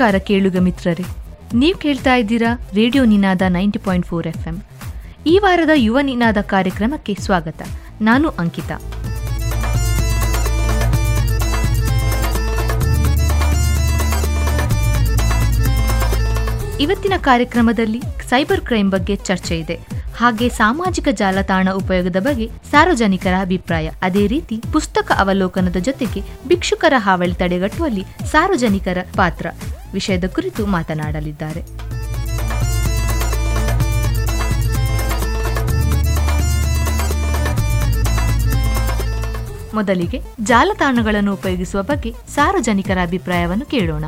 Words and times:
ನಮಸ್ಕಾರ 0.00 0.26
ಕೇಳುಗ 0.28 0.58
ಮಿತ್ರರೇ. 0.66 1.04
ನೀವು 1.60 1.76
ಕೇಳ್ತಾ 1.78 2.12
ಇದ್ದೀರಾ 2.20 2.50
radio 2.76 3.02
Ninada 3.10 3.42
ninety 3.56 3.80
point 3.86 4.06
four 4.10 4.26
F 4.30 4.44
M 4.50 4.56
ಈ 5.32 5.34
ವಾರದ 5.44 5.72
ಯುವ 5.76 5.98
ನಿನಾದ 6.08 6.38
ಕಾರ್ಯಕ್ರಮಕ್ಕೆ 6.52 7.14
ಸ್ವಾಗತ. 7.24 7.60
ನಾನು 8.08 8.28
ಅಂಕಿತಾ. 8.42 8.76
ಇವತ್ತಿನ 16.84 17.18
ಕಾರ್ಯಕ್ರಮದಲ್ಲಿ 17.18 18.00
ಸೈಬರ್ 18.30 18.64
ಕ್ರೈಮ್ 18.70 18.92
ಬಗ್ಗೆ 18.96 19.16
ಚರ್ಚೆ 19.30 19.58
ಇದೆ. 19.58 19.76
ಹಾಗೆ 20.20 20.48
ಸಾಮಾಜಿಕ 20.60 21.08
ಜಾಲತಾಣ 21.20 21.68
ಉಪಯೋಗದ 21.82 22.20
ಬಗ್ಗೆ 22.28 22.48
ಸಾರ್ವಜನಿಕರ 22.70 23.34
ಅಭಿಪ್ರಾಯ. 23.40 23.90
ಅದೇ 24.02 24.24
ರೀತಿ 24.34 24.58
ಪುಸ್ತಕ 24.72 25.10
ಅವಲೋಕನದ 25.24 25.80
ಜೊತೆಗೆ 25.90 26.22
ಭಿಕ್ಷುಕರ 26.48 26.94
ಹಾವಳಿ 27.08 27.36
ತಡೆಗಟ್ಟುವಲ್ಲಿ 27.42 28.06
ಸಾರ್ವಜನಿಕರ 28.32 28.98
ಪಾತ್ರ. 29.20 29.46
ವಿಷಯದ 29.92 30.26
ಕುರಿತು 30.26 30.66
ಮಾತನಾಡಲಿದ್ದಾರೆ. 30.66 31.90
ಮೊದಲಿಗೆ 39.74 40.20
ಜಾಲತಾಣಗಳನ್ನು 40.42 41.32
ಉಪಯೋಗಿಸುವ 41.34 41.82
ಬಗ್ಗೆ 41.82 42.14
ಸಾರ್ವಜನಿಕರ 42.34 42.98
ಅಭಿಪ್ರಾಯವನ್ನು 43.02 43.66
ಕೇಳೋಣ. 43.66 44.04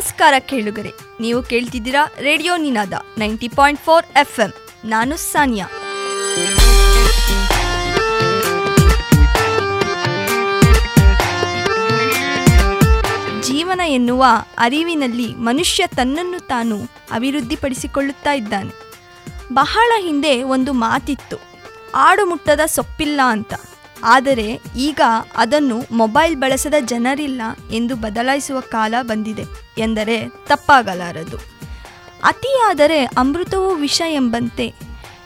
ನಮಸ್ಕಾರ 0.00 0.34
ಕೇಳುಗರೆ, 0.50 0.90
ನೀವು 1.20 1.40
ಕೇಳ್ತಿದ್ದೀರಾ 1.42 2.02
radio 2.18 2.52
Ninada 2.56 2.92
ninety 3.18 3.48
point 3.48 3.80
four 3.80 4.04
F 4.16 4.36
M 4.40 4.52
ನಾನು 4.84 5.14
ಸಾನಿಯಾ. 5.16 5.66
ಜೀವನ 13.48 13.80
ಎನ್ನುವ 13.98 14.24
ಅರಿವಿನಲ್ಲಿ 14.58 15.28
ಮನುಷ್ಯ 15.48 15.86
ತನ್ನನ್ನು 15.86 16.40
ತಾನು 16.46 16.78
ಅಭಿವೃದ್ಧಿಪಡಿಸಿಕೊಳ್ಳುತ್ತಾ 17.12 18.32
ಇದ್ದಾನೆ. 18.32 18.72
ಬಹಳ 19.52 19.90
ಹಿಂದೆ 19.98 20.34
ಒಂದು 20.56 20.74
ಮಾತಿತ್ತು 20.84 21.40
ಆಡು 22.08 22.24
ಮುಟ್ಟದ 22.26 22.60
ಸೊಪ್ಪಿಲ್ಲ 22.76 23.20
ಅಂತ. 23.26 23.52
ಆದರೆ 24.04 24.60
ಈಗ 24.76 25.00
ಅದನ್ನು 25.36 25.82
ಮೊಬೈಲ್ 25.92 26.36
ಬಳಸದ 26.36 26.74
ಜನರಿಲ್ಲ 26.80 27.42
ಎಂದು 27.70 27.96
ಬದಲಾಯಿಸುವ 27.96 28.60
ಕಾಲ 28.60 28.94
ಬಂದಿದೆ 29.02 29.44
ಎಂದರೆ 29.78 30.28
ತಪ್ಪಾಗಲಾರದು. 30.28 31.36
ಅತಿಯಾದರೆ 32.24 33.04
ಅಮೃತವೂ 33.04 33.74
ವಿಷ 33.74 34.02
ಎಂಬಂತೆ. 34.08 34.74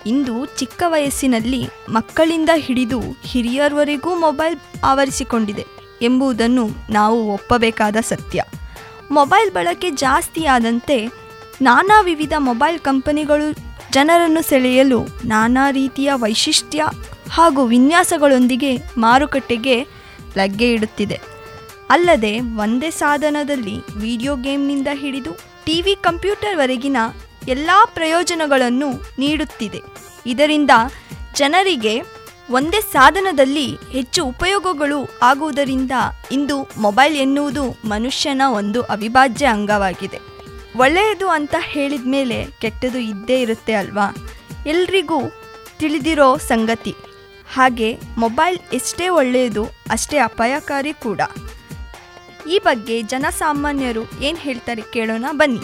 ಇಂದು 0.07 0.47
ಚಿಕ್ಕ 0.47 0.83
ವಯಸ್ಸಿನಲ್ಲಿ 0.87 1.69
ಮಕ್ಕಳಿಂದ 1.89 2.51
ಹಿಡಿದು 2.55 3.01
ಹಿರಿಯರವರೆಗೂ 3.01 4.15
ಮೊಬೈಲ್ 4.15 4.59
ಆವರಿಸಿಕೊಂಡಿದೆ 4.85 5.67
ಎಂಬುದನ್ನು 6.03 6.69
ನಾವು 6.91 7.33
ಒಪ್ಪಬೇಕಾದ 7.33 7.97
ಸತ್ಯ. 7.97 8.43
ಮೊಬೈಲ್ 9.11 9.51
ಬಳಕೆ 9.51 9.91
ಜಾಸ್ತಿಯಾದಂತೆ 9.91 11.07
ನಾನಾ 11.63 12.01
ವಿವಿಧ 12.01 12.33
ಮೊಬೈಲ್ 12.39 12.79
ಕಂಪನಿಗಳು 12.79 13.53
ಜನರನ್ನು 13.93 14.43
ಸೆಳೆಯಲು 14.43 15.07
ನಾನಾ 15.25 15.71
ರೀತಿಯ 15.71 16.13
ವೈಶಿಷ್ಟ್ಯ 16.15 16.85
ಹಾಗೂ 17.35 17.65
ವಿನ್ಯಾಸಗಳೊಂದಿಗೆ 17.65 18.77
ಮಾರುಕಟ್ಟೆಗೆ 18.97 19.87
ಲಗ್ಗೆ 20.37 20.73
ಇಡುತ್ತಿದೆ. 20.73 21.21
ಅಲ್ಲದೆ 21.91 22.41
ಒಂದೇ 22.41 22.91
ಸಾಧನದಲ್ಲಿ 22.91 23.75
ವಿಡಿಯೋ 23.97 24.37
ಗೇಮ್ನಿಂದ 24.37 24.89
ಹಿಡಿದು 24.93 25.33
ಟಿ 25.65 25.83
ವಿ 25.83 25.97
ಕಂಪ್ಯೂಟರ್ವರೆಗಿನ 26.01 26.97
ಎಲ್ಲ 27.49 27.71
ಪ್ರಯೋಜನಗಳನ್ನು 27.95 28.91
ನೀಡುತ್ತಿದೆ. 29.19 29.81
ಇದರಿಂದ 30.27 30.71
ಜನರಿಗೆ 31.37 32.03
ಒಂದೇ 32.51 32.81
ಸಾಧನದಲ್ಲಿ 32.81 33.75
ಹೆಚ್ಚು 33.91 34.25
ಉಪಯೋಗಗಳು 34.25 34.99
ಆಗುವುದರಿಂದ 35.23 35.93
ಇಂದು 36.33 36.69
ಮೊಬೈಲ್ 36.79 37.17
ಎನ್ನುವುದು 37.17 37.65
ಮನುಷ್ಯನ 37.85 38.43
ಒಂದು 38.47 38.83
ಅವಿಭಾಜ್ಯ 38.83 39.47
ಅಂಗವಾಗಿದೆ. 39.47 40.21
ಒಳ್ಳೆಯದು 40.77 41.29
ಅಂತ 41.29 41.55
ಹೇಳಿದ 41.59 42.07
ಮೇಲೆ 42.07 42.39
ಕೆಟ್ಟದು 42.61 42.99
ಇದ್ದೇ 42.99 43.41
ಇರುತ್ತೆ 43.41 43.75
ಅಲ್ವಾ? 43.75 44.07
ಎಲ್ರಿಗೂ 44.67 45.21
ತಿಳಿದಿರೋ 45.79 46.37
ಸಂಗತಿ. 46.37 46.95
ಹಾಗೆ 47.55 47.89
ಮೊಬೈಲ್ 48.19 48.59
ಎಷ್ಟೇ 48.73 49.09
ಒಳ್ಳೆಯದು, 49.09 49.65
ಅಷ್ಟೇ 49.91 50.19
ಅಪಾಯಕಾರಿ 50.19 50.93
ಕೂಡ. 50.93 51.21
ಈ 52.49 52.59
ಬಗ್ಗೆ 52.65 53.03
ಜನಸಾಮಾನ್ಯರು 53.03 54.03
ಏನು 54.21 54.39
ಹೇಳ್ತಾರೆ 54.39 54.83
ಕೇಳೋಣ 54.93 55.25
ಬನ್ನಿ. 55.33 55.63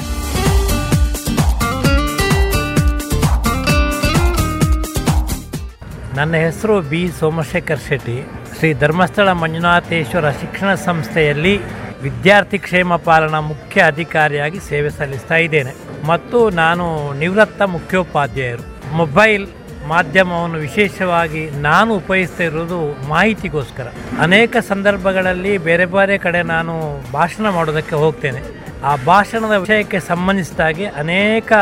ನನ್ನ 6.16 6.34
ಹೆಸರು 6.36 6.80
ಬಿ 6.80 7.10
ಸೋಮಶೇಖರ್ 7.18 7.80
ಶೆಟ್ಟಿ. 7.88 8.16
ಶ್ರೀ 8.58 8.74
ಧರ್ಮಸ್ಥಳ 8.74 9.32
ಮಂಜುನಾಥೇಶ್ವರ 9.32 10.30
ಶಿಕ್ಷಣ 10.30 10.74
ಸಂಸ್ಥೆಯಲ್ಲಿ 10.74 11.54
ವಿದ್ಯಾರ್ಥಿ 12.02 12.58
ಕ್ಷೇಮ 12.58 12.96
ಪಾಲನಾ 12.96 13.40
ಮುಖ್ಯ 13.40 13.82
ಅಧಿಕಾರಿಯಾಗಿ 13.82 14.60
ಸೇವೆ 14.60 14.90
ಸಲ್ಲಿಸ್ತಾ 14.90 15.34
ಇದ್ದೇನೆ. 15.34 15.72
ಮತ್ತು 16.06 16.50
ನಾನು 16.50 17.12
ನಿವೃತ್ತ 17.18 17.62
ಮುಖ್ಯೋಪಾಧ್ಯಾಯರು. 17.62 18.64
ಮೊಬೈಲ್ 18.96 19.46
ಮಾಧ್ಯಮವನ್ನು 19.92 20.58
ವಿಶೇಷವಾಗಿ 20.66 21.42
ನಾನು 21.68 21.90
ಉಪಯೋಗಿಸ್ತಾ 22.02 22.44
ಇರೋದು 22.44 22.78
ಮಾಹಿತಿಗೋಸ್ಕರ. 23.08 23.86
ಅನೇಕ 24.26 24.56
ಸಂದರ್ಭಗಳಲ್ಲಿ 24.68 25.52
ಬೇರೆ 25.68 25.86
ಬೇರೆ 25.94 26.16
ಕಡೆ 26.26 26.42
ನಾನು 26.54 26.74
ಭಾಷಣ 27.12 27.46
ಮಾಡೋದಕ್ಕೆ 27.58 27.96
ಹೋಗ್ತೇನೆ. 28.04 28.42
ಆ 28.90 28.92
ಭಾಷಣದ 29.06 29.56
ವಿಷಯಕ್ಕೆ 29.62 29.98
ಸಂಬಂಧಿಸಿದಾಗೆ 30.10 30.86
ಅನೇಕ 31.02 31.52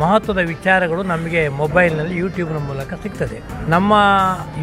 ಮಹತ್ವದ 0.00 0.40
ವಿಚಾರಗಳು 0.52 1.02
ನಮಗೆ 1.12 1.42
ಮೊಬೈಲ್ನಲ್ಲಿ 1.60 2.16
ಯೂಟ್ಯೂಬ್ನ 2.22 2.58
ಮೂಲಕ 2.66 3.00
ಸಿಗ್ತದೆ. 3.02 3.38
ನಮ್ಮ 3.74 3.92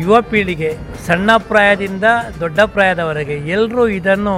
ಯುವ 0.01 0.21
ಪೀಳಿಗೆ 0.31 0.71
ಸಣ್ಣ 1.07 1.29
ಪ್ರಾಯದಿಂದ 1.51 2.03
ದೊಡ್ಡ 2.39 2.59
ಪ್ರಾಯದವರೆಗೆ 2.75 3.37
ಎಲ್ಲರೂ 3.55 3.83
ಇದನ್ನು 3.99 4.35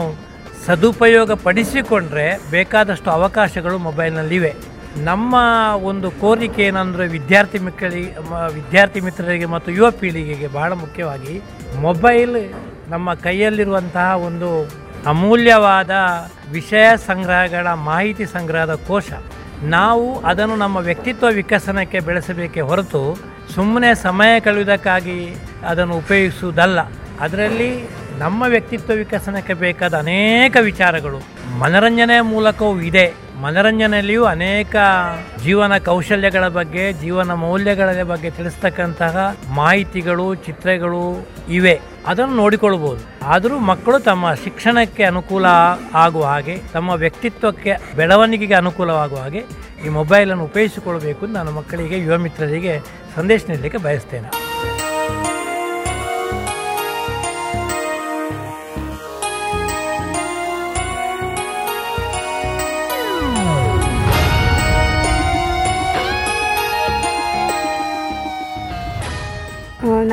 ಸದುಪಯೋಗ 0.65 1.31
ಪಡಿಸಿಕೊಂಡ್ರೆ 1.47 2.25
ಬೇಕಾದಷ್ಟು 2.51 3.09
ಅವಕಾಶಗಳು 3.17 3.77
ಮೊಬೈಲ್ನಲ್ಲಿವೆ. 3.87 4.51
ನಮ್ಮ 5.03 5.35
ಒಂದು 5.83 6.11
ಕೋರಿಕೆ 6.11 6.63
ಏನಂದರೆ 6.63 7.07
ವಿದ್ಯಾರ್ಥಿ 7.07 7.59
ಮಕ್ಕಳಿಗೆ 7.59 8.11
ವಿದ್ಯಾರ್ಥಿ 8.53 8.99
ಮಿತ್ರರಿಗೆ 8.99 9.45
ಮತ್ತು 9.45 9.71
ಯುವ 9.71 9.91
ಪೀಳಿಗೆಗೆ 9.91 10.47
ಬಹಳ 10.47 10.73
ಮುಖ್ಯವಾಗಿ 10.73 11.41
ಮೊಬೈಲ್ 11.81 12.53
ನಮ್ಮ 12.89 13.13
ಕೈಯಲ್ಲಿರುವಂತಹ 13.13 14.15
ಒಂದು 14.15 14.69
ಅಮೂಲ್ಯವಾದ 15.07 15.91
ವಿಷಯ 16.51 16.97
ಸಂಗ್ರಹಗಳ 16.97 17.67
ಮಾಹಿತಿ 17.73 18.25
ಸಂಗ್ರಹದ 18.25 18.73
ಕೋಶ. 18.73 19.11
ನಾವು 19.63 20.19
ಅದನ್ನು 20.19 20.55
ನಮ್ಮ 20.55 20.77
ವ್ಯಕ್ತಿತ್ವ 20.77 21.27
ವಿಕಸನಕ್ಕೆ 21.27 21.99
ಬೆಳೆಸಬೇಕೇ 21.99 22.61
ಹೊರತು 22.61 23.17
ಸುಮ್ಮನೆ 23.55 23.95
ಸಮಯ 23.95 24.39
ಕಳೆಯುವುದಕ್ಕಾಗಿ 24.39 25.35
ಅದನ್ನು 25.67 25.97
ಉಪಯೋಗಿಸುವುದಲ್ಲ. 25.97 26.79
ಅದರಲ್ಲಿ 27.19 27.89
ನಮ್ಮ 28.17 28.43
ವ್ಯಕ್ತಿತ್ವ 28.47 28.93
ವಿಕಸನಕ್ಕೆ 28.93 29.53
ಬೇಕಾದ 29.53 29.93
ಅನೇಕ 29.93 30.57
ವಿಚಾರಗಳು. 30.61 31.19
ಮನರಂಜನೆ 31.59 32.21
ಮೂಲಕವೂ 32.21 32.79
ಇದೆ. 32.79 33.13
ಮನರಂಜನೆಯಲ್ಲಿಯೂ 33.41 34.23
ಅನೇಕ 34.23 34.75
ಜೀವನ 35.43 35.77
ಕೌಶಲ್ಯಗಳ 35.77 36.47
ಬಗ್ಗೆ, 36.47 36.93
ಜೀವನ 36.93 37.33
ಮೌಲ್ಯಗಳ 37.33 38.03
ಬಗ್ಗೆ 38.03 38.29
ತಿಳಿಸ್ತಕ್ಕಂತಹ 38.29 39.35
ಮಾಹಿತಿಗಳು, 39.49 40.35
ಚಿತ್ರಗಳು 40.35 41.27
ಇವೆ. 41.49 41.79
ಅದನ್ನು 42.07 42.35
ನೋಡಿಕೊಳ್ಬೋದು 42.35 43.03
ಆದರೂ 43.23 43.59
ಮಕ್ಕಳು 43.59 43.99
ತಮ್ಮ 43.99 44.33
ಶಿಕ್ಷಣಕ್ಕೆ 44.33 45.03
ಅನುಕೂಲ 45.03 45.45
ಆಗುವ 45.93 46.25
ಹಾಗೆ, 46.25 46.57
ತಮ್ಮ 46.73 46.89
ವ್ಯಕ್ತಿತ್ವಕ್ಕೆ 46.89 47.75
ಬೆಳವಣಿಗೆಗೆ 47.95 48.53
ಅನುಕೂಲವಾಗುವ 48.53 49.17
ಹಾಗೆ 49.17 49.43
ಈ 49.85 49.89
ಮೊಬೈಲನ್ನು 49.89 50.43
ಉಪಯೋಗಿಸಿಕೊಳ್ಬೇಕು 50.43 51.25
ನಾನು 51.27 51.51
ಮಕ್ಕಳಿಗೆ, 51.51 51.99
ಯುವ 51.99 52.17
ಮಿತ್ರರಿಗೆ 52.17 52.79
ಸಂದೇಶ 53.15 53.41
ನೀಡಲಿಕ್ಕೆ 53.49 53.79
ಬಯಸ್ತೇನೆ. 53.79 54.46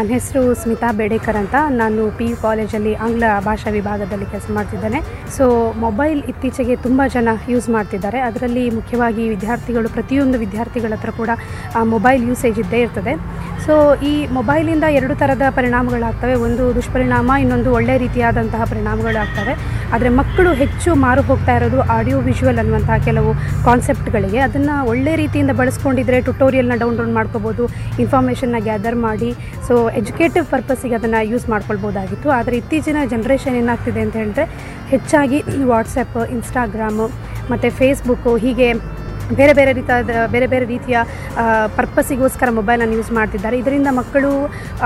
ನನ್ನ 0.05 0.17
ಹೆಸರು 0.17 0.41
ಸ್ಮಿತಾ 0.62 0.89
ಬೇಡೇಕರ್ 0.97 1.37
ಅಂತ. 1.41 1.56
ನಾನು 1.81 2.01
ಪಿ 2.17 2.25
ಯು 2.31 2.37
ಕಾಲೇಜಲ್ಲಿ 2.43 2.91
ಆಂಗ್ಲ 3.05 3.25
ಭಾಷಾ 3.45 3.71
ವಿಭಾಗದಲ್ಲಿ 3.77 4.27
ಕೆಲಸ 4.33 4.49
ಮಾಡ್ತಿದ್ದೇನೆ. 4.56 4.99
ಸೊ 5.37 5.45
ಮೊಬೈಲ್ 5.85 6.19
ಇತ್ತೀಚೆಗೆ 6.33 6.75
ತುಂಬ 6.87 7.03
ಜನ 7.15 7.33
ಯೂಸ್ 7.53 7.69
ಮಾಡ್ತಿದ್ದಾರೆ. 7.77 8.19
ಅದರಲ್ಲಿ 8.29 8.65
ಮುಖ್ಯವಾಗಿ 8.79 9.23
ವಿದ್ಯಾರ್ಥಿಗಳು, 9.35 9.89
ಪ್ರತಿಯೊಂದು 9.97 10.39
ವಿದ್ಯಾರ್ಥಿಗಳ 10.45 10.93
ಹತ್ರ 10.97 11.12
ಕೂಡ 11.21 11.31
ಮೊಬೈಲ್ 11.95 12.25
ಯೂಸೇಜ್ 12.31 12.59
ಇದ್ದೇ 12.65 12.81
ಇರ್ತದೆ. 12.87 13.15
ಸೊ 13.67 13.77
ಈ 14.11 14.12
ಮೊಬೈಲಿಂದ 14.39 14.85
ಎರಡು 14.99 15.17
ಥರದ 15.23 15.49
ಪರಿಣಾಮಗಳಾಗ್ತವೆ. 15.61 16.35
ಒಂದು 16.49 16.67
ದುಷ್ಪರಿಣಾಮ, 16.75 17.31
ಇನ್ನೊಂದು 17.45 17.73
ಒಳ್ಳೆಯ 17.79 17.99
ರೀತಿಯಾದಂತಹ 18.06 18.65
ಪರಿಣಾಮಗಳಾಗ್ತವೆ. 18.75 19.55
ಆದರೆ 19.94 20.08
ಮಕ್ಕಳು 20.19 20.52
ಹೆಚ್ಚು 20.55 20.91
ಮಾರು 21.05 21.23
ಹೋಗ್ತಾ 21.23 21.55
ಇರೋದು 21.56 21.81
ಆಡಿಯೋ 21.96 22.19
ವಿಜುವಲ್ 22.29 22.58
ಅನ್ನುವಂತಹ 22.62 22.96
ಕೆಲವು 23.05 23.31
ಕಾನ್ಸೆಪ್ಟ್ಗಳಿಗೆ 23.64 24.38
ಅದನ್ನು 24.38 24.76
ಒಳ್ಳೆ 24.93 25.14
ರೀತಿಯಿಂದ 25.23 25.52
ಬಳಸ್ಕೊಂಡಿದ್ರೆ 25.61 26.20
ಟ್ಯುಟೋರಿಯಲ್ನ 26.20 26.76
ಡೌನ್ಲೋಡ್ 26.82 27.12
ಮಾಡ್ಕೋಬೋದು 27.19 27.64
ಇನ್ಫಾರ್ಮೇಷನ್ನ 28.05 28.61
ಗ್ಯಾದರ್ 28.61 28.99
ಮಾಡಿ 29.06 29.31
ಸೊ 29.69 29.76
ಎಜುಕೇಟಿವ್ 30.00 30.46
ಪರ್ಪಸ್ಸಿಗೆ 30.46 30.94
ಅದನ್ನು 30.94 31.20
ಯೂಸ್ 31.32 31.46
ಮಾಡ್ಕೊಳ್ಬೋದಾಗಿತ್ತು. 31.49 32.31
ಆದರೆ 32.31 32.56
ಇತ್ತೀಚಿನ 32.56 32.99
ಜನ್ರೇಷನ್ 33.12 33.56
ಏನಾಗ್ತಿದೆ 33.62 34.00
ಅಂತ 34.00 34.17
ಹೇಳಿದ್ರೆ 34.17 34.44
ಹೆಚ್ಚಾಗಿ 34.88 35.38
ವಾಟ್ಸಪ್ 35.73 36.19
ಇನ್ಸ್ಟಾಗ್ರಾಮು 36.37 37.06
ಮತ್ತು 37.50 37.70
ಫೇಸ್ಬುಕ್ಕು 37.79 38.32
ಹೀಗೆ 38.37 38.69
ಬೇರೆ 39.38 39.53
ಬೇರೆ 39.59 39.73
ರೀತಿಯಾದ 39.79 40.26
ಬೇರೆ 40.35 40.47
ಬೇರೆ 40.53 40.67
ರೀತಿಯ 40.73 40.97
ಪರ್ಪಸ್ಸಿಗೋಸ್ಕರ 41.79 42.49
ಮೊಬೈಲನ್ನು 42.59 42.97
ಯೂಸ್ 42.99 43.12
ಮಾಡ್ತಿದ್ದಾರೆ. 43.19 43.56
ಇದರಿಂದ 43.62 43.88
ಮಕ್ಕಳು, 44.00 44.32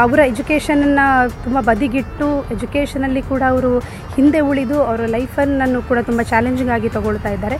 ಅವರ 0.04 0.18
ಎಜುಕೇಷನನ್ನು 0.32 1.06
ತುಂಬ 1.44 1.58
ಬದಿಗಿಟ್ಟು 1.70 2.28
ಎಜುಕೇಷನಲ್ಲಿ 2.56 3.22
ಕೂಡ 3.32 3.42
ಅವರು 3.54 3.72
ಹಿಂದೆ 4.16 4.40
ಉಳಿದು 4.50 4.78
ಅವರ 4.88 5.06
ಲೈಫನ್ನು 5.16 5.82
ಕೂಡ 5.90 5.98
ತುಂಬ 6.10 6.22
ಚಾಲೆಂಜಿಂಗ್ 6.32 6.72
ಆಗಿ 6.78 6.90
ತಗೊಳ್ತಾ 6.96 7.32
ಇದ್ದಾರೆ. 7.36 7.58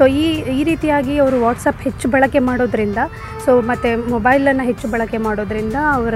ಸೊ 0.00 0.06
ಈ 0.20 0.26
ಈ 0.58 0.60
ರೀತಿಯಾಗಿ 0.68 1.14
ಅವರು 1.22 1.38
ವಾಟ್ಸಪ್ 1.46 1.80
ಹೆಚ್ಚು 1.86 2.06
ಬಳಕೆ 2.12 2.40
ಮಾಡೋದ್ರಿಂದ, 2.48 3.00
ಸೊ 3.44 3.50
ಮತ್ತು 3.70 3.88
ಮೊಬೈಲನ್ನು 4.12 4.64
ಹೆಚ್ಚು 4.68 4.86
ಬಳಕೆ 4.94 5.18
ಮಾಡೋದ್ರಿಂದ 5.26 5.76
ಅವರ 5.96 6.14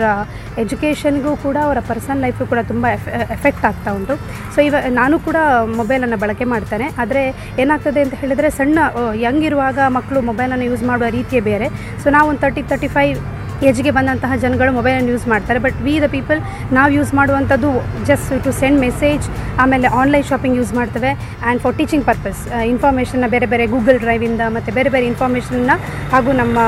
ಎಜುಕೇಷನ್ಗೂ 0.63 1.33
ಕೂಡ 1.45 1.57
ಅವರ 1.67 1.79
ಪರ್ಸನಲ್ 1.91 2.23
ಲೈಫು 2.27 2.47
ಕೂಡ 2.53 2.61
ತುಂಬ 2.73 2.87
ಎಫೆಕ್ಟ್ 3.37 3.65
ಆಗ್ತಾ 3.71 3.93
ಉಂಟು. 3.99 4.17
ಸೊ 4.55 4.61
ಇವ, 4.69 4.75
ನಾನು 5.01 5.19
ಕೂಡ 5.27 5.39
ಮೊಬೈಲನ್ನು 5.81 6.19
ಬಳಕೆ 6.25 6.47
ಮಾಡ್ತೇನೆ. 6.55 6.89
ಆದರೆ 7.05 7.25
ಏನಾಗ್ತದೆ 7.65 8.03
ಅಂತ 8.07 8.17
ಹೇಳಿದರೆ 8.23 8.51
ಸಣ್ಣ 8.59 8.79
ಯಂಗ್ 9.27 9.47
ಇರುವಾಗ 9.51 9.79
ಮಕ್ಕಳು 9.99 10.23
ಮೊಬೈಲನ್ನು 10.31 10.69
ಯೂಸ್ 10.71 10.85
ಮಾಡುವ 10.93 11.09
ರೀತಿಯೇ 11.19 11.43
ಬೇರೆ. 11.53 11.69
ಸೊ 12.05 12.09
ನಾವು 12.17 12.29
ಒಂದು 12.33 12.43
ತರ್ಟಿ 12.47 12.65
ತರ್ಟಿ 12.73 12.91
ಫೈವ್ 12.99 13.19
ಏಜ್ಗೆ 13.69 13.93
ಬಂದಂತಹ 13.99 14.33
ಜನಗಳು 14.45 14.71
ಮೊಬೈಲನ್ನು 14.79 15.11
ಯೂಸ್ 15.15 15.27
ಮಾಡ್ತಾರೆ. 15.33 15.59
ಬಟ್ 15.67 15.77
ವಿ 15.87 15.95
ದ 16.05 16.09
ಪೀಪಲ್ 16.17 16.41
ನಾವು 16.77 16.91
ಯೂಸ್ 16.99 17.13
ಮಾಡುವಂಥದ್ದು 17.21 17.71
ಜಸ್ಟ್ 18.11 18.31
ಟು 18.47 18.53
ಸೆಂಡ್ 18.61 18.79
ಮೆಸೇಜ್ 18.87 19.27
ಆಮೇಲೆ 19.65 19.89
ಆನ್ಲೈನ್ 20.01 20.27
ಶಾಪಿಂಗ್ 20.31 20.57
ಯೂಸ್ 20.61 20.73
ಮಾಡ್ತೇವೆ. 20.79 21.11
ಆ್ಯಂಡ್ 21.15 21.63
ಫಾರ್ 21.65 21.77
ಟೀಚಿಂಗ್ 21.81 22.05
ಪರ್ಪಸ್ 22.11 22.41
ಇನ್ಫಾರ್ಮೇಷನ್ನ 22.73 23.29
ಬೇರೆ 23.35 23.49
ಬೇರೆ 23.53 23.67
ಗೂಗಲ್ 23.75 23.99
ಡ್ರೈವಿಂದ 24.05 24.43
ಮತ್ತು 24.57 24.73
ಬೇರೆ 24.79 24.93
ಬೇರೆ 24.95 25.07
ಇನ್ಫಾರ್ಮೇಷನ್ನ 25.13 25.75
ಹಾಗೂ 26.15 26.33
ನಮ್ಮ 26.43 26.59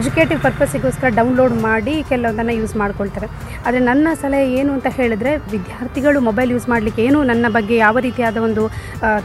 ಎಜುಕೇಟಿವ್ 0.00 0.40
ಪರ್ಪಸ್ಸಿಗೋಸ್ಕರ 0.46 1.10
ಡೌನ್ಲೋಡ್ 1.20 1.54
ಮಾಡಿ 1.68 1.96
ಕೆಲವೊಂದನ್ನು 2.10 2.56
ಯೂಸ್ 2.60 2.74
ಮಾಡ್ಕೊಳ್ತಾರೆ 2.82 3.28
ಆದರೆ 3.66 3.82
ನನ್ನ 3.90 4.08
ಸಲಹೆ 4.22 4.46
ಏನು 4.60 4.70
ಅಂತ 4.76 4.88
ಹೇಳಿದ್ರೆ 4.98 5.32
ವಿದ್ಯಾರ್ಥಿಗಳು 5.54 6.18
ಮೊಬೈಲ್ 6.28 6.50
ಯೂಸ್ 6.54 6.68
ಮಾಡಲಿಕ್ಕೆ 6.72 7.02
ಏನು 7.08 7.18
ನನ್ನ 7.30 7.46
ಬಗ್ಗೆ 7.56 7.76
ಯಾವ 7.86 7.96
ರೀತಿಯಾದ 8.06 8.38
ಒಂದು 8.48 8.62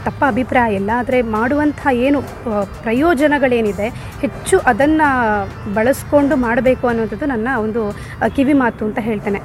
ತಪ್ಪ 0.06 0.20
ಅಭಿಪ್ರಾಯ 0.32 0.78
ಇಲ್ಲ. 0.80 0.90
ಆದರೆ 1.02 1.18
ಮಾಡುವಂಥ 1.36 1.80
ಏನು 2.06 2.18
ಪ್ರಯೋಜನಗಳೇನಿದೆ, 2.86 3.86
ಹೆಚ್ಚು 4.24 4.56
ಅದನ್ನು 4.72 5.08
ಬಳಸ್ಕೊಂಡು 5.78 6.34
ಮಾಡಬೇಕು 6.46 6.84
ಅನ್ನುವಂಥದ್ದು 7.02 7.32
ನನ್ನ 7.34 7.48
ಒಂದು 7.66 7.82
ಕಿವಿ 8.36 8.56
ಮಾತು 8.64 8.84
ಅಂತ 8.84 8.98
ಹೇಳ್ತೇನೆ. 9.10 9.40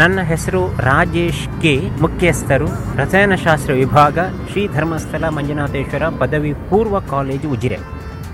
ನನ್ನ 0.00 0.20
ಹೆಸರು 0.28 0.60
ರಾಜೇಶ್ 0.80 1.40
ಕೆ 1.62 1.72
ಮುಖ್ಯಸ್ಥರು, 2.02 2.68
ರಸಾಯನಶಾಸ್ತ್ರ 2.96 3.72
ವಿಭಾಗ, 3.80 4.18
ಶ್ರೀ 4.50 4.62
ಧರ್ಮಸ್ಥಳ 4.76 5.28
ಮಂಜುನಾಥೇಶ್ವರ 5.36 6.04
ಪದವಿ 6.20 6.52
ಪೂರ್ವ 6.70 6.98
ಕಾಲೇಜು 7.12 7.48
ಉಜಿರೆ. 7.50 7.78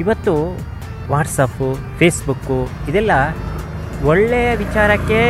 ಇವತ್ತು 0.01 0.35
ವಾಟ್ಸಪ್ಪು, 1.11 1.69
ಫೇಸ್ಬುಕ್ಕು, 1.99 2.59
ಇದೆಲ್ಲ 2.91 3.13
ಒಳ್ಳೆಯ 4.13 4.49
ವಿಚಾರಕ್ಕೆ 4.65 5.21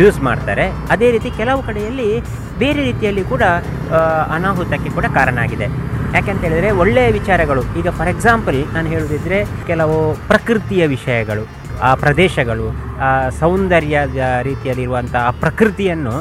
ಯೂಸ್ 0.00 0.18
ಮಾಡ್ತಾರೆ. 0.28 0.66
ಅದೇ 0.94 1.08
ರೀತಿ 1.14 1.30
ಕೆಲವು 1.40 1.60
ಕಡೆಯಲ್ಲಿ 1.68 2.10
ಬೇರೆ 2.62 2.80
ರೀತಿಯಲ್ಲಿ 2.88 3.22
ಕೂಡ 3.32 3.44
ಅನಾಹುತಕ್ಕೆ 4.36 4.90
ಕೂಡ 4.96 5.06
ಕಾರಣ 5.18 5.38
ಆಗಿದೆ. 5.44 5.66
ಯಾಕೆಂತ 6.16 6.42
ಹೇಳಿದರೆ 6.46 6.68
ಒಳ್ಳೆಯ 6.82 7.08
ವಿಚಾರಗಳು, 7.18 7.62
ಈಗ 7.80 7.88
ಫಾರ್ 7.98 8.10
ಎಕ್ಸಾಂಪಲ್ 8.12 8.58
ನಾನು 8.74 8.88
ಹೇಳುವುದಿದ್ರೆ 8.94 9.38
ಕೆಲವು 9.70 9.96
ಪ್ರಕೃತಿಯ 10.30 10.82
ವಿಷಯಗಳು, 10.96 11.44
ಆ 11.88 11.90
ಪ್ರದೇಶಗಳು, 12.04 12.66
ಆ 13.06 13.10
ಸೌಂದರ್ಯದ 13.40 14.22
ರೀತಿಯಲ್ಲಿರುವಂಥ 14.48 15.14
ಆ 15.28 15.30
ಪ್ರಕೃತಿಯನ್ನು 15.44 16.14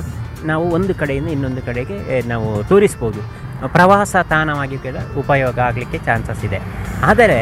ನಾವು 0.50 0.66
ಒಂದು 0.78 0.94
ಕಡೆಯಿಂದ 1.00 1.30
ಇನ್ನೊಂದು 1.36 1.62
ಕಡೆಗೆ 1.70 1.98
ನಾವು 2.32 2.50
ತೋರಿಸ್ಬೋದು. 2.70 3.22
ಪ್ರವಾಸ 3.76 4.16
ತಾಣವಾಗಿ 4.34 4.78
ಕೂಡ 4.86 4.98
ಉಪಯೋಗ 5.24 5.58
ಆಗಲಿಕ್ಕೆ 5.70 5.98
ಚಾನ್ಸಸ್ 6.06 6.44
ಇದೆ. 6.50 6.60
ಆದರೆ 7.12 7.40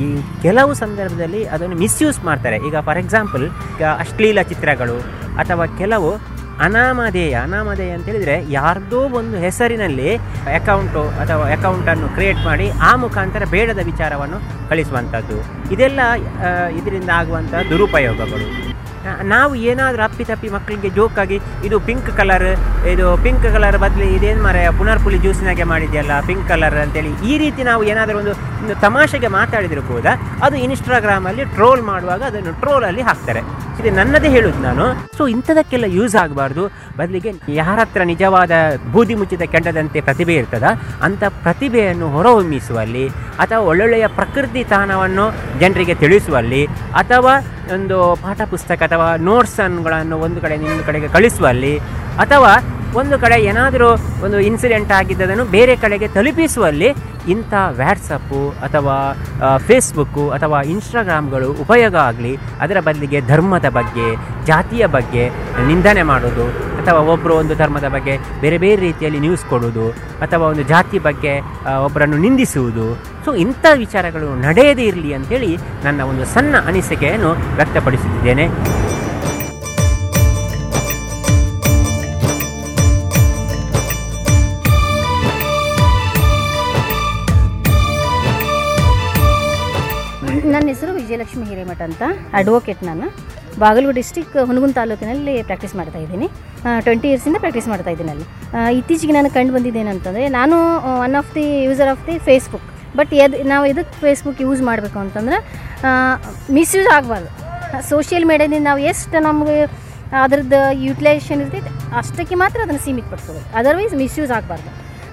ಈ 0.00 0.22
ಕೆಲವು 0.42 0.74
ಸಂದರ್ಭದಲ್ಲಿ 0.74 1.44
ಅದನ್ನು 1.44 1.76
ಮಿಸ್ಯೂಸ್ 1.76 2.20
ಮಾಡ್ತಾರೆ. 2.24 2.56
ಈಗ 2.56 2.76
ಫಾರ್ 2.80 2.98
ಎಕ್ಸಾಂಪಲ್ 2.98 3.50
ಅಶ್ಲೀಲ 3.98 4.42
ಚಿತ್ರಗಳು 4.42 4.98
ಅಥವಾ 5.36 5.66
ಕೆಲವು 5.66 6.12
ಅನಾಮಧೇಯ 6.66 7.34
ಅನಾಮಧೇಯ 7.34 7.90
ಅಂತ 7.90 8.04
ಹೇಳಿದರೆ 8.04 8.50
ಯಾರ್ದೋ 8.50 8.98
ಒಂದು 8.98 9.36
ಹೆಸರಿನಲ್ಲಿ 9.36 10.16
ಅಕೌಂಟು 10.58 11.02
ಅಥವಾ 11.22 11.44
ಅಕೌಂಟನ್ನು 11.50 12.08
ಕ್ರಿಯೇಟ್ 12.08 12.38
ಮಾಡಿ 12.44 12.70
ಆ 12.70 12.96
ಮುಖಾಂತರ 12.96 13.42
ಬೇಡದ 13.50 13.78
ವಿಚಾರವನ್ನು 13.84 14.68
ಕಳಿಸುವಂಥದ್ದು. 14.68 15.38
ಇದೆಲ್ಲ 15.74 16.00
ಇದರಿಂದ 16.80 17.10
ಆಗುವಂಥ 17.10 17.54
ದುರುಪಯೋಗಗಳು. 17.70 18.71
ನಾವು 19.34 19.52
ಏನಾದರೂ 19.70 20.02
ಅಪ್ಪಿತಪ್ಪಿ 20.08 20.48
ಮಕ್ಕಳಿಗೆ 20.56 20.90
ಜೋಕಾಗಿ 20.98 21.38
ಇದು 21.66 21.76
ಪಿಂಕ್ 21.88 22.10
ಕಲರ್ 22.18 22.48
ಇದು 22.92 23.06
ಪಿಂಕ್ 23.24 23.46
ಕಲರ್ 23.54 23.78
ಬದಲು 23.84 24.06
ಇದೇನು 24.16 24.42
ಮರ 24.46 24.56
ಪುನರ್ಪುಲಿ 24.78 25.18
ಜ್ಯೂಸಿನಾಗೆ 25.24 25.64
ಮಾಡಿದೆಯಲ್ಲ 25.72 26.12
ಪಿಂಕ್ 26.28 26.46
ಕಲರ್ 26.50 26.76
ಅಂತೇಳಿ, 26.84 27.12
ಈ 27.30 27.34
ರೀತಿ 27.42 27.62
ನಾವು 27.70 27.82
ಏನಾದರೂ 27.92 28.18
ಒಂದು 28.22 28.74
ತಮಾಷೆಗೆ 28.84 29.28
ಮಾತಾಡಿದರೂ 29.38 29.82
ಕೂಡ, 29.92 30.06
ಅದು 30.46 30.56
ಇನ್ಸ್ಟಾಗ್ರಾಮಲ್ಲಿ 30.66 31.44
ಟ್ರೋಲ್ 31.56 31.82
ಮಾಡುವಾಗ 31.90 32.22
ಅದನ್ನು 32.30 32.52
ಟ್ರೋಲಲ್ಲಿ 32.62 33.04
ಹಾಕ್ತಾರೆ. 33.08 33.42
ಇದು 33.80 33.90
ನನ್ನದೇ 33.98 34.28
ಹೇಳುದು 34.36 34.60
ನಾನು. 34.68 34.84
ಸೊ 35.18 35.22
ಇಂಥದಕ್ಕೆಲ್ಲ 35.34 35.86
ಯೂಸ್ 35.98 36.14
ಆಗಬಾರ್ದು. 36.22 36.64
ಬದಲಿಗೆ 36.98 37.30
ಯಾರ 37.60 37.78
ಹತ್ರ 37.82 38.02
ನಿಜವಾದ 38.12 38.52
ಬೂದಿ 38.94 39.14
ಮುಚ್ಚಿದ 39.20 39.44
ಕೆಂಡದಂತೆ 39.54 40.00
ಪ್ರತಿಭೆ 40.08 40.34
ಇರ್ತದ, 40.40 40.66
ಅಂಥ 41.06 41.22
ಪ್ರತಿಭೆಯನ್ನು 41.46 42.08
ಹೊರಹೊಮ್ಮಿಸುವಲ್ಲಿ, 42.16 43.06
ಅಥವಾ 43.42 43.60
ಒಳ್ಳೊಳ್ಳೆಯ 43.70 44.06
ಪ್ರಕೃತಿ 44.18 44.62
ತಾಣವನ್ನು 44.74 45.26
ಜನರಿಗೆ 45.62 45.96
ತಿಳಿಸುವಲ್ಲಿ, 46.04 46.62
ಅಥವಾ 47.02 47.34
ಒಂದು 47.70 48.16
ಪಾಠ 48.22 48.40
ಪುಸ್ತಕ 48.50 48.82
ಅಥವಾ 48.82 49.16
ನೋಟ್ಸನ್ಗಳನ್ನು 49.16 50.18
ಒಂದು 50.18 50.40
ಕಡೆ 50.40 50.54
ಇನ್ನೊಂದು 50.54 50.84
ಕಡೆಗೆ 50.84 51.08
ಕಳಿಸುವಲ್ಲಿ 51.08 51.78
ಅಥವಾ 52.18 52.52
ಒಂದು 52.94 53.18
ಕಡೆ 53.18 53.42
ಏನಾದರೂ 53.42 53.88
ಒಂದು 54.24 54.40
ಇನ್ಸಿಡೆಂಟ್ 54.40 54.92
ಆಗಿದ್ದದನ್ನು 54.92 55.44
ಬೇರೆ 55.44 55.76
ಕಡೆಗೆ 55.76 56.08
ತಲುಪಿಸುವಲ್ಲಿ 56.08 56.94
ಇಂಥ 57.28 57.52
ವ್ಯಾಟ್ಸಪ್ಪು 57.70 58.50
ಅಥವಾ 58.50 58.96
ಫೇಸ್ಬುಕ್ಕು 59.56 60.30
ಅಥವಾ 60.30 60.62
ಇನ್ಸ್ಟಾಗ್ರಾಮ್ಗಳು 60.62 61.48
ಉಪಯೋಗ 61.52 61.94
ಆಗಲಿ, 61.94 62.38
ಅದರ 62.60 62.80
ಬದಲಿಗೆ 62.80 63.20
ಧರ್ಮದ 63.20 63.68
ಬಗ್ಗೆ, 63.68 64.16
ಜಾತಿಯ 64.46 64.86
ಬಗ್ಗೆ 64.86 65.30
ನಿಂದನೆ 65.66 66.02
ಮಾಡೋದು 66.02 66.71
ಅಥವಾ 66.82 67.00
ಒಬ್ಬರು 67.14 67.34
ಒಂದು 67.42 67.54
ಧರ್ಮದ 67.54 67.88
ಬಗ್ಗೆ 67.94 68.14
ಬೇರೆ 68.40 68.58
ಬೇರೆ 68.64 68.80
ರೀತಿಯಲ್ಲಿ 68.88 69.20
ನ್ಯೂಸ್ 69.26 69.44
ಕೊಡೋದು 69.50 69.86
ಅಥವಾ 70.24 70.44
ಒಂದು 70.52 70.62
ಜಾತಿ 70.74 70.98
ಬಗ್ಗೆ 71.08 71.34
ಒಬ್ಬರನ್ನು 71.86 72.20
ನಿಂದಿಸುವುದು. 72.26 72.86
ಸೊ 73.24 73.32
ಇಂಥ 73.46 73.64
ವಿಚಾರಗಳು 73.84 74.28
ನಡೆಯದೇ 74.46 74.86
ಇರಲಿ 74.92 75.12
ಅಂಥೇಳಿ 75.18 75.52
ನನ್ನ 75.84 76.00
ಒಂದು 76.12 76.24
ಸಣ್ಣ 76.34 76.54
ಅನಿಸಿಕೆಯನ್ನು 76.70 77.32
ವ್ಯಕ್ತಪಡಿಸುತ್ತಿದ್ದೇನೆ. 77.58 78.46
ನನ್ನ 90.54 90.66
ಹೆಸರು 90.68 90.92
ವಿಜಯಲಕ್ಷ್ಮಿ 90.94 91.44
ಹಿರೇಮಠ 91.50 91.80
ಅಂತ 91.88 92.02
ಅಡ್ವೊಕೇಟ್ 92.38 92.82
ನಾನು. 92.88 93.06
ಬಾಗಲಕೋಟೆ 93.62 93.96
ಡಿಸ್ಟಿಕ್ 94.00 94.34
ಹುನಗುನ್ 94.48 94.74
ತಾಲೂಕಿನಲ್ಲಿ 94.78 95.34
ಪ್ರಾಕ್ಟೀಸ್ 95.48 95.74
ಮಾಡ್ತಾ 95.78 95.98
ಇದ್ದೀನಿ. 96.04 96.26
ಟ್ವೆಂಟಿ 96.86 97.08
ಇಯರ್ಸಿಂದ 97.10 97.38
ಪ್ರಾಕ್ಟೀಸ್ 97.44 97.68
ಮಾಡ್ತಾ 97.72 97.90
ಇದ್ದೀನಿ 97.94 98.10
ಅಲ್ಲಿ. 98.14 98.26
ಇತ್ತೀಚೆಗೆ 98.78 99.14
ನಾನು 99.18 99.30
ಕಂಡು 99.36 99.52
ಬಂದಿದ್ದೇನಂತಂದರೆ 99.56 100.24
ನಾನು 100.38 100.56
one 101.06 101.16
of 101.20 101.30
the 101.38 101.46
user 101.68 101.90
of 101.94 102.04
the 102.08 102.16
Facebook 102.28 102.66
but 102.98 103.12
ಎದ್, 103.24 103.36
ನಾವು 103.52 103.64
ಇದಕ್ಕೆ 103.72 103.96
ಫೇಸ್ಬುಕ್ 104.04 104.40
ಯೂಸ್ 104.46 104.62
ಮಾಡಬೇಕು 104.70 104.98
ಅಂತಂದ್ರೆ 105.04 105.38
ಮಿಸ್ಯೂಸ್ 106.58 106.88
ಆಗಬಾರ್ದು. 106.96 107.30
ಸೋಷಿಯಲ್ 107.90 108.26
ಮೀಡ್ಯಾದಿಂದ 108.30 108.64
ನಾವು 108.70 108.80
ಎಷ್ಟು 108.92 109.20
ನಮಗೆ 109.28 109.58
ಅದ್ರದ್ದು 110.24 110.58
ಯುಟಿಲೈಸೇಷನ್ 110.86 111.40
ಇರ್ತೈತೆ, 111.44 111.70
ಅಷ್ಟಕ್ಕೆ 112.00 112.36
ಮಾತ್ರ 112.42 112.58
ಅದನ್ನು 112.66 112.82
ಸೀಮಿತಪಡಿಸ್ಕೋಬೇಕು 112.86 113.48
ಅದರ್ವೈಸ್ 113.60 113.94
ಮಿಸ್ಯೂಸ್ 114.02 114.32
ಆಗಬಾರ್ದು. 114.38 114.70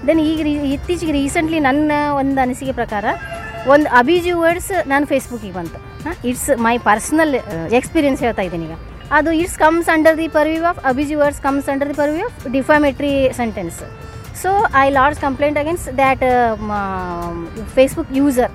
ದೆನ್ 0.08 0.20
ಈಗ 0.30 0.40
ರೀ, 0.46 0.52
ಇತ್ತೀಚೆಗೆ 0.74 1.14
ರೀಸೆಂಟ್ಲಿ 1.20 1.60
ನನ್ನ 1.68 1.92
ಒಂದು 2.20 2.38
ಅನಿಸಿಕೆ 2.44 2.74
ಪ್ರಕಾರ, 2.80 3.04
ಒಂದು 3.74 3.88
ಅಭಿಜಿ 4.00 4.34
ವರ್ಡ್ಸ್ 4.42 4.72
ನಾನು 4.92 5.06
ಫೇಸ್ಬುಕ್ಕಿಗೆ 5.12 5.56
ಬಂತು. 5.60 5.78
ಇಟ್ಸ್ 6.30 6.48
ಮೈ 6.66 6.74
ಪರ್ಸ್ನಲ್ 6.86 7.34
ಎಕ್ಸ್ಪೀರಿಯನ್ಸ್ 7.78 8.20
ಹೇಳ್ತಾ 8.20 8.42
ಇದ್ದೀನಿ 8.42 8.66
ಈಗ. 8.68 8.76
ಅದು 9.18 9.30
it's 9.40 9.58
comes 9.58 9.88
under 9.94 10.16
the 10.18 10.28
purview 10.34 10.64
of 10.64 10.80
abusive 10.84 11.16
words 11.20 11.40
comes 11.40 11.68
under 11.72 11.88
the 11.88 11.96
purview 12.00 12.24
of 12.28 12.40
defamatory 12.52 13.12
sentence 13.40 13.78
so 14.42 14.50
I 14.80 14.86
lodge 14.90 15.18
complaint 15.20 15.58
against 15.58 15.88
that 15.96 16.22
Facebook 17.74 18.12
user 18.16 18.52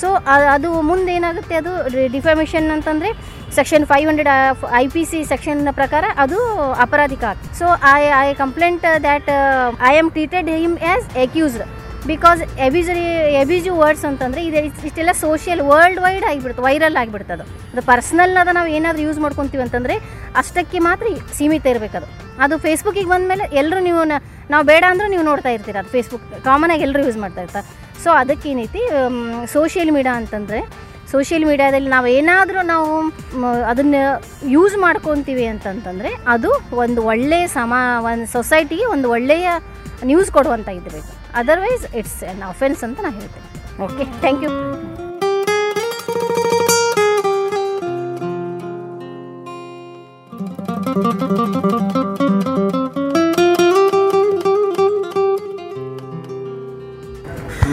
so 0.00 0.08
ಅದು 0.54 0.68
ಮುಂದೆ 0.82 1.12
ಏನಾಗುತ್ತೆ? 1.18 1.54
ಅದು 1.56 1.70
ಡಿಫಾಮೇಷನ್ 2.12 2.66
ಅಂತಂದರೆ 2.70 3.10
section 3.56 3.84
five 3.86 4.06
hundred 4.08 4.30
I 4.80 4.84
P 4.88 5.02
C 5.04 5.18
section 5.24 5.60
ಪ್ರಕಾರ 5.72 6.04
ಅದು 6.16 6.38
ಅಪರಾಧಿಕ 6.84 7.24
so 7.58 7.66
I 7.92 8.02
I 8.18 8.28
complaint 8.34 8.84
that 9.02 9.30
I 9.90 9.94
am 9.98 10.10
treated 10.10 10.50
him 10.56 10.76
as 10.82 11.06
accused 11.18 11.64
because 12.06 12.40
abusive 12.66 13.02
abusive 13.40 13.72
words 13.80 14.04
ಅಂತಂದರೆ 14.10 14.40
ಇದು 14.48 14.58
ಇಷ್ಟೆಲ್ಲ 14.88 15.12
ಸೋಷಿಯಲ್ 15.24 15.62
ವರ್ಲ್ಡ್ 15.70 16.00
ವೈಡ್ 16.04 16.24
ಆಗಿಬಿಡ್ತು 16.30 16.62
ವೈರಲ್ 16.66 16.96
ಆಗಿಬಿಡ್ತು 17.02 17.32
ಅದು 17.36 17.44
ಅದು 17.72 17.82
ಪರ್ಸ್ನಲ್ನಾದ 17.90 18.50
ನಾವು 18.58 18.68
ಏನಾದರೂ 18.78 19.02
ಯೂಸ್ 19.08 19.18
ಮಾಡ್ಕೊತೀವಿ 19.24 19.62
ಅಂತಂದರೆ 19.66 19.94
ಅಷ್ಟಕ್ಕೆ 20.40 20.78
ಮಾತ್ರ 20.88 21.06
ಸೀಮಿತ 21.38 21.66
ಇರಬೇಕದು. 21.72 22.06
ಅದು 22.44 22.54
ಫೇಸ್ಬುಕ್ಕಿಗೆ 22.64 23.10
ಬಂದಮೇಲೆ 23.14 23.44
ಎಲ್ಲರೂ 23.60 23.80
ನೀವು 23.88 24.02
ನಾವು 24.52 24.64
ಬೇಡ 24.70 24.84
ಅಂದರೂ 24.92 25.08
ನೀವು 25.14 25.24
ನೋಡ್ತಾ 25.30 25.50
ಇರ್ತೀರ 25.56 25.76
ಅದು 25.82 25.90
ಫೇಸ್ಬುಕ್ 25.96 26.26
ಕಾಮನಾಗಿ 26.48 26.82
ಎಲ್ಲರೂ 26.88 27.02
ಯೂಸ್ 27.08 27.18
ಮಾಡ್ತಾ 27.24 27.42
ಇರ್ತಾರೆ. 27.46 27.66
ಸೊ 28.04 28.10
ಅದಕ್ಕೇನೈತಿ 28.22 28.82
ಸೋಷಿಯಲ್ 29.54 29.92
ಮೀಡಿಯಾ 29.98 30.14
ಅಂತಂದರೆ 30.22 30.60
ಸೋಷಿಯಲ್ 31.12 31.46
ಮೀಡಿಯಾದಲ್ಲಿ 31.50 31.90
ನಾವು 31.96 32.06
ಏನಾದರೂ 32.18 32.62
ನಾವು 32.72 32.88
ಅದನ್ನು 33.72 34.00
ಯೂಸ್ 34.56 34.76
ಮಾಡ್ಕೊತೀವಿ 34.86 35.46
ಅಂತಂತಂದರೆ 35.52 36.10
ಅದು 36.34 36.50
ಒಂದು 36.84 37.02
ಒಳ್ಳೆಯ 37.12 37.46
ಸಮ, 37.58 37.74
ಒಂದು 38.10 38.26
ಸೊಸೈಟಿಗೆ 38.36 38.86
ಒಂದು 38.94 39.08
ಒಳ್ಳೆಯ 39.16 39.48
ನ್ಯೂಸ್ 40.10 40.30
ಕೊಡುವಂಥ 40.38 40.68
ಇರಬೇಕು. 40.80 41.12
ಅದರ್ವೈಸ್ 41.40 41.84
ಇಟ್ಸ್ 42.00 42.20
ಎನ್ 42.30 42.42
ಅಫೆನ್ಸ್ 42.52 42.82
ಅಂತ 42.86 42.98
ನಾನು 43.06 43.16
ಹೇಳ್ತೇನೆ. 43.20 43.48
ಓಕೆ 43.86 44.04
ಥ್ಯಾಂಕ್ 44.22 44.42
ಯು 44.44 44.50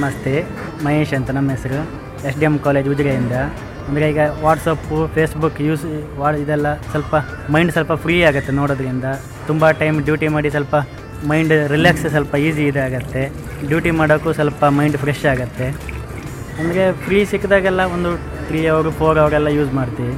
ನಮಸ್ತೆ, 0.02 0.34
ಮಹೇಶ್ 0.86 1.14
ಅಂತ 1.18 1.30
ನಮ್ಮ 1.38 1.50
ಹೆಸರು. 1.56 1.80
ಎಸ್ 2.30 2.38
ಡಿ 2.42 2.46
ಎಂ 2.48 2.56
ಕಾಲೇಜ್ 2.66 2.88
ಉಜಿರೆಯಿಂದ 2.94 3.36
ಅಂದರೆ 3.88 4.06
ಈಗ 4.12 4.22
ವಾಟ್ಸಪ್ಪು 4.44 4.98
ಫೇಸ್ಬುಕ್ 5.16 5.60
ಯೂಸ್ 5.68 5.86
ವಾ 6.20 6.30
ಇದೆಲ್ಲ 6.44 6.68
ಸ್ವಲ್ಪ 6.92 7.16
ಮೈಂಡ್ 7.54 7.72
ಸ್ವಲ್ಪ 7.76 7.94
ಫ್ರೀ 8.04 8.16
ಆಗುತ್ತೆ 8.30 8.54
ನೋಡೋದ್ರಿಂದ. 8.60 9.08
ತುಂಬ 9.50 9.72
ಟೈಮ್ 9.82 9.98
ಡ್ಯೂಟಿ 10.08 10.30
ಮಾಡಿ 10.36 10.52
ಸ್ವಲ್ಪ 10.56 10.76
ಮೈಂಡ್ 11.30 11.54
ರಿಲ್ಯಾಕ್ಸ್ 11.74 12.06
ಸ್ವಲ್ಪ 12.16 12.36
ಈಸಿ 12.48 12.64
ಇದಾಗತ್ತೆ 12.72 13.24
ಡ್ಯೂಟಿ 13.70 13.92
ಮಾಡೋಕ್ಕೂ 14.00 14.32
ಸ್ವಲ್ಪ 14.40 14.62
ಮೈಂಡ್ 14.78 14.98
ಫ್ರೆಶ್ 15.04 15.26
ಆಗುತ್ತೆ. 15.34 15.68
ನಮಗೆ 16.60 16.86
ಫ್ರೀ 17.06 17.20
ಸಿಕ್ಕಿದಾಗೆಲ್ಲ 17.32 17.82
ಒಂದು 17.96 18.12
ತ್ರೀ 18.48 18.62
ಅವರು 18.74 18.90
ಫೋರ್ 19.00 19.20
ಅವರೆಲ್ಲ 19.24 19.50
ಯೂಸ್ 19.58 19.72
ಮಾಡ್ತೀವಿ. 19.80 20.16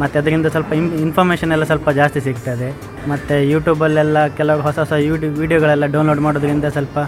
ಮತ್ತು 0.00 0.16
ಅದರಿಂದ 0.20 0.48
ಸ್ವಲ್ಪ 0.54 0.70
ಇನ್ 0.80 0.88
ಇನ್ಫಾರ್ಮೇಷನ್ 1.04 1.52
ಎಲ್ಲ 1.54 1.64
ಸ್ವಲ್ಪ 1.70 1.90
ಜಾಸ್ತಿ 2.00 2.20
ಸಿಗ್ತದೆ. 2.26 2.68
ಮತ್ತು 3.10 3.34
ಯೂಟ್ಯೂಬಲ್ಲೆಲ್ಲ 3.52 4.18
ಕೆಲವು 4.38 4.60
ಹೊಸ 4.66 4.76
ಹೊಸ 4.82 4.94
ಯೂಟ್ಯೂಬ್ 5.08 5.34
ವೀಡಿಯೋಗಳೆಲ್ಲ 5.42 5.86
ಡೌನ್ಲೋಡ್ 5.94 6.22
ಮಾಡೋದ್ರಿಂದ 6.26 6.66
ಸ್ವಲ್ಪ 6.76 6.98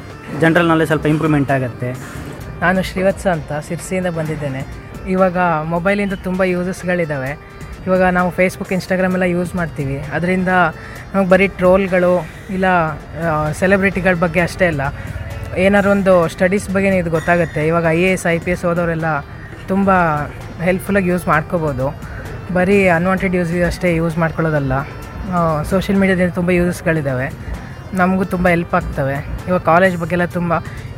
ಜನರಲ್ 0.43 0.69
ನಾಲೆಜ್ 0.73 0.89
ಸ್ವಲ್ಪ 0.93 1.07
ಇಂಪ್ರೂವ್ಮೆಂಟ್ 1.15 1.53
ಆಗುತ್ತೆ. 1.57 1.91
ನಾನು 2.65 2.81
ಶ್ರೀವತ್ಸ 2.91 3.27
ಅಂತ 3.37 3.53
ಸಿರ್ಸಿಯಿಂದ 3.69 4.11
ಬಂದಿದ್ದೇನೆ. 4.19 4.63
ಇವಾಗ 5.15 5.39
ಮೊಬೈಲಿಂದ 5.75 6.17
ತುಂಬ 6.27 6.43
ಯೂಸಸ್ಗಳಿದ್ದಾವೆ 6.55 7.33
ಇವಾಗ 7.87 8.03
ನಾವು 8.19 8.29
ಫೇಸ್ಬುಕ್ 8.39 8.73
ಇನ್ಸ್ಟಾಗ್ರಾಮ್ 8.77 9.15
ಎಲ್ಲ 9.19 9.27
ಯೂಸ್ 9.37 9.53
ಮಾಡ್ತೀವಿ. 9.61 9.99
ಅದರಿಂದ 10.17 10.53
ನಮಗೆ 11.13 11.29
ಬರೀ 11.35 11.47
ಟ್ರೋಲ್ಗಳು 11.61 12.13
ಇಲ್ಲ 12.57 12.67
ಸೆಲೆಬ್ರಿಟಿಗಳ 13.61 14.15
ಬಗ್ಗೆ 14.25 14.41
ಅಷ್ಟೇ 14.49 14.67
ಅಲ್ಲ. 14.73 14.83
ಏನಾದ್ರು 15.67 15.91
ಒಂದು 15.97 16.13
ಸ್ಟಡೀಸ್ 16.35 16.67
ಬಗ್ಗೆ 16.75 16.91
ಇದು 17.03 17.11
ಗೊತ್ತಾಗುತ್ತೆ. 17.19 17.63
ಇವಾಗ 17.71 17.87
I 17.97 18.01
A 18.09 18.11
S 18.17 18.27
I 18.35 18.37
P 18.45 18.53
S 18.55 18.65
ಓದೋರೆಲ್ಲ 18.71 19.09
ತುಂಬ 19.71 19.91
ಹೆಲ್ಪ್ಫುಲ್ಲಾಗಿ 20.67 21.09
ಯೂಸ್ 21.13 21.25
ಮಾಡ್ಕೋಬೋದು. 21.33 21.87
ಬರೀ 22.57 22.79
ಅನ್ವಾಂಟೆಡ್ 22.99 23.35
ಯೂಸ್ 23.39 23.53
ಅಷ್ಟೇ 23.71 23.91
ಯೂಸ್ 24.01 24.17
ಮಾಡ್ಕೊಳ್ಳೋದಲ್ಲ. 24.23 24.73
ಸೋಷಿಯಲ್ 25.73 25.99
ಮೀಡ್ಯಾದಿಂದ 26.01 26.33
ತುಂಬ 26.41 26.51
ಯೂಸಸ್ಗಳಿದ್ದಾವೆ 26.61 27.27
ನಮಗೂ 28.01 28.25
ತುಂಬ 28.35 28.47
ಹೆಲ್ಪ್ 28.55 28.75
ಆಗ್ತವೆ. 28.79 29.17
ಇವಾಗ 29.49 29.61
ಕಾಲೇಜ್ 29.71 29.97
ಬಗ್ಗೆಲ್ಲ 30.03 30.27
ತುಂಬ, 30.37 30.53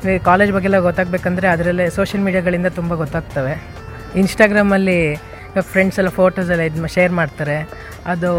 ಇವಾಗ 0.04 0.18
ಕಾಲೇಜ್ 0.30 0.50
ಬಗ್ಗೆಲ್ಲ 0.56 0.78
ಗೊತ್ತಾಗಬೇಕಂದ್ರೆ 0.88 1.46
ಅದರಲ್ಲೇ 1.54 1.86
ಸೋಷಿಯಲ್ 1.96 2.22
ಮೀಡ್ಯಾಗಳಿಂದ 2.26 2.68
ತುಂಬ 2.78 2.94
ಗೊತ್ತಾಗ್ತವೆ. 3.02 3.54
ಇನ್ಸ್ಟಾಗ್ರಾಮಲ್ಲಿ 4.22 4.98
ಫ್ರೆಂಡ್ಸ್ 5.60 5.98
ಎಲ್ಲ 5.98 6.10
ಫೋಟೋಸ್ 6.10 6.50
ಎಲ್ಲ 6.50 6.62
ಇದು 6.62 6.86
ಶೇರ್ 6.86 7.12
ಮಾಡ್ತಾರೆ. 7.12 7.56
ಅದು 8.06 8.30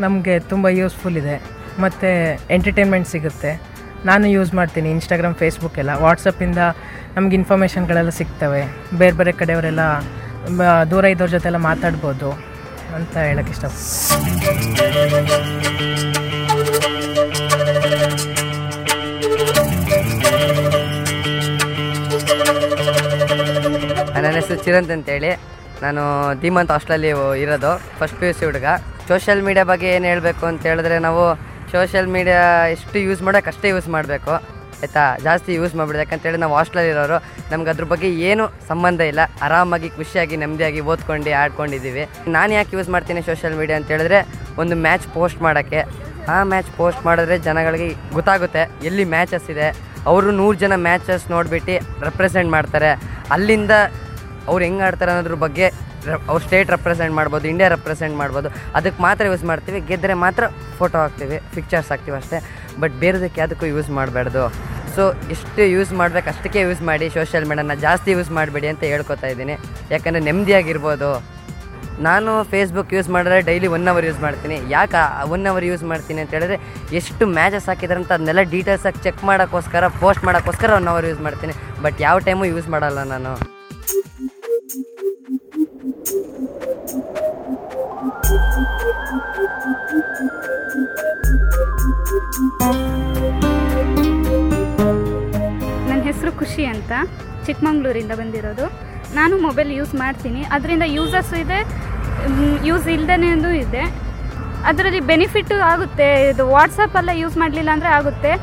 ನಮಗೆ 0.00 0.38
ತುಂಬ 0.38 0.68
ಯೂಸ್ಫುಲ್ 0.68 1.16
ಇದೆ. 1.16 1.36
ಮತ್ತು 1.80 2.08
ಎಂಟರ್ಟೈನ್ಮೆಂಟ್ 2.50 3.08
ಸಿಗುತ್ತೆ. 3.08 3.50
ನಾನು 4.04 4.26
ಯೂಸ್ 4.28 4.54
ಮಾಡ್ತೀನಿ 4.54 4.90
ಇನ್ಸ್ಟಾಗ್ರಾಮ್ 4.90 5.34
ಫೇಸ್ಬುಕ್ 5.34 5.78
ಎಲ್ಲ. 5.78 5.92
ವಾಟ್ಸಪ್ಪಿಂದ 5.94 6.58
ನಮ್ಗೆ 7.16 7.36
ಇನ್ಫಾರ್ಮೇಷನ್ಗಳೆಲ್ಲ 7.36 8.10
ಸಿಗ್ತವೆ. 8.10 8.62
ಬೇರೆ 8.98 9.16
ಬೇರೆ 9.16 9.32
ಕಡೆಯವರೆಲ್ಲ 9.32 9.80
ದೂರ 10.90 11.04
ಇದ್ದವ್ರ 11.04 11.30
ಜೊತೆ 11.30 11.48
ಎಲ್ಲ 11.48 11.56
ಮಾತಾಡ್ಬೋದು 11.56 12.30
ಅಂತ 12.96 13.16
ಹೇಳಕ್ಕೆ 13.16 13.52
ಇಷ್ಟ. 13.54 13.64
ನನ್ನ 24.14 24.34
ಹೆಸರು 24.36 24.64
ಚಿರಂತ್ 24.64 24.90
ಅಂತೇಳಿ. 24.90 25.30
ನಾನು 25.84 26.02
ಧೀಮಂತ್ 26.42 26.72
ಹಾಸ್ಟೆಲಲ್ಲಿ 26.74 27.10
ಇರೋದು 27.44 27.72
ಫಸ್ಟ್ 27.98 28.18
ಪಿ 28.20 28.26
ಯು 28.28 28.34
ಸಿ 28.38 28.44
ಹುಡುಗ. 28.48 28.68
ಸೋಷಿಯಲ್ 29.08 29.42
ಮೀಡಿಯಾ 29.48 29.64
ಬಗ್ಗೆ 29.72 29.88
ಏನು 29.96 30.06
ಹೇಳಬೇಕು 30.12 30.44
ಅಂತ 30.50 30.62
ಹೇಳಿದ್ರೆ 30.70 30.98
ನಾವು 31.06 31.22
ಸೋಷಿಯಲ್ 31.72 32.08
ಮೀಡಿಯಾ 32.16 32.42
ಎಷ್ಟು 32.76 32.98
ಯೂಸ್ 33.08 33.22
ಮಾಡೋಕೆ 33.26 33.50
ಅಷ್ಟೇ 33.52 33.68
ಯೂಸ್ 33.74 33.88
ಮಾಡಬೇಕು. 33.96 34.32
ಆಯಿತಾ? 34.80 35.04
ಜಾಸ್ತಿ 35.26 35.50
ಯೂಸ್ 35.58 35.74
ಮಾಡಿಬಿಡ್ದು 35.78 36.02
ಯಾಕಂತೇಳಿ 36.04 36.38
ನಾವು 36.42 36.54
ಹಾಸ್ಟೆಲಲ್ಲಿ 36.58 36.90
ಇರೋರು. 36.94 37.18
ನಮ್ಗೆ 37.50 37.70
ಅದ್ರ 37.72 37.84
ಬಗ್ಗೆ 37.92 38.08
ಏನು 38.30 38.44
ಸಂಬಂಧ 38.70 39.00
ಇಲ್ಲ. 39.10 39.20
ಆರಾಮಾಗಿ, 39.46 39.88
ಖುಷಿಯಾಗಿ, 39.98 40.36
ನೆಮ್ಮದಿಯಾಗಿ 40.42 40.80
ಓದ್ಕೊಂಡು, 40.80 41.30
ಆಡ್ಕೊಂಡಿದ್ದೀವಿ. 41.42 42.04
ನಾನು 42.36 42.52
ಯಾಕೆ 42.58 42.76
ಯೂಸ್ 42.76 42.90
ಮಾಡ್ತೀನಿ 42.94 43.22
ಸೋಷಿಯಲ್ 43.28 43.56
ಮೀಡಿಯಾ 43.60 43.78
ಅಂತ 43.80 43.88
ಹೇಳಿದ್ರೆ, 43.94 44.18
ಒಂದು 44.62 44.76
ಮ್ಯಾಚ್ 44.86 45.06
ಪೋಸ್ಟ್ 45.14 45.40
ಮಾಡೋಕ್ಕೆ. 45.46 45.80
ಆ 46.34 46.36
ಮ್ಯಾಚ್ 46.52 46.70
ಪೋಸ್ಟ್ 46.76 47.02
ಮಾಡಿದ್ರೆ 47.06 47.38
ಜನಗಳಿಗೆ 47.48 47.88
ಗೊತ್ತಾಗುತ್ತೆ 48.14 48.62
ಎಲ್ಲಿ 48.88 49.04
ಮ್ಯಾಚಸ್ 49.14 49.50
ಇದೆ. 49.54 49.68
ಅವರು 50.10 50.30
ನೂರು 50.40 50.56
ಜನ 50.64 50.74
ಮ್ಯಾಚಸ್ 50.88 51.24
ನೋಡಿಬಿಟ್ಟು 51.30 51.76
ರೆಪ್ರೆಸೆಂಟ್ 52.08 52.50
ಮಾಡ್ತಾರೆ. 52.56 52.90
ಅಲ್ಲಿಂದ 53.36 53.70
ಅವ್ರು 54.50 54.62
ಹೆಂಗೆ 54.66 54.84
ಆಡ್ತಾರೆ 54.88 55.10
ಅನ್ನೋದ್ರ 55.14 55.36
ಬಗ್ಗೆ 55.44 55.66
ಅವ್ರು 56.30 56.42
ಸ್ಟೇಟ್ 56.46 56.68
ರೆಪ್ರೆಸೆಂಟ್ 56.74 57.14
ಮಾಡ್ಬೋದು 57.18 57.46
ಇಂಡಿಯಾ 57.52 57.68
ರೆಪ್ರೆಸೆಂಟ್ 57.74 58.16
ಮಾಡ್ಬೋದು. 58.22 58.48
ಅದಕ್ಕೆ 58.78 59.00
ಮಾತ್ರ 59.06 59.24
ಯೂಸ್ 59.30 59.44
ಮಾಡ್ತೀವಿ. 59.50 59.78
ಗೆದ್ದರೆ 59.90 60.14
ಮಾತ್ರ 60.24 60.44
ಫೋಟೋ 60.80 60.96
ಹಾಕ್ತೀವಿ 61.04 61.38
ಪಿಕ್ಚರ್ಸ್ 61.54 61.88
ಹಾಕ್ತೀವಿ 61.92 62.16
ಅಷ್ಟೇ. 62.20 62.38
ಬಟ್ 62.82 62.94
ಬೇರೆದಕ್ಕೆ 63.04 63.40
ಅದಕ್ಕೂ 63.46 63.66
ಯೂಸ್ 63.74 63.88
ಮಾಡಬಾರ್ದು. 63.98 64.44
ಸೊ 64.96 65.04
ಎಷ್ಟು 65.34 65.62
ಯೂಸ್ 65.76 65.90
ಮಾಡ್ಬೇಕು 66.00 66.28
ಅಷ್ಟಕ್ಕೆ 66.32 66.60
ಯೂಸ್ 66.66 66.82
ಮಾಡಿ 66.90 67.06
ಸೋಷಿಯಲ್ 67.16 67.46
ಮೀಡಿಯಾನ 67.50 67.74
ಜಾಸ್ತಿ 67.86 68.10
ಯೂಸ್ 68.16 68.30
ಮಾಡಬೇಡಿ 68.38 68.68
ಅಂತ 68.72 68.84
ಹೇಳ್ಕೊತಾ 68.92 69.30
ಇದ್ದೀನಿ. 69.32 69.56
ಯಾಕಂದರೆ 69.94 70.22
ನೆಮ್ಮದಿಯಾಗಿರ್ಬೋದು. 70.28 71.10
ನಾನು 72.06 72.30
ಫೇಸ್ಬುಕ್ 72.52 72.90
ಯೂಸ್ 72.96 73.08
ಮಾಡಿದ್ರೆ 73.16 73.36
ಡೈಲಿ 73.48 73.68
ಒನ್ 73.76 73.86
ಅವರ್ 73.92 74.06
ಯೂಸ್ 74.08 74.20
ಮಾಡ್ತೀನಿ. 74.24 74.56
ಯಾಕೆ 74.76 75.02
ಒನ್ 75.34 75.44
ಅವರ್ 75.50 75.66
ಯೂಸ್ 75.70 75.84
ಮಾಡ್ತೀನಿ 75.92 76.20
ಅಂತ 76.24 76.32
ಹೇಳಿದ್ರೆ 76.36 76.56
ಎಷ್ಟು 77.00 77.26
ಮ್ಯಾಚಸ್ 77.38 77.68
ಹಾಕಿದ್ದಾರೆ 77.70 78.00
ಅಂತ 78.02 78.12
ಅದನ್ನೆಲ್ಲ 78.16 78.44
ಡೀಟೇಲ್ಸಾಗಿ 78.54 79.00
ಚೆಕ್ 79.06 79.22
ಮಾಡೋಕ್ಕೋಸ್ಕರ 79.30 79.88
ಪೋಸ್ಟ್ 80.02 80.24
ಮಾಡೋಕ್ಕೋಸ್ಕರ 80.28 80.70
ಒನ್ 80.80 80.88
ಅವರ್ 80.94 81.08
ಯೂಸ್ 81.10 81.22
ಮಾಡ್ತೀನಿ. 81.28 81.56
ಬಟ್ 81.86 82.00
ಯಾವ 82.06 82.18
ಟೈಮು 82.28 82.46
ಯೂಸ್ 82.54 82.68
ಮಾಡಲ್ಲ 82.76 83.02
ನಾನು. 83.14 83.34
ನನ್ನ 86.06 86.12
ಹೆಸರು 96.04 96.32
ಖುಷಿ 96.40 96.64
ಅಂತ. 96.64 96.92
ಚಿಕ್ಕಮಂಗ್ಳೂರಿಂದ 97.46 98.12
ಬಂದಿರೋದು. 98.20 98.66
ನಾನು 99.18 99.36
ಮೊಬೈಲ್ 99.46 99.72
ಯೂಸ್ 99.78 99.94
ಮಾಡ್ತೀನಿ. 100.02 100.42
ಅದರಿಂದ 100.56 100.86
ಯೂಸಸ್ 100.98 101.32
ಇದೆ 101.44 101.58
ಯೂಸ್ 102.68 102.86
ಇಲ್ದೇನೂ 102.96 103.50
ಇದೆ. 103.64 103.84
ಅದರಲ್ಲಿ 104.70 105.00
ಬೆನಿಫಿಟ್ಟು 105.10 105.58
ಆಗುತ್ತೆ. 105.72 106.08
ಇದು 106.30 106.46
ವಾಟ್ಸಪ್ಪೆಲ್ಲ 106.50 107.10
ಯೂಸ್ 107.22 107.36
ಮಾಡಲಿಲ್ಲ 107.42 107.70
ಅಂದರೆ 107.76 107.88
ಆಗುತ್ತೆ. 107.98 108.34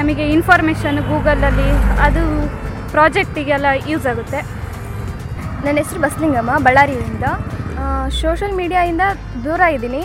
ನಮಗೆ 0.00 0.26
ಇನ್ಫಾರ್ಮೇಷನ್ 0.38 0.98
ಗೂಗಲಲ್ಲಿ 1.12 1.70
ಅದು 2.08 2.24
ಪ್ರಾಜೆಕ್ಟಿಗೆಲ್ಲ 2.96 3.66
ಯೂಸ್ 3.92 4.08
ಆಗುತ್ತೆ. 4.14 4.61
ನನ್ನ 5.64 5.76
ಹೆಸರು 5.82 6.00
ಬಸ್ಲಿಂಗಮ್ಮ, 6.04 6.52
ಬಳ್ಳಾರಿಯಿಂದ. 6.66 7.26
ಸೋಷಲ್ 8.20 8.54
ಮೀಡಿಯಾಯಿಂದ 8.60 9.04
ದೂರ 9.44 9.60
ಇದ್ದೀನಿ. 9.76 10.02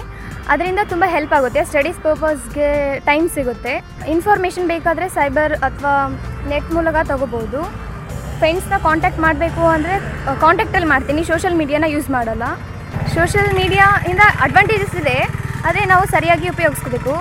ಅದರಿಂದ 0.53 0.81
ತುಂಬ 0.91 1.05
ಹೆಲ್ಪ್ 1.13 1.33
ಆಗುತ್ತೆ. 1.37 1.61
ಸ್ಟಡೀಸ್ 1.69 1.99
ಪರ್ಪಸ್ಗೆ 2.05 2.69
ಟೈಮ್ 3.07 3.25
ಸಿಗುತ್ತೆ. 3.35 3.73
ಇನ್ಫಾರ್ಮೇಷನ್ 4.13 4.67
ಬೇಕಾದರೆ 4.73 5.07
ಸೈಬರ್ 5.17 5.53
ಅಥವಾ 5.67 5.93
ನೆಟ್ 6.51 6.69
ಮೂಲಕ 6.77 6.95
ತೊಗೋಬೋದು. 7.11 7.61
ಫ್ರೆಂಡ್ಸ್ನ 8.41 8.77
ಕಾಂಟ್ಯಾಕ್ಟ್ 8.87 9.21
ಮಾಡಬೇಕು 9.25 9.63
ಅಂದರೆ 9.75 9.95
ಕಾಂಟ್ಯಾಕ್ಟಲ್ಲಿ 10.45 10.89
ಮಾಡ್ತೀನಿ. 10.93 11.21
ಸೋಷಲ್ 11.31 11.57
ಮೀಡಿಯಾನ 11.61 11.87
ಯೂಸ್ 11.95 12.09
ಮಾಡಲ್ಲ. 12.17 12.45
ಸೋಷಲ್ 13.15 13.51
ಮೀಡಿಯಾಯಿಂದ 13.59 14.23
ಅಡ್ವಾಂಟೇಜಸ್ 14.45 14.95
ಇದೆ. 15.03 15.17
ಆದರೆ 15.67 15.83
ನಾವು 15.93 16.03
ಸರಿಯಾಗಿ 16.15 16.47
ಉಪಯೋಗಿಸ್ಕೋಬೇಕು. 16.55 17.15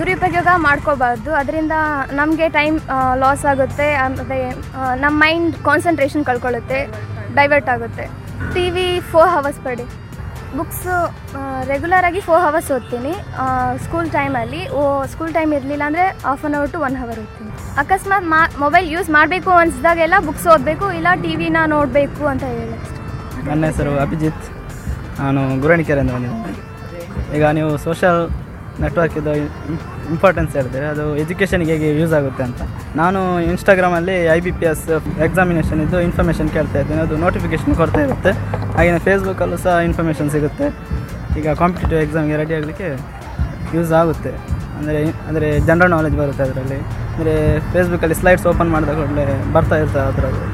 ದುರುಪಯೋಗ 0.00 0.48
ಮಾಡ್ಕೋಬಾರ್ದು. 0.66 1.30
ಅದರಿಂದ 1.40 1.74
ನಮಗೆ 2.20 2.46
ಟೈಮ್ 2.58 2.76
ಲಾಸ್ 3.22 3.46
ಆಗುತ್ತೆ. 3.52 3.88
ಆಮೇಲೆ 4.04 4.38
ನಮ್ಮ 5.04 5.14
ಮೈಂಡ್ 5.24 5.56
ಕಾನ್ಸಂಟ್ರೇಷನ್ 5.68 6.24
ಕಳ್ಕೊಳ್ಳುತ್ತೆ. 6.30 6.80
ಡೈವರ್ಟ್ 7.38 7.68
ಆಗುತ್ತೆ. 7.74 8.04
T 8.54 8.64
V 8.76 8.86
four 9.12 9.30
hours 9.36 9.60
per 9.64 9.76
day 9.80 9.86
books 10.58 10.94
ರೆಗ್ಯುಲರಾಗಿ 11.70 12.20
ಫೋರ್ 12.28 12.42
ಹವರ್ಸ್ 12.44 12.70
ಓದ್ತೀನಿ. 12.76 13.12
ಸ್ಕೂಲ್ 13.84 14.08
ಟೈಮಲ್ಲಿ 14.16 14.62
ಓ 14.78 14.80
ಸ್ಕೂಲ್ 15.12 15.32
ಟೈಮ್ 15.36 15.50
ಇರಲಿಲ್ಲ 15.58 15.84
ಅಂದರೆ 15.90 16.06
half 16.28 16.44
an 16.48 16.56
hour 16.58 16.70
to 16.74 16.78
one 16.86 16.96
hour 17.04 17.18
ಓದ್ತೀನಿ. 17.24 17.50
ಅಕಸ್ಮಾತ್ 17.82 18.26
ಮಾ 18.32 18.40
ಮೊಬೈಲ್ 18.64 18.86
ಯೂಸ್ 18.94 19.10
ಮಾಡಬೇಕು 19.18 19.50
ಅನಿಸಿದಾಗೆಲ್ಲ 19.62 20.18
ಬುಕ್ಸ್ 20.28 20.48
ಓದಬೇಕು, 20.54 20.86
ಇಲ್ಲ 20.98 21.08
ಟಿ 21.24 21.32
ವಿನ 21.42 21.58
ನೋಡಬೇಕು 21.74 22.24
ಅಂತ 22.32 22.44
ಹೇಳಿ 22.56 22.78
ನನ್ನ 23.48 23.62
ಹೆಸರು 23.70 23.92
ಅಭಿಜಿತ್. 24.06 24.44
ನಾನು 25.20 25.40
ಗುರಣಿಕೆರೆ 25.62 26.02
ಈಗ 27.36 27.44
ನೀವು 27.58 27.70
ಸೋಷಲ್ 27.86 28.20
ನೆಟ್ವರ್ಕಿದು 28.82 29.32
ಇಂಪಾರ್ಟೆನ್ಸ್ 30.12 30.52
ಹೇಳಿದ್ರೆ 30.58 30.84
ಅದು 30.92 31.04
ಎಜುಕೇಷನ್ಗೆ 31.22 31.70
ಹೇಗೆ 31.74 31.88
ಯೂಸ್ 32.00 32.14
ಆಗುತ್ತೆ 32.18 32.42
ಅಂತ. 32.48 32.60
ನಾನು 33.00 33.20
ಇನ್ಸ್ಟಾಗ್ರಾಮಲ್ಲಿ 33.50 34.16
I 34.36 34.38
B 34.46 34.52
P 34.58 34.66
S 34.70 34.84
examination 35.26 35.80
ಇದ್ದು 35.86 35.98
ಇನ್ಫಾರ್ಮೇಷನ್ 36.08 36.50
ಕೇಳ್ತಾ 36.56 36.78
ಇದ್ದೀನಿ. 36.82 37.00
ಅದು 37.06 37.16
ನೋಟಿಫಿಕೇಷನ್ 37.26 37.74
ಕೊಡ್ತಾ 37.82 38.00
ಇರುತ್ತೆ. 38.06 38.32
ಹಾಗೆಯೇ 38.76 39.00
ಫೇಸ್ಬುಕ್ಕಲ್ಲೂ 39.08 39.58
ಸಹ 39.66 39.74
ಇನ್ಫಾರ್ಮೇಷನ್ 39.88 40.30
ಸಿಗುತ್ತೆ. 40.36 40.68
ಈಗ 41.40 41.46
ಕಾಂಪಿಟೇಟಿವ್ 41.62 42.00
ಎಕ್ಸಾಮ್ಗೆ 42.06 42.38
ರೆಡಿ 42.42 42.54
ಆಗಲಿಕ್ಕೆ 42.60 42.88
ಯೂಸ್ 43.76 43.92
ಆಗುತ್ತೆ. 44.00 44.32
ಅಂದರೆ 44.78 45.00
ಅಂದರೆ 45.28 45.48
ಜನರಲ್ 45.68 45.92
ನಾಲೆಜ್ 45.96 46.16
ಬರುತ್ತೆ 46.22 46.42
ಅದರಲ್ಲಿ. 46.46 46.80
ಅಂದರೆ 47.12 47.34
ಫೇಸ್ಬುಕ್ಕಲ್ಲಿ 47.72 48.16
ಸ್ಲೈಡ್ಸ್ 48.22 48.46
ಓಪನ್ 48.52 48.70
ಮಾಡಿದ 48.74 48.92
ಕೂಡಲೇ 49.00 49.26
ಬರ್ತಾ 49.56 49.78
ಇರ್ತದೆ 49.82 50.04
ಅದರಲ್ಲಿ. 50.10 50.46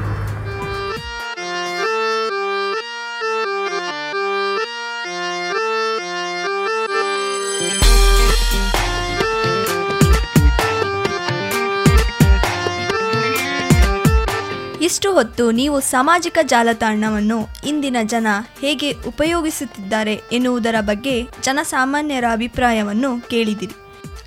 ಇಷ್ಟು 14.87 15.13
ಹೊತ್ತು 15.13 15.51
ನೀವು 15.51 15.79
ಸಾಮಾಜಿಕ 15.79 16.37
ಜಾಲತಾಣವನ್ನು 16.43 17.47
ಇಂದಿನ 17.67 17.97
ಜನ 18.03 18.27
ಹೇಗೆ 18.59 18.91
ಉಪಯೋಗಿಸುತ್ತಿದ್ದಾರೆ 18.91 20.21
ಎನ್ನುವುದರ 20.31 20.75
ಬಗ್ಗೆ 20.79 21.27
ಜನಸಾಮಾನ್ಯರ 21.43 22.23
ಅಭಿಪ್ರಾಯವನ್ನು 22.31 23.29
ಕೇಳಿದಿರಿ. 23.29 23.73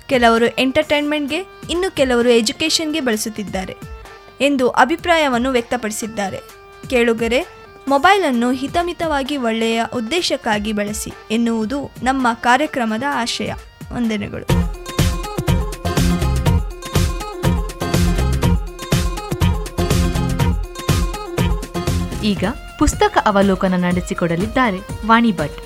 ಕೆಲವರು 0.07 0.45
ಎಂಟರ್ಟೈನ್ಮೆಂಟ್ಗೆ, 0.59 1.37
ಇನ್ನು 1.69 1.95
ಕೆಲವರು 1.95 2.29
ಎಜುಕೇಷನ್ಗೆ 2.29 2.99
ಬಳಸುತ್ತಿದ್ದಾರೆ 2.99 3.75
ಎಂದು 4.41 4.69
ಅಭಿಪ್ರಾಯವನ್ನು 4.69 5.51
ವ್ಯಕ್ತಪಡಿಸಿದ್ದಾರೆ. 5.51 6.39
ಕೇಳುಗರೆ, 6.89 7.45
ಮೊಬೈಲನ್ನು 7.87 8.51
ಹಿತಮಿತವಾಗಿ 8.51 9.37
ಒಳ್ಳೆಯ 9.37 9.83
ಉದ್ದೇಶಕ್ಕಾಗಿ 9.95 10.71
ಬಳಸಿ 10.71 11.13
ಎನ್ನುವುದು 11.31 11.91
ನಮ್ಮ 12.03 12.27
ಕಾರ್ಯಕ್ರಮದ 12.33 13.03
ಆಶಯ. 13.09 13.53
ವಂದನೆಗಳು. 13.93 14.80
ಈಗ 22.23 22.43
ಪುಸ್ತಕ 22.79 23.17
ಅವಲೋಕನ 23.25 23.73
ನಡೆಸಿಕೊಡಲಿದ್ದಾರೆ 23.73 24.79
ವಾಣಿ 25.07 25.31
ಭಟ್. 25.31 25.59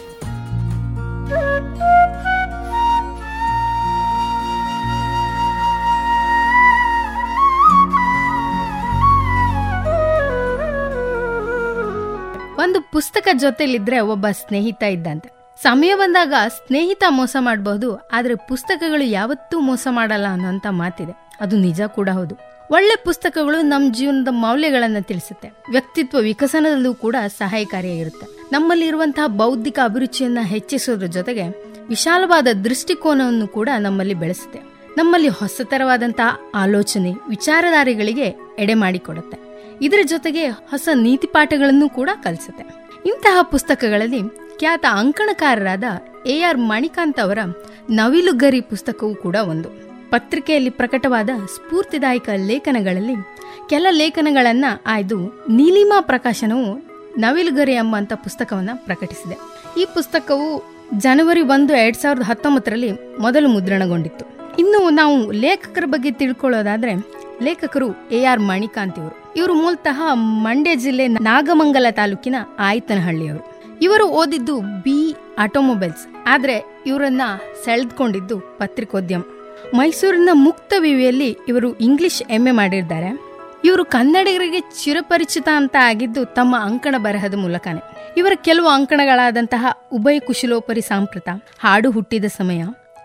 ಒಂದು 12.60 12.92
ಪುಸ್ತಕ 12.92 13.28
ಜೊತೆಲಿದ್ರೆ 13.34 14.00
ಒಬ್ಬ 14.00 14.28
ಸ್ನೇಹಿತ 14.32 14.84
ಇದ್ದಂತೆ. 14.84 15.30
ಸಮಯ 15.64 15.94
ಬಂದಾಗ 15.96 16.34
ಸ್ನೇಹಿತ 16.48 17.04
ಮೋಸ 17.10 17.36
ಮಾಡಬಹುದು, 17.40 17.96
ಆದ್ರೆ 17.96 18.36
ಪುಸ್ತಕಗಳು 18.36 19.04
ಯಾವತ್ತೂ 19.04 19.60
ಮೋಸ 19.60 19.88
ಮಾಡಲ್ಲ 19.92 20.26
ಅನ್ನೋಂಥ 20.32 20.68
ಮಾತಿದೆ. 20.70 21.30
ಅದು 21.42 21.58
ನಿಜ 21.58 21.82
ಕೂಡ 21.88 22.10
ಹೌದು. 22.10 22.55
ಒಳ್ಳೆ 22.72 23.04
ಪುಸ್ತಕಗಳು 23.04 23.62
ನಮ್ಮ 23.62 23.94
ಜೀವನದ 23.94 24.28
ಮೌಲ್ಯಗಳನ್ನು 24.32 25.04
ತಿಳಿಸುತ್ತೆ. 25.04 25.50
ವ್ಯಕ್ತಿತ್ವ 25.70 26.18
ವಿಕಸನದಲ್ಲೂ 26.18 26.94
ಕೂಡ 26.94 27.16
ಸಹಾಯಕಾರಿಯಾಗಿರುತ್ತೆ. 27.38 28.26
ನಮ್ಮಲ್ಲಿರುವಂತಹ 28.52 29.28
ಬೌದ್ಧಿಕ 29.28 29.80
ಅಭಿರುಚಿಯನ್ನು 29.84 30.46
ಹೆಚ್ಚಿಸೋದ್ರ 30.46 31.06
ಜೊತೆಗೆ 31.06 31.44
ವಿಶಾಲವಾದ 31.90 32.48
ದೃಷ್ಟಿಕೋನವನ್ನು 32.64 33.48
ಕೂಡ 33.48 33.70
ನಮ್ಮಲ್ಲಿ 33.80 34.14
ಬೆಳೆಸುತ್ತೆ. 34.14 34.60
ನಮ್ಮಲ್ಲಿ 34.98 35.28
ಹೊಸತರವಾದಂತಹ 35.28 36.40
ಆಲೋಚನೆ, 36.56 37.14
ವಿಚಾರಧಾರೆಗಳಿಗೆ 37.30 38.36
ಎಡೆ 38.60 38.74
ಮಾಡಿಕೊಡುತ್ತೆ. 38.74 39.38
ಇದರ 39.82 40.00
ಜೊತೆಗೆ 40.04 40.48
ಹೊಸ 40.48 40.90
ನೀತಿ 40.94 41.28
ಪಾಠಗಳನ್ನು 41.28 41.90
ಕೂಡ 41.90 42.10
ಕಲಿಸುತ್ತೆ. 42.24 42.90
ಇಂತಹ 43.06 43.38
ಪುಸ್ತಕಗಳಲ್ಲಿ 43.42 44.22
ಖ್ಯಾತ 44.60 44.86
ಅಂಕಣಕಾರರಾದ 44.92 45.84
ಎ 46.26 46.42
ಆರ್ 46.42 46.58
ಮಣಿಕಾಂತ್ 46.58 47.20
ಅವರ 47.20 47.38
ನವಿಲುಗರಿ 47.90 48.62
ಪುಸ್ತಕವೂ 48.62 49.16
ಕೂಡ 49.16 49.36
ಒಂದು. 49.36 49.95
ಪತ್ರಿಕೆಯಲ್ಲಿ 50.16 50.70
ಪ್ರಕಟವಾದ 50.70 51.30
ಸ್ಫೂರ್ತಿದಾಯಕ 51.56 52.30
ಲೇಖನಗಳಲ್ಲಿ 52.36 53.16
ಕೆಲ 53.70 53.88
ಲೇಖನಗಳನ್ನ 53.90 54.66
ಆಯ್ದು 54.86 55.46
ನೀಲಿಮಾ 55.50 56.02
ಪ್ರಕಾಶನವು 56.02 56.82
ನವಿಲುಗರಿ 57.18 57.74
ಎಂಬಂತ 57.74 58.14
ಪುಸ್ತಕವನ್ನ 58.14 58.70
ಪ್ರಕಟಿಸಿದೆ. 58.74 59.38
ಈ 59.82 59.86
ಪುಸ್ತಕವು 59.86 60.64
ಜನವರಿ 60.98 61.42
ಒಂದು, 61.42 61.74
ಎರಡ್ 61.74 61.98
ಸಾವಿರದ 61.98 62.22
ಹತ್ತೊಂಬತ್ತರಲ್ಲಿ 62.22 62.92
ಮೊದಲು 63.20 63.50
ಮುದ್ರಣಗೊಂಡಿತ್ತು. 63.50 64.56
ಇನ್ನು 64.60 64.90
ನಾವು 64.90 65.32
ಲೇಖಕರ 65.32 65.84
ಬಗ್ಗೆ 65.86 66.12
ತಿಳ್ಕೊಳ್ಳೋದಾದ್ರೆ 66.12 66.94
ಲೇಖಕರು 67.42 68.10
ಎ 68.12 68.24
ಆರ್ 68.24 68.40
ಮಣಿಕಾಂತ್ 68.40 69.00
ಇವರು 69.00 69.34
ಇವರು 69.38 69.54
ಮೂಲತಃ 69.54 70.02
ಮಂಡ್ಯ 70.14 70.76
ಜಿಲ್ಲೆ 70.76 71.08
ನಾಗಮಂಗಲ 71.08 71.86
ತಾಲೂಕಿನ 71.92 72.36
ಆಯ್ತನಹಳ್ಳಿಯವರು. 72.60 73.62
ಇವರು 73.82 74.08
ಓದಿದ್ದು 74.08 74.60
ಬಿ 74.60 75.16
ಆಟೋಮೊಬೈಲ್ಸ್. 75.38 76.08
ಆದರೆ 76.28 76.84
ಇವರನ್ನ 76.86 77.22
ಸೆಳೆದುಕೊಂಡಿದ್ದು 77.66 78.40
ಪತ್ರಿಕೋದ್ಯಮ. 78.40 79.22
ಮೈಸೂರಿನ 79.74 80.30
ಮುಕ್ತ 80.34 80.74
ವಿವಿಯಲ್ಲಿ 80.80 81.38
ಇವರು 81.48 81.74
ಇಂಗ್ಲಿಷ್ 81.74 82.22
ಎಂ 82.22 82.48
ಮಾಡಿದ್ದಾರೆ. 82.52 83.20
ಇವರು 83.66 83.86
ಕನ್ನಡಿಗರಿಗೆ 83.86 84.60
ಚಿರಪರಿಚಿತ 84.60 85.50
ಅಂತ 85.56 85.76
ಆಗಿದ್ದು 85.82 86.26
ತಮ್ಮ 86.26 86.56
ಅಂಕಣ 86.60 86.96
ಬರಹದ 86.98 87.34
ಮೂಲಕನೇ. 87.34 87.82
ಇವರ 88.18 88.32
ಕೆಲವು 88.36 88.68
ಅಂಕಣಗಳಾದಂತಹ 88.68 89.66
ಉಭಯ 89.92 90.20
ಕುಶಲೋಪರಿ 90.20 90.82
ಸಾಂಪ್ರತ, 90.82 91.30
ಹಾಡು 91.60 91.92
ಹುಟ್ಟಿದ 91.92 92.26
ಸಮಯ, 92.26 92.64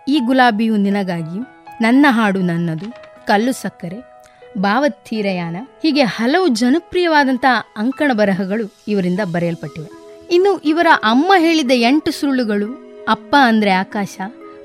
ಈ 0.08 0.18
ಗುಲಾಬಿಯು 0.18 0.76
ನಿನಗಾಗಿ, 0.76 1.40
ನನ್ನ 1.80 2.06
ಹಾಡು 2.08 2.40
ನನ್ನದು, 2.40 2.92
ಕಲ್ಲು 3.26 3.52
ಸಕ್ಕರೆ, 3.52 4.24
ಭಾವತೀರಯಾನ, 4.58 5.56
ಹೀಗೆ 5.82 6.02
ಹಲವು 6.02 6.48
ಜನಪ್ರಿಯವಾದಂತಹ 6.48 7.66
ಅಂಕಣ 7.76 8.12
ಬರಹಗಳು 8.12 8.74
ಇವರಿಂದ 8.88 9.20
ಬರೆಯಲ್ಪಟ್ಟಿವೆ. 9.32 9.88
ಇನ್ನು 10.30 10.58
ಇವರ 10.58 10.86
ಅಮ್ಮ 11.02 11.32
ಹೇಳಿದ 11.38 11.70
ಎಂಟು 11.74 12.10
ಸುರುಳುಗಳು, 12.10 12.98
ಅಪ್ಪ 13.08 13.36
ಅಂದ್ರೆ 13.42 13.70
ಆಕಾಶ, 13.70 14.18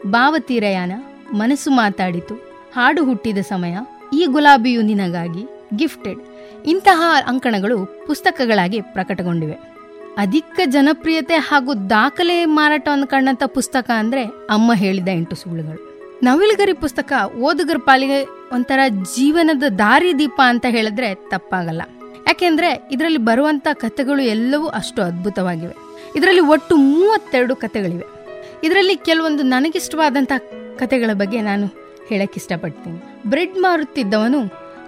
ಭಾವತೀರಯಾನ 0.08 0.92
ಮನಸ್ಸು 1.34 1.72
ಮಾತಾಡಿತು. 1.72 2.36
ಹಾಡು 2.76 3.06
ಹುಟ್ಟಿದ 3.06 3.38
ಸಮಯ, 3.38 3.78
ಈ 4.14 4.26
ಗುಲಾಬಿಯು 4.26 4.82
ನಿನಗಾಗಿ 4.82 5.46
ಗಿಫ್ಟೆಡ್ 5.76 6.20
ಇಂತಹ 6.66 7.02
ಅಂಕಣಗಳು 7.28 7.86
ಪುಸ್ತಕಗಳಾಗಿ 8.08 8.82
ಪ್ರಕಟಗೊಂಡಿವೆ. 8.82 9.76
ಅಧಿಕ 10.18 10.60
ಜನಪ್ರಿಯತೆ 10.66 11.36
ಹಾಗೂ 11.36 11.74
ದಾಖಲೆ 11.74 12.46
ಮಾರಾಟವನ್ನು 12.46 13.08
ಕಂಡಂತ 13.08 13.44
ಪುಸ್ತಕ 13.46 13.92
ಅಂದ್ರೆ 13.92 14.24
ಅಮ್ಮ 14.24 14.74
ಹೇಳಿದ 14.74 15.08
ಎಂಟು 15.08 15.36
ಸುಳ್ಳುಗಳು. 15.36 15.96
ನವಿಲುಗರಿ 16.24 16.74
ಪುಸ್ತಕ 16.74 17.14
ಓದುಗರ 17.40 17.76
ಪಾಲಿಗೆ 17.86 18.24
ಒಂಥರ 18.54 18.80
ಜೀವನದ 19.16 19.64
ದಾರಿ 19.64 20.20
ದೀಪ 20.20 20.42
ಅಂತ 20.46 20.66
ಹೇಳಿದ್ರೆ 20.70 21.16
ತಪ್ಪಾಗಲ್ಲ. 21.16 21.82
ಯಾಕೆಂದ್ರೆ 22.28 22.90
ಇದರಲ್ಲಿ 22.92 23.18
ಬರುವಂತ 23.18 23.68
ಕಥೆಗಳು 23.74 24.22
ಎಲ್ಲವೂ 24.22 24.68
ಅಷ್ಟು 24.68 25.02
ಅದ್ಭುತವಾಗಿವೆ. 25.02 25.74
ಇದರಲ್ಲಿ 26.16 26.42
ಒಟ್ಟು 26.42 26.76
ಮೂವತ್ತೆರಡು 26.76 27.56
ಕಥೆಗಳಿವೆ. 27.56 28.06
ಇದರಲ್ಲಿ 28.64 28.96
ಕೆಲವೊಂದು 28.96 29.44
ನನಗಿಷ್ಟವಾದಂಥ 29.44 30.32
ಕಥೆಗಳ 30.80 31.14
ಬಗ್ಗೆ 31.14 31.42
ನಾನು 31.42 31.68
ಹೇಳಕ್ಕೆ 32.08 32.40
ಇಷ್ಟಪಡ್ತೀನಿ. 32.40 33.30
ಬ್ರೆಡ್ 33.30 33.58
ಮಾರುತ್ತಿದ್ದವನು 33.58 34.40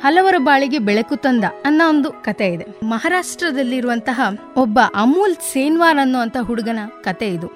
ಹಲವರ 0.04 0.36
ಬಾಳಿಗೆ 0.38 0.80
ಬೆಳಕು 0.80 1.16
ತಂದ 1.16 1.44
ಅನ್ನೋ 1.66 1.90
ಒಂದು 1.90 2.12
ಕತೆ 2.12 2.54
ಇದೆ. 2.54 2.66
ಮಹಾರಾಷ್ಟ್ರದಲ್ಲಿರುವಂತಹ 2.84 4.22
ಒಬ್ಬ 4.58 4.80
ಅಮೂಲ್ 4.96 5.36
ಸೇನ್ವಾರ್ 5.36 5.98
ಅನ್ನುವಂತ 5.98 6.38
ಹುಡುಗನ 6.42 6.80
ಕತೆ 7.04 7.30
ಇದು. 7.30 7.50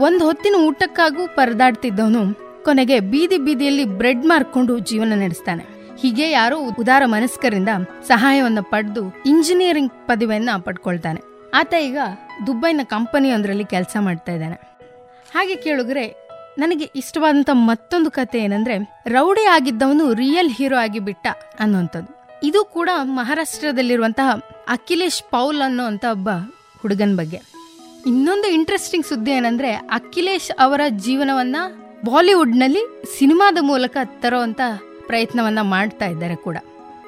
ಒಂದು 0.00 0.24
ಹೊತ್ತಿನ 0.24 0.54
ಊಟಕ್ಕಾಗೂ 0.54 1.26
ಪರದಾಡ್ತಿದ್ದವನು 1.26 2.48
ಕೊನೆಗೆ 2.64 3.00
ಬೀದಿ 3.00 3.38
ಬೀದಿಯಲ್ಲಿ 3.38 3.84
ಬ್ರೆಡ್ 3.84 4.26
ಮಾರ್ಕೊಂಡು 4.26 4.78
ಜೀವನ 4.78 5.12
ನಡೆಸ್ತಾನೆ. 5.16 5.64
ಹೀಗೆ 5.98 6.30
ಯಾರೋ 6.30 6.58
ಉದಾರ 6.78 7.02
ಮನಸ್ಕರಿಂದ 7.06 7.68
ಸಹಾಯವನ್ನು 8.08 8.62
ಪಡೆದು 8.62 9.14
ಇಂಜಿನಿಯರಿಂಗ್ 9.26 9.92
ಪದವಿಯನ್ನ 10.06 10.50
ಪಡ್ಕೊಳ್ತಾನೆ. 10.58 11.20
ಆತ 11.54 11.74
ಈಗ 11.82 11.98
ದುಬೈನ 12.46 12.80
ಕಂಪನಿಯೊಂದರಲ್ಲಿ 12.84 13.64
ಕೆಲಸ 13.64 13.96
ಮಾಡ್ತಾ 14.00 14.32
ಇದ್ದಾನೆ. 14.32 14.78
ಹಾಗೆ 15.34 15.56
ಕೇಳಿದ್ರೆ 15.56 16.27
ನನಗೆ 16.58 16.84
ಇಷ್ಟವಾದಂಥ 16.84 17.50
ಮತ್ತೊಂದು 17.52 18.10
ಕತೆ 18.10 18.38
ಏನಂದ್ರೆ, 18.38 19.02
ರೌಡಿ 19.06 19.44
ಆಗಿದ್ದವನು 19.44 20.12
ರಿಯಲ್ 20.12 20.50
ಹೀರೋ 20.50 20.76
ಆಗಿ 20.76 20.98
ಬಿಟ್ಟ 20.98 21.26
ಅನ್ನುವಂಥದ್ದು. 21.60 22.40
ಇದು 22.42 22.64
ಕೂಡ 22.64 22.90
ಮಹಾರಾಷ್ಟ್ರದಲ್ಲಿರುವಂತಹ 23.02 24.34
ಅಖಿಲೇಶ್ 24.68 25.22
ಪೌಲ್ 25.22 25.62
ಅನ್ನುವಂಥ 25.62 26.04
ಒಬ್ಬ 26.04 26.28
ಹುಡುಗನ 26.82 27.16
ಬಗ್ಗೆ. 27.16 27.40
ಇನ್ನೊಂದು 28.06 28.48
ಇಂಟ್ರೆಸ್ಟಿಂಗ್ 28.48 29.06
ಸುದ್ದಿ 29.06 29.30
ಏನಂದ್ರೆ, 29.30 29.72
ಅಖಿಲೇಶ್ 29.72 30.50
ಅವರ 30.58 30.80
ಜೀವನವನ್ನ 30.88 31.56
ಬಾಲಿವುಡ್ನಲ್ಲಿ 32.04 33.02
ಸಿನಿಮಾದ 33.18 33.58
ಮೂಲಕ 33.60 33.96
ತರುವಂತ 34.04 34.60
ಪ್ರಯತ್ನವನ್ನ 35.06 35.58
ಮಾಡ್ತಾ 35.60 36.06
ಇದ್ದಾರೆ 36.06 36.36
ಕೂಡ. 36.36 36.56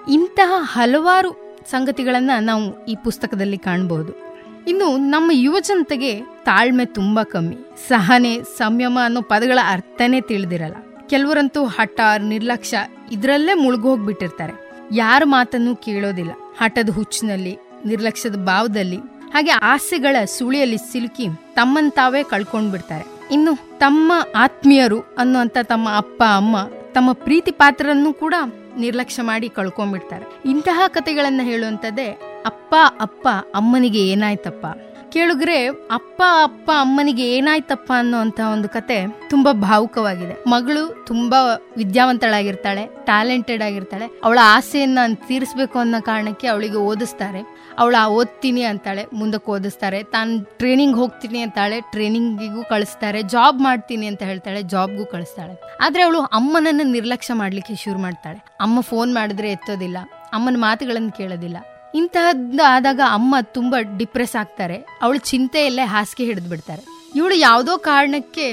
ಇಂತಹ 0.08 0.52
ಹಲವಾರು 0.56 1.58
ಸಂಗತಿಗಳನ್ನು 1.70 2.42
ನಾವು 2.42 2.86
ಈ 2.86 2.96
ಪುಸ್ತಕದಲ್ಲಿ 3.04 3.58
ಕಾಣಬಹುದು 3.58 4.29
ಇನ್ನು 4.68 4.96
ನಮ್ಮ 4.96 5.30
ಯುವಜನತೆಗೆ 5.34 6.20
ತಾಳ್ಮೆ 6.20 6.84
ತುಂಬಾ 6.84 7.22
ಕಮ್ಮಿ. 7.22 7.56
ಸಹನೆ, 7.88 8.42
ಸಂಯಮ 8.42 8.98
ಅನ್ನೋ 9.04 9.22
ಪದಗಳ 9.22 9.58
ಅರ್ಥನೇ 9.68 10.20
ತಿಳಿದಿರಲ್ಲ. 10.20 10.74
ಕೆಲವರಂತೂ 11.08 11.64
ಹಠ 11.64 12.00
ನಿರ್ಲಕ್ಷ್ಯ 12.18 12.78
ಇದ್ರಲ್ಲೇ 13.12 13.54
ಮುಳುಗೋಗ್ಬಿಟ್ಟಿರ್ತಾರೆ. 13.54 14.70
ಯಾರ 14.92 15.22
ಮಾತನ್ನು 15.24 15.76
ಕೇಳೋದಿಲ್ಲ. 15.76 16.30
ಹಠದ 16.58 16.90
ಹುಚ್ಚಿನಲ್ಲಿ, 16.90 17.58
ನಿರ್ಲಕ್ಷ್ಯದ 17.86 18.36
ಭಾವದಲ್ಲಿ, 18.36 18.96
ಹಾಗೆ 19.32 19.50
ಆಸೆಗಳ 19.50 20.24
ಸುಳಿಯಲ್ಲಿ 20.24 20.78
ಸಿಲುಕಿ 20.78 21.28
ತಮ್ಮನ್ 21.54 21.92
ತಾವೇ 21.92 22.22
ಕಳ್ಕೊಂಡ್ಬಿಡ್ತಾರೆ. 22.22 23.04
ಇನ್ನು 23.30 23.78
ತಮ್ಮ 23.78 24.12
ಆತ್ಮೀಯರು 24.36 25.00
ಅನ್ನುವಂಥ 25.00 25.58
ತಮ್ಮ 25.62 25.88
ಅಪ್ಪ, 25.96 26.22
ಅಮ್ಮ 26.36 26.56
ತಮ್ಮ 26.94 27.12
ಪ್ರೀತಿ 27.12 27.50
ಪಾತ್ರರನ್ನು 27.50 28.12
ಕೂಡ 28.12 28.34
ನಿರ್ಲಕ್ಷ್ಯ 28.78 29.22
ಮಾಡಿ 29.22 29.48
ಕಳ್ಕೊಂಡ್ಬಿಡ್ತಾರೆ. 29.48 30.50
ಇಂತಹ 30.50 30.82
ಕತೆಗಳನ್ನ 30.88 31.40
ಹೇಳುವಂಥದ್ದೇ, 31.42 32.08
ಅಪ್ಪ 32.46 32.74
ಅಪ್ಪ, 33.00 33.28
ಅಮ್ಮನಿಗೆ 33.54 34.08
ಏನಾಯ್ತಪ್ಪ? 34.08 34.66
ಕೇಳುಗ್ರೆ 35.12 35.66
ಅಪ್ಪ 35.66 36.22
ಅಪ್ಪ, 36.42 36.70
ಅಮ್ಮನಿಗೆ 36.80 37.36
ಏನಾಯ್ತಪ್ಪ 37.36 37.92
ಅನ್ನೋಂಥ 37.98 38.40
ಒಂದು 38.52 38.68
ಕತೆ 38.68 39.06
ತುಂಬಾ 39.30 39.52
ಭಾವುಕವಾಗಿದೆ. 39.52 40.44
ಮಗಳು 40.46 41.04
ತುಂಬಾ 41.06 41.38
ವಿದ್ಯಾವಂತಳಾಗಿರ್ತಾಳೆ 41.76 42.86
ಟ್ಯಾಲೆಂಟೆಡ್ 43.04 43.62
ಆಗಿರ್ತಾಳೆ. 43.62 44.20
ಅವಳ 44.24 44.38
ಆಸೆಯನ್ನ 44.42 44.98
ತೀರಿಸಬೇಕು 45.14 45.78
ಅನ್ನೋ 45.78 46.00
ಕಾರಣಕ್ಕೆ 46.00 46.46
ಅವಳಿಗೆ 46.46 46.76
ಓದಿಸ್ತಾರೆ. 46.76 47.59
ಅವಳ 47.82 47.96
ಓದ್ತೀನಿ 48.18 48.62
ಅಂತಾಳೆ, 48.70 49.02
ಮುಂದಕ್ಕೆ 49.18 49.48
ಓದಿಸ್ತಾರೆ. 49.54 49.98
ತಾನು 50.14 50.32
ಟ್ರೈನಿಂಗ್ 50.60 50.96
ಹೋಗ್ತೀನಿ 51.00 51.38
ಅಂತಾಳೆ 51.46 51.78
ಟ್ರೈನಿಂಗಿಗೂ 51.92 52.62
ಕಳಿಸ್ತಾರೆ 52.72 53.20
ಜಾಬ್ 53.34 53.58
ಮಾಡ್ತೀನಿ 53.66 54.06
ಅಂತ 54.10 54.22
ಹೇಳ್ತಾಳೆ 54.30 54.60
ಜಾಬ್ಗೂ 54.74 55.04
ಕಳಿಸ್ತಾಳೆ. 55.14 55.54
ಆದ್ರೆ 55.86 56.02
ಅವಳು 56.06 56.20
ಅಮ್ಮನನ್ನ 56.38 56.86
ನಿರ್ಲಕ್ಷ್ಯ 56.96 57.34
ಮಾಡ್ಲಿಕ್ಕೆ 57.42 57.76
ಶುರು 57.84 58.00
ಮಾಡ್ತಾಳೆ. 58.06 58.40
ಅಮ್ಮ 58.66 58.82
ಫೋನ್ 58.90 59.12
ಮಾಡಿದ್ರೆ 59.18 59.50
ಎತ್ತೋದಿಲ್ಲ, 59.56 59.98
ಅಮ್ಮನ 60.38 60.60
ಮಾತುಗಳನ್ನು 60.66 61.12
ಕೇಳೋದಿಲ್ಲ. 61.20 61.58
ಇಂತಹದ್ದು 62.00 62.62
ಆದಾಗ 62.74 63.00
ಅಮ್ಮ 63.18 63.34
ತುಂಬಾ 63.56 63.78
ಡಿಪ್ರೆಸ್ 64.00 64.36
ಆಗ್ತಾರೆ. 64.42 64.76
ಅವಳು 65.04 65.20
ಚಿಂತೆಯಲ್ಲೇ 65.32 65.86
ಹಾಸಿಗೆ 65.94 66.26
ಹಿಡಿದು 66.30 66.50
ಬಿಡ್ತಾರೆ 66.50 66.82
ಇವಳು 67.18 67.36
ಯಾವುದೋ 67.46 67.72
ಕಾರಣಕ್ಕೆ 67.90 68.46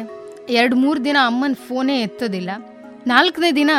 ಎರಡು 0.59 0.75
ಮೂರು 0.83 0.99
ದಿನ 1.07 1.17
ಅಮ್ಮನ 1.29 1.55
ಫೋನೇ 1.67 1.95
ಎತ್ತೋದಿಲ್ಲ. 2.07 2.51
ನಾಲ್ಕನೇ 3.09 3.49
ದಿನ 3.51 3.71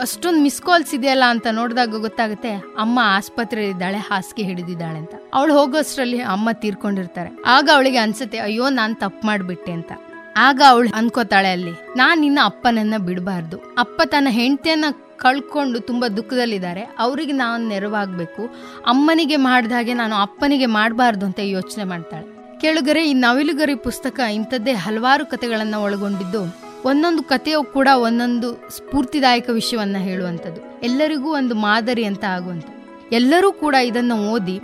ಅಷ್ಟೊಂದು 0.00 0.40
ಮಿಸ್ 0.40 0.60
ಕಾಲ್ಸ್ 0.62 0.94
ಇದೆಯಲ್ಲ 0.94 1.24
ಅಂತ 1.28 1.46
ನೋಡಿದಾಗ 1.50 1.98
ಗೊತ್ತಾಗುತ್ತೆ 2.06 2.50
ಅಮ್ಮ 2.78 2.98
ಆಸ್ಪತ್ರೆಯಲ್ಲಿದ್ದಾಳೆ, 3.02 3.98
ಹಾಸಿಗೆ 4.08 4.42
ಹಿಡಿದಿದ್ದಾಳೆ 4.42 4.98
ಅಂತ. 4.98 5.14
ಅವಳು 5.34 5.52
ಹೋಗೋಷ್ಟರಲ್ಲಿ 5.58 6.20
ಅಮ್ಮ 6.34 6.48
ತೀರ್ಕೊಂಡಿರ್ತಾರೆ. 6.62 7.30
ಆಗ 7.46 7.70
ಅವಳಿಗೆ 7.74 7.98
ಅನ್ಸುತ್ತೆ, 7.98 8.38
ಅಯ್ಯೋ, 8.38 8.68
ನಾನು 8.68 8.94
ತಪ್ಪು 8.94 9.26
ಮಾಡಿಬಿಟ್ಟೆ 9.26 9.72
ಅಂತ. 9.72 9.92
ಆಗ 10.36 10.60
ಅವಳು 10.68 10.88
ಅನ್ಕೋತಾಳೆ 10.94 11.50
ಅಲ್ಲಿ, 11.52 11.72
ನಾನು 11.96 12.20
ನಿನ್ನ 12.20 12.38
ಅಪ್ಪನನ್ನ 12.44 12.94
ಬಿಡಬಾರ್ದು. 12.98 13.58
ಅಪ್ಪ 13.78 14.02
ತನ್ನ 14.04 14.28
ಹೆಂಡತಿಯನ್ನ 14.30 14.84
ಕಳ್ಕೊಂಡು 15.16 15.80
ತುಂಬ 15.80 16.04
ದುಃಖದಲ್ಲಿದ್ದಾರೆ. 16.16 16.82
ಅವರಿಗೆ 16.98 17.32
ನಾನು 17.32 17.68
ನೆರವಾಗಬೇಕು. 17.68 18.42
ಅಮ್ಮನಿಗೆ 18.86 19.36
ಮಾಡಿದ 19.36 19.72
ಹಾಗೆ 19.72 19.94
ನಾನು 19.94 20.16
ಅಪ್ಪನಿಗೆ 20.16 20.66
ಮಾಡಬಾರ್ದು 20.78 21.26
ಅಂತ 21.26 21.40
ಯೋಚನೆ 21.56 21.84
ಮಾಡ್ತಾಳೆ. 21.84 22.26
ಕೆಳಗರೆ 22.60 23.02
ಈ 23.08 23.14
ನವಿಲುಗರಿ 23.26 23.74
ಪುಸ್ತಕ 23.88 24.20
ಇಂಥದ್ದೇ 24.32 24.72
ಹಲವಾರು 24.84 25.26
ಕಥೆಗಳನ್ನು 25.26 25.82
ಒಳಗೊಂಡಿದ್ದು 25.82 26.65
ಒಂದೊಂದು 26.84 27.22
ಕಥೆಯು 27.22 27.64
ಕೂಡ 27.64 27.88
ಒಂದೊಂದು 27.94 28.54
ಸ್ಫೂರ್ತಿದಾಯಕ 28.54 29.50
ವಿಷಯವನ್ನು 29.50 29.98
ಹೇಳುವಂಥದ್ದು. 29.98 30.80
ಎಲ್ಲರಿಗೂ 30.82 31.32
ಒಂದು 31.32 31.54
ಮಾದರಿ 31.54 32.04
ಅಂತ 32.04 32.24
ಆಗುವಂಥ 32.24 32.66
ಎಲ್ಲರೂ 33.12 33.52
ಕೂಡ 33.52 33.74
ಇದನ್ನು 33.74 34.16
ಓದಿ 34.16 34.60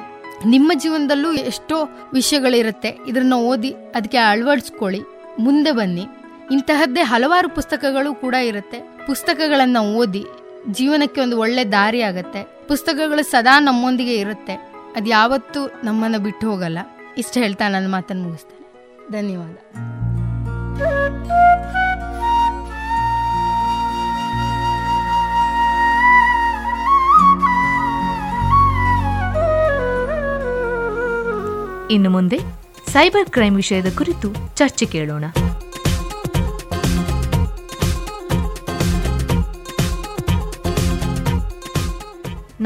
ನಿಮ್ಮ 0.46 0.72
ಜೀವನದಲ್ಲೂ 0.74 1.32
ಎಷ್ಟೋ 1.32 1.88
ವಿಷಯಗಳಿರುತ್ತೆ. 2.12 2.98
ಇದನ್ನು 3.08 3.36
ಓದಿ 3.36 3.70
ಅದಕ್ಕೆ 3.70 4.18
ಅಳವಡಿಸ್ಕೊಳ್ಳಿ. 4.18 5.00
ಮುಂದೆ 5.38 5.72
ಬನ್ನಿ. 5.72 6.06
ಇಂತಹದ್ದೇ 6.52 7.00
ಹಲವಾರು 7.00 7.48
ಪುಸ್ತಕಗಳು 7.48 8.14
ಕೂಡ 8.14 8.34
ಇರುತ್ತೆ. 8.34 8.78
ಪುಸ್ತಕಗಳನ್ನು 9.06 9.80
ಓದಿ 9.80 10.24
ಜೀವನಕ್ಕೆ 10.70 11.20
ಒಂದು 11.20 11.38
ಒಳ್ಳೆ 11.38 11.72
ದಾರಿ 11.72 12.02
ಆಗತ್ತೆ. 12.02 12.42
ಪುಸ್ತಕಗಳು 12.68 13.24
ಸದಾ 13.24 13.60
ನಮ್ಮೊಂದಿಗೆ 13.60 14.14
ಇರುತ್ತೆ. 14.14 14.52
ಅದು 14.96 15.06
ಯಾವತ್ತೂ 15.06 15.70
ನಮ್ಮನ್ನು 15.84 16.18
ಬಿಟ್ಟು 16.18 16.50
ಹೋಗಲ್ಲ. 16.50 16.78
ಇಷ್ಟು 17.18 17.40
ಹೇಳ್ತಾ 17.40 17.68
ನನ್ನ 17.68 17.92
ಮಾತನ್ನು 17.92 18.22
ಮುಗಿಸ್ತೇನೆ. 18.22 18.62
ಧನ್ಯವಾದ. 19.12 19.56
ಇನ್ನು 31.94 32.10
ಮುಂದೆ 32.14 32.38
ಸೈಬರ್ 32.92 33.30
ಕ್ರೈಮ್ 33.34 33.56
ವಿಷಯದ 33.60 33.88
ಕುರಿತು 33.98 34.28
ಚರ್ಚೆ 34.58 34.86
ಕೇಳೋಣ. 34.92 35.24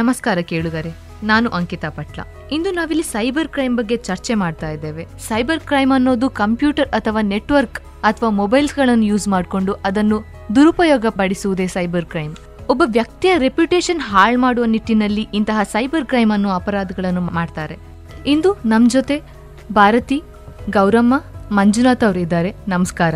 ನಮಸ್ಕಾರ 0.00 0.38
ಕೇಳುಗರೆ, 0.50 0.92
ನಾನು 1.30 1.48
ಅಂಕಿತಾ 1.58 1.90
ಪಟ್ಲ. 1.98 2.20
ಇಂದು 2.52 2.70
ನಾವಿಲ್ಲಿ 2.70 3.06
ಸೈಬರ್ 3.14 3.50
ಕ್ರೈಮ್ 3.54 3.76
ಬಗ್ಗೆ 3.80 3.96
ಚರ್ಚೆ 4.08 4.34
ಮಾಡ್ತಾ 4.42 4.70
ಇದ್ದೇವೆ. 4.70 5.06
ಸೈಬರ್ 5.28 5.64
ಕ್ರೈಮ್ 5.70 5.92
ಅನ್ನೋದು 5.98 6.28
ಕಂಪ್ಯೂಟರ್ 6.42 6.90
ಅಥವಾ 6.98 7.20
ನೆಟ್ವರ್ಕ್ 7.32 7.80
ಅಥವಾ 8.10 8.30
ಮೊಬೈಲ್ಸ್ಗಳನ್ನು 8.40 9.06
ಯೂಸ್ 9.12 9.28
ಮಾಡಿಕೊಂಡು 9.34 9.74
ಅದನ್ನು 9.90 10.20
ದುರುಪಯೋಗ 10.56 11.06
ಪಡಿಸುವುದೇ 11.20 11.68
ಸೈಬರ್ 11.76 12.08
ಕ್ರೈಮ್. 12.14 12.34
ಒಬ್ಬ 12.72 12.82
ವ್ಯಕ್ತಿಯ 12.96 13.32
ರೆಪ್ಯುಟೇಷನ್ 13.46 14.00
ಹಾಳು 14.10 14.38
ಮಾಡುವ 14.46 14.64
ನಿಟ್ಟಿನಲ್ಲಿ 14.76 15.26
ಇಂತಹ 15.40 15.60
ಸೈಬರ್ 15.74 16.08
ಕ್ರೈಮ್ 16.12 16.32
ಅನ್ನು 16.36 16.50
ಅಪರಾಧಗಳನ್ನು 16.60 17.24
ಮಾಡ್ತಾರೆ. 17.40 17.76
ಇಂದು 18.26 18.60
ನಮ್ಮ 18.64 18.90
ಜೊತೆ 18.90 19.22
ಭಾರತಿ 19.72 20.22
ಗೌರಮ್ಮ 20.70 21.14
ಮಂಜುನಾಥ್ 21.52 22.04
ಅವರಿದ್ದಾರೆ. 22.04 22.54
ನಮಸ್ಕಾರ. 22.68 23.14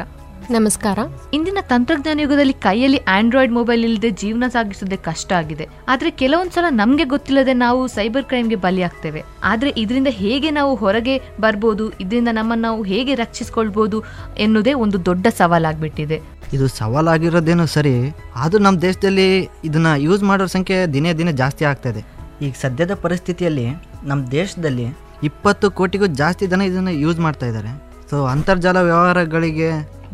ನಮಸ್ಕಾರ. 0.50 0.98
ಇಂದಿನ 1.34 1.58
ತಂತ್ರಜ್ಞಾನ 1.60 2.20
ಯುಗದಲ್ಲಿ 2.20 2.52
ಕೈಯಲ್ಲಿ 2.52 2.98
ಆಂಡ್ರಾಯ್ಡ್ 2.98 3.52
ಮೊಬೈಲ್ 3.52 3.84
ಇಲ್ಲದೆ 3.84 4.10
ಜೀವನ 4.10 4.44
ಸಾಗಿಸೋದೆ 4.48 4.96
ಕಷ್ಟ 4.96 5.32
ಆಗಿದೆ. 5.32 5.68
ಆದ್ರೆ 5.88 6.10
ಕೆಲವೊಂದ್ಸಲ 6.10 6.64
ನಮ್ಗೆ 6.70 7.04
ಗೊತ್ತಿಲ್ಲದೆ 7.04 7.54
ನಾವು 7.54 7.86
ಸೈಬರ್ 7.86 8.24
ಕ್ರೈಮ್ಗೆ 8.24 8.56
ಬಲಿಯಾಗ್ತೇವೆ 8.56 9.24
ಆದ್ರೆ 9.44 9.74
ಇದರಿಂದ 9.76 10.06
ಹೇಗೆ 10.10 10.50
ನಾವು 10.50 10.74
ಹೊರಗೆ 10.74 11.22
ಬರ್ಬೋದು 11.40 11.90
ಇದರಿಂದ 11.90 12.28
ನಮ್ಮನ್ನು 12.32 12.62
ನಾವು 12.62 12.82
ಹೇಗೆ 12.82 13.14
ರಕ್ಷಿಸ್ಕೊಳ್ಬೋದು 13.14 14.02
ಎನ್ನುವುದೇ 14.38 14.72
ಒಂದು 14.72 15.04
ದೊಡ್ಡ 15.04 15.26
ಸವಾಲಾಗ್ಬಿಟ್ಟಿದೆ. 15.38 16.20
ಇದು 16.52 16.68
ಸವಾಲಾಗಿರೋದೇನು 16.68 17.66
ಸರಿ 17.66 18.14
ಆದರೂ 18.36 18.62
ನಮ್ಮ 18.62 18.80
ದೇಶದಲ್ಲಿ 18.80 19.48
ಇದನ್ನ 19.64 19.86
ಯೂಸ್ 19.96 20.22
ಮಾಡೋರ 20.22 20.46
ಸಂಖ್ಯೆ 20.46 20.86
ದಿನೇ 20.86 21.12
ದಿನೇ 21.12 21.32
ಜಾಸ್ತಿ 21.32 21.64
ಆಗ್ತಾ 21.64 21.88
ಇದೆ. 21.88 22.19
ಈಗ 22.42 22.52
ಸದ್ಯದ 22.60 22.94
ಪರಿಸ್ಥಿತಿಯಲ್ಲಿ 22.94 23.66
ನಮ್ಮ 24.02 24.20
ದೇಶದಲ್ಲಿ 24.30 24.86
ಇಪ್ಪತ್ತು 25.22 25.70
ಕೋಟಿಗೂ 25.70 26.06
ಜಾಸ್ತಿ 26.06 26.46
ಜನ 26.46 26.60
ಇದನ್ನು 26.60 26.92
ಯೂಸ್ 27.04 27.18
ಮಾಡ್ತಾ 27.18 27.46
ಇದ್ದಾರೆ. 27.46 27.72
ಸೊ 28.10 28.24
ಅಂತರ್ಜಾಲ 28.24 28.78
ವ್ಯವಹಾರಗಳಿಗೆ 28.80 29.68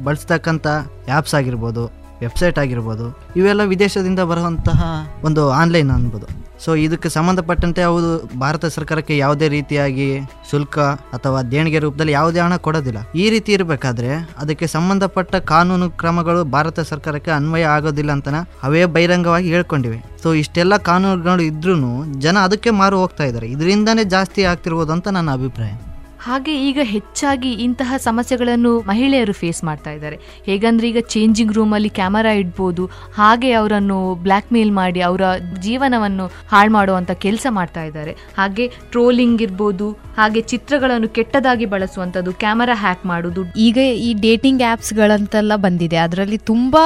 ಬಳಸ್ತಕ್ಕಂಥ 0.05 0.67
ಆ್ಯಪ್ಸ್ 1.09 1.35
ಆಗಿರ್ಬೋದು 1.35 1.85
ವೆಬ್ಸೈಟ್ 2.25 2.59
ಆಗಿರ್ಬೋದು, 2.65 3.07
ಇವೆಲ್ಲ 3.41 3.63
ವಿದೇಶದಿಂದ 3.75 4.21
ಬರುವಂತಹ 4.33 4.83
ಒಂದು 5.29 5.45
ಆನ್ಲೈನ್ 5.61 5.93
ಅನ್ಬೋದು. 5.99 6.29
ಸೊ 6.65 6.71
ಇದಕ್ಕೆ 6.85 7.09
ಸಂಬಂಧಪಟ್ಟಂತೆ 7.17 7.83
ಅವರು 7.89 8.11
ಭಾರತ 8.43 8.67
ಸರ್ಕಾರಕ್ಕೆ 8.75 9.15
ಯಾವುದೇ 9.17 9.47
ರೀತಿಯಾಗಿ 9.55 10.07
ಶುಲ್ಕ 10.51 10.77
ಅಥವಾ 11.17 11.41
ದೇಣಿಗೆ 11.53 11.81
ರೂಪದಲ್ಲಿ 11.85 12.15
ಯಾವುದೇ 12.17 12.41
ಹಣ 12.45 12.55
ಕೊಡೋದಿಲ್ಲ. 12.67 13.01
ಈ 13.23 13.25
ರೀತಿ 13.35 13.51
ಇರಬೇಕಾದ್ರೆ 13.57 14.11
ಅದಕ್ಕೆ 14.43 14.67
ಸಂಬಂಧಪಟ್ಟ 14.77 15.35
ಕಾನೂನು 15.53 15.89
ಕ್ರಮಗಳು 16.03 16.43
ಭಾರತ 16.57 16.81
ಸರ್ಕಾರಕ್ಕೆ 16.93 17.33
ಅನ್ವಯ 17.39 17.67
ಆಗೋದಿಲ್ಲ 17.77 18.13
ಅಂತನ 18.17 18.41
ಅವೇ 18.69 18.85
ಬಹಿರಂಗವಾಗಿ 18.95 19.51
ಹೇಳ್ಕೊಂಡಿವೆ. 19.55 19.99
ಸೊ 20.23 20.31
ಇಷ್ಟೆಲ್ಲ 20.43 20.77
ಕಾನೂನುಗಳು 20.91 21.45
ಇದ್ರೂ 21.51 21.75
ಜನ 22.27 22.37
ಅದಕ್ಕೆ 22.49 22.73
ಮಾರು 22.81 22.99
ಹೋಗ್ತಾ 23.03 23.27
ಇದ್ದಾರೆ. 23.31 23.49
ಇದರಿಂದನೇ 23.57 24.07
ಜಾಸ್ತಿ 24.17 24.45
ಆಗ್ತಿರ್ಬೋದು 24.53 24.95
ಅಂತ 24.97 25.09
ನನ್ನ 25.19 25.37
ಅಭಿಪ್ರಾಯ. 25.41 25.75
ಹಾಗೆ 26.27 26.53
ಈಗ 26.69 26.79
ಹೆಚ್ಚಾಗಿ 26.93 27.51
ಇಂತಹ 27.65 27.97
ಸಮಸ್ಯೆಗಳನ್ನು 28.07 28.73
ಮಹಿಳೆಯರು 28.89 29.35
ಫೇಸ್ 29.41 29.61
ಮಾಡ್ತಾ 29.69 29.91
ಇದ್ದಾರೆ. 29.97 30.17
ಹೇಗಂದ್ರೆ 30.49 30.87
ಈಗ 30.93 31.01
ಚೇಂಜಿಂಗ್ 31.15 31.53
ರೂಮಲ್ಲಿ 31.59 31.91
ಕ್ಯಾಮರಾ 31.99 32.33
ಇಡ್ಬೋದು, 32.43 32.85
ಹಾಗೆ 33.19 33.51
ಅವರನ್ನು 33.61 33.99
ಬ್ಲ್ಯಾಕ್ 34.25 34.51
ಮೇಲ್ 34.57 34.73
ಮಾಡಿ 34.81 35.01
ಅವರ 35.09 35.23
ಜೀವನವನ್ನು 35.67 36.27
ಹಾಳು 36.53 36.73
ಮಾಡುವಂಥ 36.77 37.11
ಕೆಲಸ 37.27 37.47
ಮಾಡ್ತಾ 37.59 37.85
ಇದ್ದಾರೆ. 37.89 38.15
ಹಾಗೆ 38.39 38.67
ಟ್ರೋಲಿಂಗ್ 38.95 39.45
ಇರ್ಬೋದು, 39.47 39.89
ಹಾಗೆ 40.19 40.41
ಚಿತ್ರಗಳನ್ನು 40.53 41.11
ಕೆಟ್ಟದಾಗಿ 41.17 41.67
ಬಳಸುವಂಥದ್ದು 41.75 42.33
ಕ್ಯಾಮರಾ 42.43 42.77
ಹ್ಯಾಕ್ 42.85 43.05
ಮಾಡೋದು. 43.13 43.45
ಈಗ 43.67 43.79
ಈ 44.09 44.11
ಡೇಟಿಂಗ್ 44.27 44.65
ಆ್ಯಪ್ಸ್ಗಳಂತೆಲ್ಲ 44.71 45.53
ಬಂದಿದೆ. 45.67 45.99
ಅದರಲ್ಲಿ 46.07 46.41
ತುಂಬ 46.53 46.77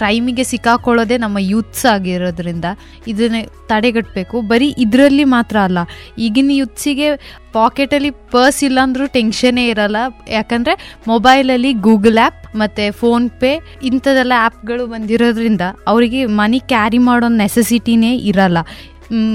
ಕ್ರೈಮಿಗೆ 0.00 0.44
ಸಿಕ್ಕಾಕೊಳ್ಳೋದೇ 0.50 1.16
ನಮ್ಮ 1.24 1.38
ಯೂತ್ಸ್ 1.52 1.86
ಆಗಿರೋದ್ರಿಂದ 1.94 2.66
ಇದನ್ನ 3.12 3.40
ತಡೆಗಟ್ಟಬೇಕು 3.70 4.36
ಬರೀ 4.52 4.68
ಇದರಲ್ಲಿ 4.84 5.24
ಮಾತ್ರ 5.34 5.56
ಅಲ್ಲ, 5.68 5.80
ಈಗಿನ 6.26 6.52
ಯೂತ್ಸಿಗೆ 6.60 7.08
ಪಾಕೆಟಲ್ಲಿ 7.52 8.10
ಪರ್ಸ್ 8.10 8.64
ಇಲ್ಲಾಂದ್ರೂ 8.64 9.06
ಟೆನ್ಷನೇ 9.06 9.68
ಇರಲ್ಲ. 9.68 9.96
ಯಾಕಂದರೆ 10.28 11.02
ಮೊಬೈಲಲ್ಲಿ 11.06 11.72
ಗೂಗಲ್ 11.72 12.18
ಆ್ಯಪ್ 12.18 12.56
ಮತ್ತು 12.56 12.84
ಫೋನ್ಪೇ 12.98 13.52
ಇಂಥದೆಲ್ಲ 13.82 14.32
ಆ್ಯಪ್ಗಳು 14.36 14.86
ಬಂದಿರೋದ್ರಿಂದ 14.86 15.60
ಅವರಿಗೆ 15.86 16.26
ಮನಿ 16.26 16.60
ಕ್ಯಾರಿ 16.60 16.98
ಮಾಡೋ 16.98 17.28
ನೆಸೆಸಿಟಿನೇ 17.28 18.16
ಇರಲ್ಲ. 18.16 18.58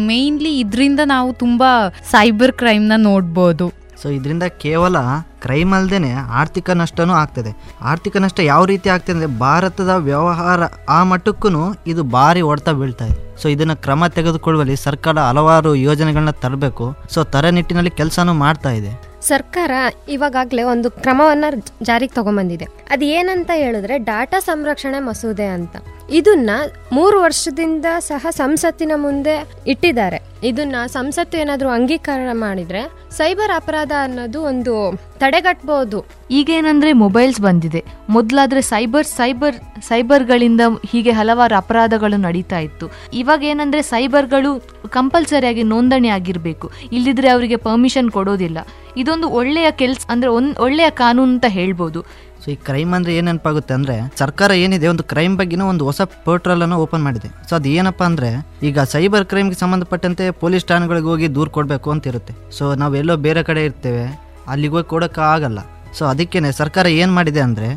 ಮೇಯ್ನ್ಲಿ 0.08 0.60
ಇದರಿಂದ 0.60 0.99
ನಾವು 1.06 1.34
ತುಂಬ 1.34 1.63
ಸೈಬರ್ 2.12 2.51
ಕ್ರೈಮ್ನ 2.51 2.93
ನೋಡ್ಬೋದು. 2.97 3.84
ಸೊ 4.01 4.10
ಇದರಿಂದ 4.10 4.43
ಕೇವಲ 4.43 4.97
ಕ್ರೈಮ್ 5.41 5.73
ಅಲ್ಲದೆ 5.73 6.13
ಆರ್ಥಿಕ 6.13 6.69
ನಷ್ಟನೂ 6.69 7.13
ಆಗ್ತದೆ. 7.13 7.73
ಆರ್ಥಿಕ 7.81 8.17
ನಷ್ಟ 8.17 8.39
ಯಾವ 8.39 8.65
ರೀತಿ 8.65 8.89
ಆಗ್ತದೆ 8.89 9.12
ಅಂದರೆ 9.12 9.39
ಭಾರತದ 9.39 9.89
ವ್ಯವಹಾರ 9.89 10.60
ಆ 10.89 11.03
ಮಟ್ಟಕ್ಕೂ 11.03 11.47
ಇದು 11.88 12.03
ಭಾರಿ 12.03 12.41
ಹೊಡೆತ 12.41 12.69
ಬೀಳ್ತಾ 12.69 13.05
ಇದೆ. 13.05 13.41
ಸೊ 13.41 13.49
ಇದನ್ನು 13.49 13.75
ಕ್ರಮ 13.75 14.08
ತೆಗೆದುಕೊಳ್ಳುವಲ್ಲಿ 14.08 14.75
ಸರ್ಕಾರ 14.75 15.19
ಹಲವಾರು 15.19 15.75
ಯೋಜನೆಗಳನ್ನ 15.75 16.29
ತರಬೇಕು. 16.29 16.95
ಸೊ 17.10 17.23
ತರ 17.23 17.45
ನಿಟ್ಟಿನಲ್ಲಿ 17.45 17.91
ಕೆಲಸನೂ 17.91 18.34
ಮಾಡ್ತಾ 18.34 18.69
ಇದೆ. 18.69 19.15
ಸರ್ಕಾರ 19.21 19.71
ಇವಾಗಲೇ 20.10 20.63
ಒಂದು 20.63 20.91
ಕ್ರಮವನ್ನು 20.91 21.65
ಜಾರಿಗೆ 21.86 22.15
ತಗೊಂಬಂದಿದೆ. 22.15 22.67
ಅದು 22.89 23.05
ಏನಂತ 23.05 23.51
ಹೇಳಿದ್ರೆ, 23.55 23.97
ಡಾಟಾ 23.97 24.39
ಸಂರಕ್ಷಣೆ 24.39 24.99
ಮಸೂದೆ 24.99 25.45
ಅಂತ. 25.45 25.75
ಇದನ್ನ 26.09 26.49
ಮೂರು 26.91 27.21
ವರ್ಷದಿಂದ 27.21 27.85
ಸಹ 27.99 28.27
ಸಂಸತ್ತಿನ 28.29 28.91
ಮುಂದೆ 28.95 29.47
ಇಟ್ಟಿದ್ದಾರೆ. 29.67 30.19
ಇದನ್ನ 30.43 30.75
ಸಂಸತ್ತು 30.87 31.37
ಏನಾದರೂ 31.37 31.69
ಅಂಗೀಕಾರ 31.69 32.19
ಮಾಡಿದ್ರೆ 32.33 32.91
ಸೈಬರ್ 33.11 33.55
ಅಪರಾಧ 33.55 33.91
ಅನ್ನೋದು 34.01 34.41
ಒಂದು 34.41 34.99
ತಡೆಗಟ್ಟಬಹುದು 35.17 36.05
ಈಗೇನಂದ್ರೆ 36.31 36.93
ಮೊಬೈಲ್ಸ್ 36.93 37.41
ಬಂದಿದೆ. 37.41 37.83
ಮೊದಲಾದ್ರೆ 38.09 38.61
ಸೈಬರ್ 38.61 39.07
ಸೈಬರ್, 39.07 39.55
ಸೈಬರ್ಗಳಿಂದ 39.81 40.61
ಹೀಗೆ 40.91 41.11
ಹಲವಾರು 41.11 41.55
ಅಪರಾಧಗಳು 41.55 42.17
ನಡೀತಾ 42.17 42.59
ಇತ್ತು. 42.59 42.91
ಇವಾಗ 43.13 43.43
ಏನಂದ್ರೆ 43.43 43.81
ಸೈಬರ್ಗಳು 43.81 44.67
ಕಂಪಲ್ಸರಿಯಾಗಿ 44.89 45.63
ನೋಂದಣಿ 45.63 46.07
ಆಗಿರಬೇಕು. 46.07 46.71
ಇಲ್ಲಿದ್ರೆ 46.91 47.29
ಅವರಿಗೆ 47.29 47.55
ಪರ್ಮಿಷನ್ 47.55 48.11
ಕೊಡೋದಿಲ್ಲ. 48.11 48.57
ಇದೊಂದು 48.97 49.29
ಒಳ್ಳೆಯ 49.29 49.71
ಕೆಲ್ಸ, 49.71 50.05
ಅಂದ್ರೆ 50.09 50.31
ಒಂದು 50.31 50.63
ಒಳ್ಳೆಯ 50.63 50.89
ಕಾನೂನು 50.89 51.31
ಅಂತ 51.31 51.45
ಹೇಳ್ಬೋದು. 51.47 52.05
ಸೊ 52.45 52.49
ಈ 52.53 52.55
ಕ್ರೈಮ್ 52.65 52.91
ಅಂದರೆ 52.95 53.12
ಏನು 53.17 53.25
ನೆನಪಾಗುತ್ತೆ 53.29 53.73
ಅಂದರೆ 53.75 53.93
ಸರ್ಕಾರ 54.19 54.51
ಏನಿದೆ, 54.63 54.88
ಒಂದು 54.93 55.03
ಕ್ರೈಮ್ 55.12 55.36
ಬಗ್ಗೆನೂ 55.39 55.65
ಒಂದು 55.73 55.84
ಹೊಸ 55.89 56.01
ಪೋರ್ಟಲನ್ನು 56.25 56.77
ಓಪನ್ 56.84 57.03
ಮಾಡಿದೆ. 57.08 57.29
ಸೊ 57.49 57.53
ಅದು 57.58 57.69
ಏನಪ್ಪ 57.77 58.01
ಅಂದರೆ 58.10 58.29
ಈಗ 58.67 58.79
ಸೈಬರ್ 58.93 59.25
ಕ್ರೈಮ್ಗೆ 59.31 59.58
ಸಂಬಂಧಪಟ್ಟಂತೆ 59.62 60.25
ಪೊಲೀಸ್ 60.43 60.67
ಠಾಣೆಗಳಿಗೆ 60.71 61.10
ಹೋಗಿ 61.12 61.29
ದೂರು 61.38 61.51
ಕೊಡಬೇಕು 61.58 61.89
ಅಂತ 61.93 62.12
ಇರುತ್ತೆ. 62.12 62.36
ಸೊ 62.58 62.73
ಎಲ್ಲೋ 63.01 63.15
ಬೇರೆ 63.27 63.43
ಕಡೆ 63.49 63.63
ಇರ್ತೇವೆ, 63.69 64.05
ಅಲ್ಲಿಗೆ 64.53 64.73
ಹೋಗಿ 64.77 64.88
ಕೊಡೋಕ್ಕಾಗಲ್ಲ 64.93 65.34
ಆಗಲ್ಲ. 65.36 65.60
ಸೊ 65.97 66.03
ಅದಕ್ಕೇ 66.12 66.51
ಸರ್ಕಾರ 66.62 66.86
ಏನು 67.01 67.12
ಮಾಡಿದೆ 67.17 67.41
ಅಂದರೆ 67.47 67.69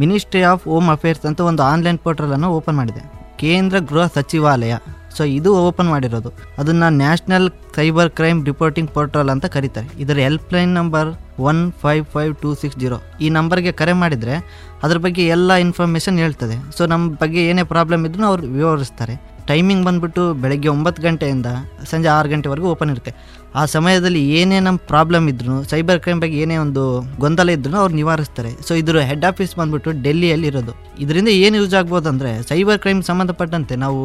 ಮಿನಿಸ್ಟ್ರಿ 0.00 0.42
ಆಫ್ 0.52 0.64
ಹೋಮ್ 0.72 0.88
ಅಫೇರ್ಸ್ 0.94 1.26
ಅಂತ 1.30 1.40
ಒಂದು 1.50 1.62
ಆನ್ಲೈನ್ 1.72 1.98
ಪೋರ್ಟಲನ್ನು 2.06 2.50
ಓಪನ್ 2.58 2.76
ಮಾಡಿದೆ. 2.80 3.02
ಕೇಂದ್ರ 3.42 3.76
ಗೃಹ 3.90 4.04
ಸಚಿವಾಲಯ. 4.16 4.74
ಸೊ 5.16 5.24
ಇದು 5.24 5.56
ಓಪನ್ 5.56 5.88
ಮಾಡಿರೋದು. 5.88 6.32
ಅದನ್ನು 6.58 6.88
national 6.88 7.50
cyber 7.74 8.10
crime 8.10 8.46
reporting 8.46 8.90
portal 8.90 9.30
ಅಂತ 9.30 9.46
ಕರೀತಾರೆ. 9.46 9.88
ಇದರ 9.98 10.18
helpline 10.52 10.74
number 10.74 11.08
one 11.38 11.72
five 11.82 12.04
five 12.04 12.36
two 12.36 12.54
six 12.54 12.78
zero 12.78 12.96
ಈ 13.20 13.28
ನಂಬರ್ಗೆ 13.28 13.72
ಕರೆ 13.72 13.92
ಮಾಡಿದರೆ 13.92 14.34
ಅದ್ರ 14.82 14.98
ಬಗ್ಗೆ 14.98 15.26
ಎಲ್ಲ 15.26 15.52
ಇನ್ಫಾರ್ಮೇಷನ್ 15.52 16.18
ಹೇಳ್ತದೆ. 16.18 16.78
ಸೊ 16.78 16.86
ನಮ್ಮ 16.86 17.14
ಬಗ್ಗೆ 17.20 17.44
ಏನೇ 17.46 17.62
ಪ್ರಾಬ್ಲಮ್ 17.62 18.06
ಇದ್ರೂ 18.06 18.24
ಅವ್ರು 18.24 18.46
ವಿವರಿಸ್ತಾರೆ. 18.46 19.31
ಟೈಮಿಂಗ್ 19.52 19.84
ಬಂದ್ಬಿಟ್ಟು 19.90 20.24
ಬೆಳಗ್ಗೆ 20.42 20.68
ಒಂಬತ್ತು 20.76 21.00
ಗಂಟೆಯಿಂದ 21.08 21.48
ಸಂಜೆ 21.92 22.10
ಆರು 22.16 22.28
ಗಂಟೆವರೆಗೂ 22.34 22.68
ಓಪನ್ 22.74 22.90
ಇರುತ್ತೆ. 22.94 23.14
ಆ 23.60 23.62
ಸಮಯದಲ್ಲಿ 23.72 24.20
ಏನೇ 24.40 24.58
ನಮ್ಮ 24.66 24.78
ಪ್ರಾಬ್ಲಮ್ 24.90 25.24
ಇದ್ರೂ 25.32 25.54
ಸೈಬರ್ 25.70 25.98
ಕ್ರೈಮ್ 26.04 26.20
ಬಗ್ಗೆ 26.22 26.36
ಏನೇ 26.42 26.56
ಒಂದು 26.64 26.82
ಗೊಂದಲ 27.22 27.48
ಇದ್ರೂ 27.56 27.76
ಅವ್ರು 27.80 27.94
ನಿವಾರಿಸ್ತಾರೆ. 27.98 28.50
ಸೊ 28.66 28.74
ಇದ್ರ 28.82 29.00
ಹೆಡ್ 29.10 29.26
ಆಫೀಸ್ 29.30 29.52
ಬಂದ್ಬಿಟ್ಟು 29.58 29.90
ಡೆಲ್ಲಿಯಲ್ಲಿ 30.04 30.46
ಇರೋದು. 30.52 30.74
ಇದರಿಂದ 31.04 31.30
ಏನು 31.46 31.56
ಯೂಸ್ 31.60 31.74
ಆಗ್ಬೋದು 31.80 32.08
ಅಂದರೆ 32.12 32.30
ಸೈಬರ್ 32.50 32.78
ಕ್ರೈಮ್ 32.84 33.02
ಸಂಬಂಧಪಟ್ಟಂತೆ 33.08 33.76
ನಾವು 33.84 33.98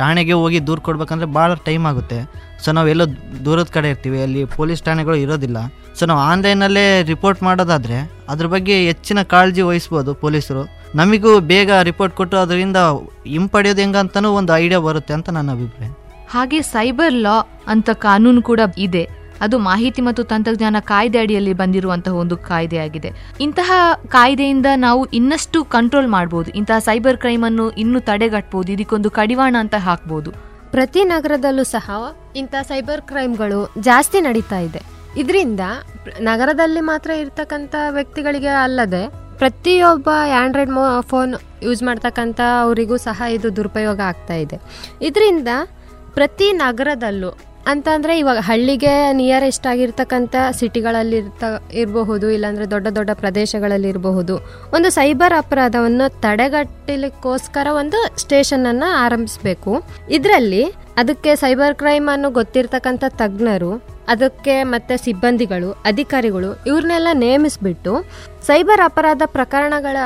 ಠಾಣೆಗೆ 0.00 0.34
ಹೋಗಿ 0.40 0.58
ದೂರು 0.66 0.80
ಕೊಡ್ಬೇಕಂದ್ರೆ 0.88 1.28
ಭಾಳ 1.36 1.52
ಟೈಮ್ 1.68 1.84
ಆಗುತ್ತೆ. 1.90 2.18
ಸೊ 2.64 2.86
ಎಲ್ಲೋ 2.94 3.06
ದೂರದ 3.46 3.68
ಕಡೆ 3.76 3.88
ಇರ್ತೀವಿ, 3.94 4.18
ಅಲ್ಲಿ 4.22 4.42
ಪೊಲೀಸ್ 4.58 4.82
ಠಾಣೆಗಳು 4.88 5.16
ಇರೋದಿಲ್ಲ. 5.24 5.58
ಸೊ 5.98 6.06
ನಾವು 6.06 6.20
ಆನ್ಲೈನಲ್ಲೇ 6.32 7.02
ರಿಪೋರ್ಟ್ 7.12 7.40
ಮಾಡೋದಾದರೆ, 7.48 7.98
ಅದ್ರ 8.32 8.46
ಬಗ್ಗೆ 8.46 8.74
ಹೆಚ್ಚಿನ 8.90 9.22
ಕಾಳಜಿ 9.22 9.62
ವಹಿಸ್ಬೋದು 9.70 10.12
ಪೊಲೀಸರು. 10.24 10.64
ನಮಗೂ 10.94 11.40
ಬೇಗ 11.40 11.70
ರಿಪೋರ್ಟ್ 11.82 12.16
ಕೊಟ್ಟು 12.16 12.36
ಅದರಿಂದ 12.36 12.76
ಹಿಂಪಡೆಯೋದು 13.26 13.80
ಹೆಂಗಂತನೂ 13.80 14.30
ಒಂದು 14.30 14.56
ಐಡಿಯಾ 14.56 14.80
ಬರುತ್ತೆ 14.80 15.14
ಅಂತ 15.14 15.30
ನನ್ನ 15.30 15.50
ಅಭಿಪ್ರಾಯ. 15.50 15.88
ಹಾಗೆ 16.30 16.62
ಸೈಬರ್ 16.62 17.12
ಲಾ 17.12 17.36
ಅಂತ 17.66 17.90
ಕಾನೂನು 17.90 18.42
ಕೂಡ 18.42 18.60
ಇದೆ. 18.78 19.08
ಅದು 19.40 19.58
ಮಾಹಿತಿ 19.58 20.02
ಮತ್ತು 20.02 20.24
ತಂತ್ರಜ್ಞಾನ 20.24 20.76
ಕಾಯ್ದೆ 20.80 21.18
ಅಡಿಯಲ್ಲಿ 21.18 21.52
ಬಂದಿರುವಂತಹ 21.52 22.14
ಒಂದು 22.14 22.36
ಕಾಯ್ದೆಯಾಗಿದೆ. 22.36 23.12
ಇಂತಹ 23.40 23.72
ಕಾಯ್ದೆಯಿಂದ 24.08 24.66
ನಾವು 24.76 25.04
ಇನ್ನಷ್ಟು 25.04 25.64
ಕಂಟ್ರೋಲ್ 25.64 26.08
ಮಾಡಬಹುದು 26.08 26.50
ಇಂತಹ 26.50 26.78
ಸೈಬರ್ 26.78 27.16
ಕ್ರೈಮ್ 27.16 27.44
ಅನ್ನು 27.44 27.70
ಇನ್ನೂ 27.70 28.00
ತಡೆಗಟ್ಟಬಹುದು 28.00 28.72
ಇದಕ್ಕೊಂದು 28.72 29.10
ಕಡಿವಾಣ 29.10 29.56
ಅಂತ 29.60 29.74
ಹಾಕಬಹುದು 29.78 30.30
ಪ್ರತಿ 30.70 31.04
ನಗರದಲ್ಲೂ 31.04 31.64
ಸಹ 31.64 31.90
ಇಂಥ 32.36 32.54
ಸೈಬರ್ 32.62 33.02
ಕ್ರೈಮ್ಗಳು 33.02 33.74
ಜಾಸ್ತಿ 33.80 34.20
ನಡೀತಾ 34.20 34.58
ಇದೆ. 34.58 34.82
ಇದರಿಂದ 35.16 35.60
ನಗರದಲ್ಲಿ 36.20 36.80
ಮಾತ್ರ 36.80 37.10
ಇರ್ತಕ್ಕಂಥ 37.10 37.74
ವ್ಯಕ್ತಿಗಳಿಗೆ 37.90 38.48
ಅಲ್ಲದೆ 38.48 39.27
ಪ್ರತಿಯೊಬ್ಬ 39.38 40.08
ಆ್ಯಂಡ್ರಾಯ್ಡ್ 40.14 40.72
ಮೊ 40.72 41.00
ಫೋನ್ 41.00 41.34
ಯೂಸ್ 41.62 41.82
ಮಾಡ್ತಕ್ಕಂಥ 41.82 42.40
ಅವರಿಗೂ 42.60 42.96
ಸಹ 42.96 43.22
ಇದು 43.32 43.56
ದುರುಪಯೋಗ 43.56 44.00
ಆಗ್ತಾ 44.00 44.34
ಇದೆ. 44.34 44.56
ಇದರಿಂದ 45.02 45.48
ಪ್ರತಿ 46.14 46.52
ನಗರದಲ್ಲೂ 46.52 47.30
ಅಂತಂದರೆ 47.72 48.12
ಇವಾಗ 48.18 48.40
ಹಳ್ಳಿಗೆ 48.48 48.92
ನಿಯರೆಸ್ಟ್ 49.20 49.66
ಆಗಿರ್ತಕ್ಕಂಥ 49.72 50.34
ಸಿಟಿಗಳಲ್ಲಿ 50.58 51.16
ಇರ್ತ 51.22 51.44
ಇರಬಹುದು, 51.82 52.26
ಇಲ್ಲಾಂದರೆ 52.36 52.66
ದೊಡ್ಡ 52.74 52.88
ದೊಡ್ಡ 52.98 53.10
ಪ್ರದೇಶಗಳಲ್ಲಿ 53.22 53.88
ಇರಬಹುದು 53.94 54.34
ಒಂದು 54.76 54.90
ಸೈಬರ್ 54.98 55.36
ಅಪರಾಧವನ್ನು 55.42 56.06
ತಡೆಗಟ್ಟಲಿಕ್ಕೋಸ್ಕರ 56.24 57.66
ಒಂದು 57.82 58.00
ಸ್ಟೇಷನನ್ನು 58.22 58.88
ಆರಂಭಿಸಬೇಕು. 59.04 59.72
ಇದರಲ್ಲಿ 60.18 60.62
ಅದಕ್ಕೆ 61.02 61.32
ಸೈಬರ್ 61.44 61.76
ಕ್ರೈಮ್ 61.82 62.08
ಅನ್ನು 62.14 62.30
ಗೊತ್ತಿರ್ತಕ್ಕಂಥ 62.38 63.04
ತಜ್ಞರು, 63.20 63.72
ಅದಕ್ಕೆ 64.14 64.54
ಮತ್ತೆ 64.74 64.94
ಸಿಬ್ಬಂದಿಗಳು, 65.06 65.70
ಅಧಿಕಾರಿಗಳು 65.92 66.52
ಇವ್ರನ್ನೆಲ್ಲ 66.70 67.08
ನೇಮಿಸ್ಬಿಟ್ಟು 67.24 67.92
ಸೈಬರ್ 68.48 68.84
ಅಪರಾಧ 68.90 69.22
ಪ್ರಕರಣಗಳ 69.36 69.96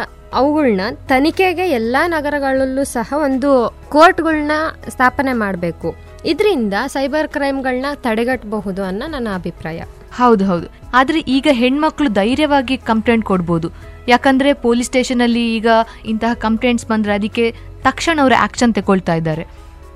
ಅವುಗಳನ್ನ 0.40 0.84
ತನಿಖೆಗೆ 1.08 1.64
ಎಲ್ಲ 1.78 1.96
ನಗರಗಳಲ್ಲೂ 2.14 2.84
ಸಹ 2.96 3.12
ಒಂದು 3.26 3.50
ಕೋರ್ಟ್ಗಳನ್ನ 3.94 4.54
ಸ್ಥಾಪನೆ 4.88 5.32
ಮಾಡಬೇಕು. 5.42 5.88
ಇದರಿಂದ 6.24 6.74
ಸೈಬರ್ 6.86 7.28
ಕ್ರೈಮ್ಗಳನ್ನ 7.28 7.86
ತಡೆಗಟ್ಟಬಹುದು 7.94 8.82
ಅನ್ನೋ 8.82 9.06
ನನ್ನ 9.06 9.28
ಅಭಿಪ್ರಾಯ. 9.34 9.82
ಹೌದು 10.12 10.44
ಹೌದು. 10.44 10.66
ಆದ್ರೆ 10.94 11.20
ಈಗ 11.20 11.46
ಹೆಣ್ಮಕ್ಳು 11.52 12.08
ಧೈರ್ಯವಾಗಿ 12.08 12.76
ಕಂಪ್ಲೇಂಟ್ 12.76 13.24
ಕೊಡ್ಬೋದು. 13.24 13.70
ಯಾಕಂದ್ರೆ 14.08 14.52
ಪೊಲೀಸ್ 14.52 14.88
ಸ್ಟೇಷನ್ 14.88 15.20
ಅಲ್ಲಿ 15.20 15.56
ಈಗ 15.56 15.66
ಇಂತಹ 16.04 16.34
ಕಂಪ್ಲೇಂಟ್ಸ್ 16.34 16.86
ಬಂದ್ರೆ 16.86 17.14
ಅದಕ್ಕೆ 17.14 17.54
ತಕ್ಷಣ 17.82 18.18
ಅವರು 18.22 18.42
ಆಕ್ಷನ್ 18.42 18.74
ತಗೊಳ್ತಾ 18.74 19.14
ಇದ್ದಾರೆ. 19.14 19.42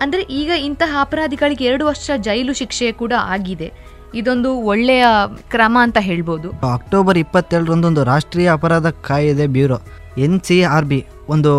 ಅಂದ್ರೆ 0.02 0.22
ಈಗ 0.22 0.50
ಇಂತಹ 0.50 0.96
ಅಪರಾಧಿಗಳಿಗೆ 1.00 1.64
ಎರಡು 1.64 1.86
ವರ್ಷ 1.86 2.10
ಜೈಲು 2.16 2.54
ಶಿಕ್ಷೆ 2.54 2.92
ಕೂಡ 2.92 3.12
ಆಗಿದೆ. 3.18 3.72
ಇದೊಂದು 4.14 4.54
ಒಳ್ಳೆಯ 4.54 5.04
ಕ್ರಮ 5.50 5.78
ಅಂತ 5.80 5.98
ಹೇಳ್ಬೋದು. 6.00 6.50
ಅಕ್ಟೋಬರ್ 6.50 7.18
ಇಪ್ಪತ್ತೆರಡರಂದೊಂದು 7.18 8.04
ರಾಷ್ಟ್ರೀಯ 8.04 8.52
ಅಪರಾಧ 8.52 8.86
ಕಾಯ್ದೆ 8.86 9.46
bureau. 9.46 9.80
N 10.18 10.40
C 10.40 10.62
R 10.62 10.84
B 10.84 11.06
ಒಂದು 11.28 11.52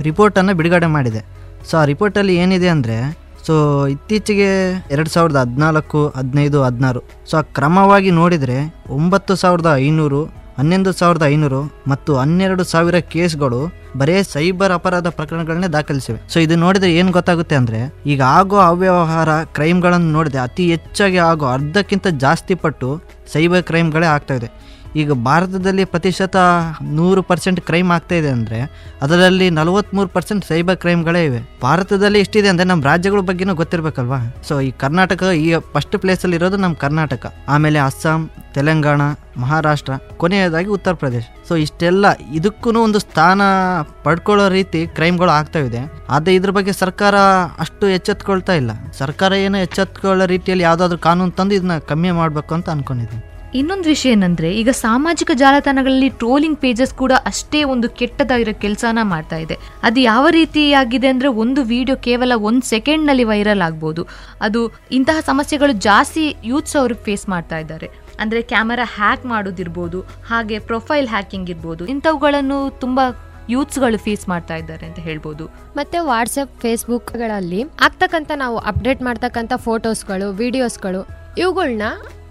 ರಿಪೋರ್ಟನ್ನು 0.00 0.54
ಬಿಡುಗಡೆ 0.54 0.86
ಮಾಡಿದೆ. 0.86 1.24
ಸೊ 1.70 1.78
ಆ 1.78 1.84
ರಿಪೋರ್ಟಲ್ಲಿ 1.84 2.36
ಏನಿದೆ 2.36 2.68
ಅಂದರೆ 2.68 3.18
ಸೊ 3.50 3.86
ಇತ್ತೀಚೆಗೆ 3.86 4.48
ಎರಡು 4.90 5.10
ಸಾವಿರದ 5.10 5.36
ಹದಿನಾಲ್ಕು, 5.36 6.08
ಹದಿನೈದು, 6.16 6.62
ಹದಿನಾರು. 6.62 7.02
ಸೊ, 7.30 7.36
ಆ 7.36 7.40
ಕ್ರಮವಾಗಿ 7.40 8.10
ನೋಡಿದರೆ 8.10 8.74
ಒಂಬತ್ತು 8.88 9.36
ಸಾವಿರದ 9.36 9.72
ಐನೂರು, 9.76 10.24
ಹನ್ನೊಂದು 10.58 10.92
ಸಾವಿರದ 10.92 11.22
ಐನೂರು 11.26 11.74
ಮತ್ತು 11.88 12.16
ಹನ್ನೆರಡು 12.16 12.64
ಸಾವಿರ 12.64 12.94
ಕೇಸ್ಗಳು 12.94 13.72
ಬರೇ 13.96 14.22
ಸೈಬರ್ 14.22 14.72
ಅಪರಾಧ 14.72 15.06
ಪ್ರಕರಣಗಳನ್ನೇ 15.06 15.66
ದಾಖಲಿಸಿವೆ. 15.66 16.20
ಸೊ, 16.28 16.40
ಇದು 16.40 16.56
ನೋಡಿದ್ರೆ 16.56 16.94
ಏನು 16.94 17.12
ಗೊತ್ತಾಗುತ್ತೆ 17.12 17.54
ಅಂದರೆ 17.54 17.94
ಈಗ 18.06 18.22
ಆಗೋ 18.22 18.56
ಅವ್ಯವಹಾರ 18.56 19.42
ಕ್ರೈಮ್ಗಳನ್ನು 19.42 20.12
ನೋಡಿದ್ರೆ 20.12 20.38
ಅತಿ 20.38 20.70
ಹೆಚ್ಚಾಗಿ 20.70 21.16
ಆಗೋ 21.16 21.46
ಅರ್ಧಕ್ಕಿಂತ 21.46 22.06
ಜಾಸ್ತಿ 22.06 22.54
ಪಟ್ಟು 22.54 23.02
ಸೈಬರ್ 23.32 23.62
ಕ್ರೈಮ್ಗಳೇ 23.62 24.06
ಆಗ್ತಾ 24.06 24.34
ಇದೆ. 24.34 24.50
ಈಗ 24.96 25.12
ಭಾರತದಲ್ಲಿ 25.12 25.84
ಪ್ರತಿಶತ 25.84 26.36
ನೂರು 26.82 27.22
ಪರ್ಸೆಂಟ್ 27.22 27.60
ಕ್ರೈಮ್ 27.60 27.90
ಆಗ್ತಾ 27.90 28.14
ಇದೆ 28.14 28.28
ಅಂದರೆ 28.28 28.58
ಅದರಲ್ಲಿ 29.02 29.50
ನಲವತ್ತ್ಮೂರು 29.50 30.08
ಪರ್ಸೆಂಟ್ 30.08 30.44
ಸೈಬರ್ 30.44 30.76
ಕ್ರೈಮ್ಗಳೇ 30.76 31.24
ಇವೆ. 31.24 31.40
ಭಾರತದಲ್ಲಿ 31.62 32.20
ಎಷ್ಟಿದೆ 32.20 32.48
ಅಂದರೆ 32.48 32.68
ನಮ್ಮ 32.68 32.84
ರಾಜ್ಯಗಳ 32.84 33.20
ಬಗ್ಗೆನೂ 33.20 33.54
ಗೊತ್ತಿರಬೇಕಲ್ವಾ? 33.54 34.20
ಸೊ 34.48 34.60
ಈ 34.60 34.70
ಕರ್ನಾಟಕ, 34.70 35.22
ಈ 35.22 35.54
ಫಸ್ಟ್ 35.72 35.96
ಪ್ಲೇಸಲ್ಲಿ 35.98 36.36
ಇರೋದು 36.36 36.56
ನಮ್ಮ 36.56 36.74
ಕರ್ನಾಟಕ. 36.74 37.32
ಆಮೇಲೆ 37.48 37.78
ಅಸ್ಸಾಂ, 37.78 38.30
ತೆಲಂಗಾಣ, 38.54 39.00
ಮಹಾರಾಷ್ಟ್ರ, 39.38 39.92
ಕೊನೆಯದಾಗಿ 40.16 40.66
ಉತ್ತರ 40.66 40.92
ಪ್ರದೇಶ. 40.92 41.24
ಸೊ 41.48 41.56
ಇಷ್ಟೆಲ್ಲ 41.56 42.06
ಇದಕ್ಕೂ 42.32 42.70
ಒಂದು 42.70 42.98
ಸ್ಥಾನ 42.98 43.40
ಪಡ್ಕೊಳ್ಳೋ 44.02 44.48
ರೀತಿ 44.48 44.86
ಕ್ರೈಮ್ಗಳು 44.86 45.30
ಆಗ್ತಾ 45.30 45.58
ಇದೆ. 45.58 45.80
ಆದರೆ 46.08 46.34
ಇದ್ರ 46.34 46.50
ಬಗ್ಗೆ 46.50 46.72
ಸರ್ಕಾರ 46.72 47.14
ಅಷ್ಟು 47.58 47.88
ಎಚ್ಚೆತ್ಕೊಳ್ತಾ 47.88 48.52
ಇಲ್ಲ. 48.52 48.70
ಸರ್ಕಾರ 48.98 49.32
ಏನೋ 49.32 49.58
ಎಚ್ಚೆತ್ಕೊಳ್ಳೋ 49.58 50.26
ರೀತಿಯಲ್ಲಿ 50.26 50.64
ಯಾವುದಾದ್ರೂ 50.64 50.98
ಕಾನೂನು 50.98 51.30
ತಂದು 51.30 51.54
ಇದನ್ನ 51.54 51.78
ಕಮ್ಮಿ 51.78 52.10
ಮಾಡಬೇಕು 52.10 52.54
ಅಂತ 52.54 52.68
ಅನ್ಕೊಂಡಿದ್ದೀನಿ. 52.70 53.24
ಇನ್ನೊಂದು 53.54 53.84
ವಿಷಯ 53.84 54.10
ಏನಂದ್ರೆ, 54.10 54.54
ಈಗ 54.54 54.68
ಸಾಮಾಜಿಕ 54.68 55.30
ಜಾಲತಾಣಗಳಲ್ಲಿ 55.34 56.08
ಟ್ರೋಲಿಂಗ್ 56.08 56.58
ಪೇಜಸ್ 56.58 56.94
ಕೂಡ 56.94 57.12
ಅಷ್ಟೇ 57.26 57.64
ಒಂದು 57.64 57.90
ಕೆಟ್ಟದಾಗಿರೋ 57.90 58.60
ಕೆಲಸನ 58.60 58.98
ಮಾಡ್ತಾ 59.02 59.36
ಇದೆ. 59.36 59.56
ಅದು 59.82 60.00
ಯಾವ 60.00 60.26
ರೀತಿಯಾಗಿದೆ 60.28 61.06
ಅಂದ್ರೆ 61.06 61.28
ಒಂದು 61.28 61.62
ವಿಡಿಯೋ 61.62 61.96
ಕೇವಲ 61.96 62.32
ಒಂದು 62.36 62.66
ಸೆಕೆಂಡ್ನಲ್ಲಿ 62.66 63.24
ವೈರಲ್ 63.24 63.60
ಆಗ್ಬೋದು. 63.60 64.06
ಅದು 64.40 64.72
ಇಂತಹ 64.90 65.20
ಸಮಸ್ಯೆಗಳು 65.20 65.72
ಜಾಸ್ತಿ 65.72 66.36
ಯೂತ್ಸ್ 66.44 66.76
ಅವರು 66.76 66.94
ಫೇಸ್ 66.94 67.28
ಮಾಡ್ತಾ 67.28 67.58
ಇದ್ದಾರೆ. 67.58 67.90
ಅಂದ್ರೆ 68.20 68.42
ಕ್ಯಾಮರಾ 68.42 68.84
ಹ್ಯಾಕ್ 68.84 69.26
ಮಾಡೋದಿರ್ಬೋದು, 69.26 70.00
ಹಾಗೆ 70.00 70.58
ಪ್ರೊಫೈಲ್ 70.58 71.08
ಹ್ಯಾಕಿಂಗ್ 71.08 71.50
ಇರ್ಬೋದು, 71.50 71.86
ಇಂಥವುಗಳನ್ನು 71.86 72.80
ತುಂಬಾ 72.80 73.26
ಯೂತ್ಸ್ಗಳು 73.48 73.98
ಫೇಸ್ 73.98 74.28
ಮಾಡ್ತಾ 74.28 74.56
ಇದ್ದಾರೆ 74.56 74.86
ಅಂತ 74.86 74.98
ಹೇಳ್ಬೋದು. 74.98 75.46
ಮತ್ತೆ 75.46 75.98
ವಾಟ್ಸಪ್ 75.98 76.60
ಫೇಸ್ಬುಕ್ಗಳಲ್ಲಿ 76.60 77.62
ಆಗ್ತಕ್ಕಂಥ 77.62 78.30
ನಾವು 78.36 78.58
ಅಪ್ಡೇಟ್ 78.58 79.02
ಮಾಡ್ತಕ್ಕಂಥ 79.02 79.52
ಫೋಟೋಸ್ಗಳು 79.56 80.32
ವಿಡಿಯೋಸ್ಗಳು 80.32 81.08
ಇವುಗಳನ್ನ 81.38 81.82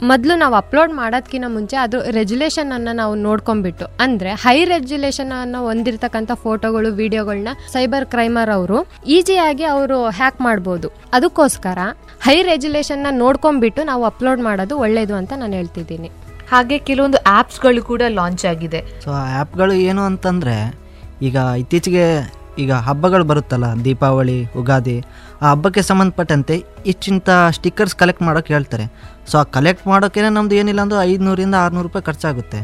ಮೊದಲು 0.01 0.35
ನಾವು 0.35 0.55
ಅಪ್ಲೋಡ್ 0.55 0.91
ಮಾಡೋದಕ್ಕಿಂತ 0.93 1.47
ಮುಂಚೆ 1.47 1.75
ಅದು 1.75 1.97
ರೆಜುಲೇಷನ್ 2.11 2.71
ಅನ್ನ 2.71 2.89
ನಾವು 2.93 3.15
ನೋಡ್ಕೊಂಡ್ಬಿಟ್ಟು 3.15 3.85
ಅಂದ್ರೆ 3.99 4.31
ಹೈ 4.33 4.65
ರೆಜುಲೇಷನ್ 4.65 5.31
ಅನ್ನ 5.41 5.57
ಹೊಂದಿರತಕ್ಕಂಥ 5.57 6.31
ಫೋಟೋಗಳು 6.43 6.89
ವಿಡಿಯೋಗಳನ್ನ 6.91 7.53
ಸೈಬರ್ 7.73 8.05
ಕ್ರೈಮರ್ 8.05 8.49
ಅವರು 8.49 8.87
ಈಸಿಯಾಗಿ 9.07 9.63
ಅವರು 9.63 10.09
ಹ್ಯಾಕ್ 10.09 10.41
ಮಾಡ್ಬೋದು. 10.41 10.89
ಅದಕ್ಕೋಸ್ಕರ 11.13 11.79
ಹೈ 12.21 12.43
ರೆಜುಲೇಷನ್ನ 12.43 13.07
ನೋಡ್ಕೊಂಡ್ಬಿಟ್ಟು 13.11 13.83
ನಾವು 13.83 14.05
ಅಪ್ಲೋಡ್ 14.05 14.41
ಮಾಡೋದು 14.41 14.77
ಒಳ್ಳೇದು 14.77 15.15
ಅಂತ 15.15 15.33
ನಾನು 15.37 15.53
ಹೇಳ್ತಿದ್ದೀನಿ. 15.53 16.11
ಹಾಗೆ 16.51 16.77
ಕೆಲವೊಂದು 16.79 17.17
ಆಪ್ಸ್ಗಳು 17.27 17.83
ಕೂಡ 17.83 18.01
ಲಾಂಚ್ 18.07 18.45
ಆಗಿದೆ. 18.45 18.81
ಸೊ 19.03 19.11
ಆ 19.11 19.23
ಆ್ಯಪ್ಗಳು 19.35 19.73
ಏನು 19.73 20.01
ಅಂತಂದರೆ 20.01 20.57
ಈಗ 21.21 21.35
ಇತ್ತೀಚೆಗೆ 21.57 22.05
ಈಗ 22.57 22.71
ಹಬ್ಬಗಳು 22.71 23.23
ಬರುತ್ತಲ್ಲ 23.23 23.67
ದೀಪಾವಳಿ 23.85 24.45
ಉಗಾದಿ 24.55 25.03
ಆ 25.41 25.49
ಹಬ್ಬಕ್ಕೆ 25.51 25.81
ಸಂಬಂಧಪಟ್ಟಂತೆ 25.89 26.55
ಇಷ್ಟಿಂತ 26.91 27.29
ಸ್ಟಿಕ್ಕರ್ಸ್ 27.57 27.95
ಕಲೆಕ್ಟ್ 28.01 28.23
ಮಾಡೋಕ್ಕೆ 28.27 28.51
ಹೇಳ್ತಾರೆ. 28.55 28.85
ಸೊ 29.29 29.35
ಆ 29.41 29.43
ಕಲೆಕ್ಟ್ 29.57 29.85
ಮಾಡೋಕ್ಕೇನೆ 29.91 30.29
ನಮ್ಮದು 30.37 30.55
ಏನಿಲ್ಲ 30.61 30.81
ಅಂದ್ರೆ 30.85 30.99
ಐದುನೂರಿಂದ 31.11 31.55
ಆರುನೂರು 31.65 31.87
ರೂಪಾಯಿ 31.89 32.05
ಖರ್ಚಾಗುತ್ತೆ. 32.09 32.59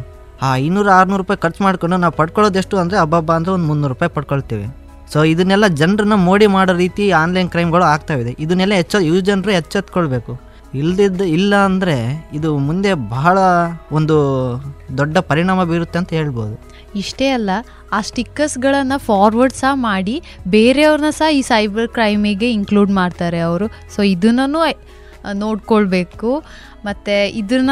ಆ 0.45 0.47
ಐನೂರು, 0.63 0.89
ಆರುನೂರು 0.99 1.21
ರೂಪಾಯಿ 1.23 1.39
ಖರ್ಚು 1.45 1.61
ಮಾಡ್ಕೊಂಡು 1.65 1.97
ನಾವು 2.03 2.15
ಪಡ್ಕೊಳ್ಳೋದು 2.21 2.59
ಎಷ್ಟು 2.61 2.81
ಅಂದರೆ 2.81 2.97
ಹಬ್ಬ 3.03 3.15
ಹಬ್ಬ 3.19 3.31
ಅಂದರೆ 3.39 3.53
ಒಂದು 3.57 3.67
ಮುನ್ನೂರು 3.69 3.93
ರೂಪಾಯಿ 3.93 4.11
ಪಡ್ಕೊಳ್ತೀವಿ. 4.17 4.67
ಸೊ 5.13 5.19
ಇದನ್ನೆಲ್ಲ 5.33 5.67
ಜನರನ್ನ 5.81 6.15
ಮೋಡಿ 6.27 6.47
ಮಾಡೋ 6.55 6.73
ರೀತಿ 6.83 7.05
ಆನ್ಲೈನ್ 7.21 7.49
ಕ್ರೈಮ್ಗಳು 7.53 7.85
ಇದೆ. 8.23 8.33
ಇದನ್ನೆಲ್ಲ 8.45 8.75
ಹೆಚ್ಚು 8.81 8.99
ಯುವ 9.09 9.21
ಜನರು 9.29 9.53
ಎಚ್ಚೆತ್ಕೊಳ್ಬೇಕು. 9.59 10.33
ಇಲ್ದಿದ್ದು, 10.81 11.25
ಇಲ್ಲ 11.37 11.53
ಅಂದರೆ 11.69 11.97
ಇದು 12.37 12.49
ಮುಂದೆ 12.67 12.91
ಬಹಳ 13.15 13.37
ಒಂದು 13.97 14.15
ದೊಡ್ಡ 14.99 15.17
ಪರಿಣಾಮ 15.29 15.63
ಬೀರುತ್ತೆ 15.69 15.97
ಅಂತ 16.01 16.11
ಹೇಳ್ಬೋದು. 16.19 16.55
ಇಷ್ಟೇ 17.01 17.27
ಅಲ್ಲ 17.37 17.51
ಆ 17.95 17.99
ಸ್ಟಿಕ್ಕರ್ಸ್ಗಳನ್ನು 18.09 18.97
ಫಾರ್ವರ್ಡ್ 19.09 19.55
ಸಹ 19.63 19.73
ಮಾಡಿ 19.89 20.15
ಬೇರೆಯವ್ರನ್ನ 20.57 21.11
ಸಹ 21.21 21.29
ಈ 21.39 21.41
ಸೈಬರ್ 21.51 21.89
ಕ್ರೈಮಿಗೆ 21.97 22.49
ಇನ್ಕ್ಲೂಡ್ 22.57 22.93
ಮಾಡ್ತಾರೆ 23.01 23.41
ಅವರು. 23.49 23.67
ಸೊ 23.95 24.01
ಇದನ್ನೂ 24.15 24.61
ನೋಡ್ಕೊಳ್ಬೇಕು. 25.43 26.31
ಮತ್ತು 26.87 27.13
ಇದನ್ನ 27.39 27.71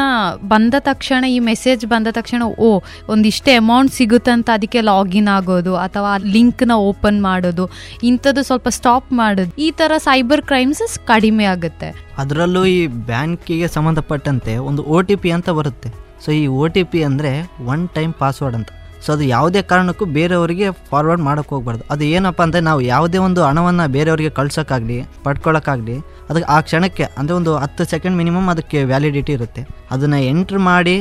ಬಂದ 0.52 0.74
ತಕ್ಷಣ, 0.86 1.20
ಈ 1.34 1.36
ಮೆಸೇಜ್ 1.48 1.82
ಬಂದ 1.92 2.08
ತಕ್ಷಣ, 2.16 2.42
ಓ, 2.66 2.70
ಒಂದಿಷ್ಟೇ 3.12 3.52
ಅಮೌಂಟ್ 3.60 3.92
ಸಿಗುತ್ತಂತ 3.98 4.48
ಅದಕ್ಕೆ 4.58 4.80
ಲಾಗಿನ್ 4.88 5.28
ಆಗೋದು, 5.34 5.72
ಅಥವಾ 5.84 6.12
ಲಿಂಕ್ನ 6.34 6.76
ಓಪನ್ 6.88 7.20
ಮಾಡೋದು, 7.28 7.64
ಇಂಥದ್ದು 8.10 8.42
ಸ್ವಲ್ಪ 8.48 8.68
ಸ್ಟಾಪ್ 8.78 9.10
ಮಾಡೋದು, 9.20 9.52
ಈ 9.66 9.68
ಥರ 9.80 9.92
ಸೈಬರ್ 10.08 10.42
ಕ್ರೈಮ್ಸ್ 10.50 10.82
ಕಡಿಮೆ 11.12 11.46
ಆಗುತ್ತೆ. 11.54 11.90
ಅದರಲ್ಲೂ 12.22 12.62
ಈ 12.76 12.80
ಬ್ಯಾಂಕಿಗೆ 13.12 13.68
ಸಂಬಂಧಪಟ್ಟಂತೆ 13.76 14.54
ಒಂದು 14.70 14.84
ಓ 14.94 15.00
ಟಿ 15.10 15.16
ಪಿ 15.24 15.32
ಅಂತ 15.38 15.50
ಬರುತ್ತೆ. 15.60 15.90
ಸೊ 16.24 16.30
ಈ 16.40 16.44
ಓ 16.60 16.66
ಟಿ 16.76 16.84
ಪಿ 16.92 17.02
ಅಂದರೆ 17.10 17.32
ಒನ್ 17.74 17.84
ಟೈಮ್ 17.98 18.14
ಪಾಸ್ವರ್ಡ್ 18.22 18.58
ಅಂತ. 18.60 18.70
ಸೊ 19.04 19.10
ಅದು 19.14 19.24
ಯಾವುದೇ 19.34 19.60
ಕಾರಣಕ್ಕೂ 19.70 20.04
ಬೇರೆಯವರಿಗೆ 20.16 20.66
ಫಾರ್ವರ್ಡ್ 20.90 21.22
ಮಾಡೋಕ್ಕೆ 21.28 21.52
ಹೋಗ್ಬಾರ್ದು. 21.54 21.84
ಅದು 21.94 22.04
ಏನಪ್ಪ 22.16 22.40
ಅಂದರೆ 22.46 22.62
ನಾವು 22.68 22.80
ಯಾವುದೇ 22.92 23.18
ಒಂದು 23.26 23.40
ಹಣವನ್ನು 23.48 23.86
ಬೇರೆಯವರಿಗೆ 23.96 24.30
ಕಳ್ಸೋಕ್ಕಾಗಲಿ 24.38 24.98
ಪಡ್ಕೊಳ್ಳೋಕ್ಕಾಗಲಿ 25.26 25.96
ಅದಕ್ಕೆ 26.30 26.46
ಆ 26.54 26.58
ಕ್ಷಣಕ್ಕೆ, 26.68 27.04
ಅಂದರೆ 27.20 27.34
ಒಂದು 27.40 27.52
ಹತ್ತು 27.64 27.84
ಸೆಕೆಂಡ್ 27.92 28.16
ಮಿನಿಮಮ್ 28.20 28.48
ಅದಕ್ಕೆ 28.54 28.78
ವ್ಯಾಲಿಡಿಟಿ 28.92 29.32
ಇರುತ್ತೆ. 29.38 29.62
ಅದನ್ನು 29.94 30.20
ಎಂಟ್ರ್ 30.32 30.60
ಮಾಡಿ 30.70 30.96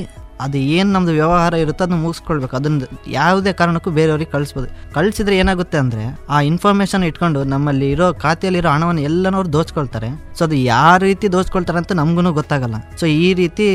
ಅದು 0.45 0.57
ಏನು 0.57 0.89
ನಮ್ಮದು 0.91 1.11
ವ್ಯವಹಾರ 1.11 1.53
ಇರುತ್ತೋ 1.53 1.83
ಅದನ್ನು 1.83 2.01
ಮುಗಿಸ್ಕೊಳ್ಬೇಕು. 2.03 2.55
ಅದನ್ನು 2.55 2.87
ಯಾವುದೇ 3.07 3.53
ಕಾರಣಕ್ಕೂ 3.53 3.91
ಬೇರೆಯವ್ರಿಗೆ 3.91 4.31
ಕಳಿಸ್ಬೋದು. 4.31 4.67
ಕಳಿಸಿದ್ರೆ 4.95 5.37
ಏನಾಗುತ್ತೆ 5.37 5.77
ಅಂದರೆ, 5.77 6.03
ಆ 6.29 6.41
ಇನ್ಫಾರ್ಮೇಷನ್ 6.41 7.03
ಇಟ್ಕೊಂಡು 7.03 7.43
ನಮ್ಮಲ್ಲಿ 7.43 7.91
ಇರೋ 7.91 8.13
ಖಾತೆಯಲ್ಲಿರೋ 8.13 8.69
ಹಣವನ್ನು 8.69 9.01
ಎಲ್ಲನವ್ರು 9.01 9.53
ದೋಚ್ಕೊಳ್ತಾರೆ. 9.53 10.09
ಸೊ 10.37 10.43
ಅದು 10.45 10.55
ಯಾವ 10.55 10.97
ರೀತಿ 10.97 11.31
ದೋಚ್ಕೊಳ್ತಾರೆ 11.31 11.77
ಅಂತ 11.77 11.91
ನಮಗೂ 11.91 12.33
ಗೊತ್ತಾಗಲ್ಲ. 12.39 12.75
ಸೊ 12.99 13.05
ಈ 13.05 13.33
ರೀತಿ 13.33 13.67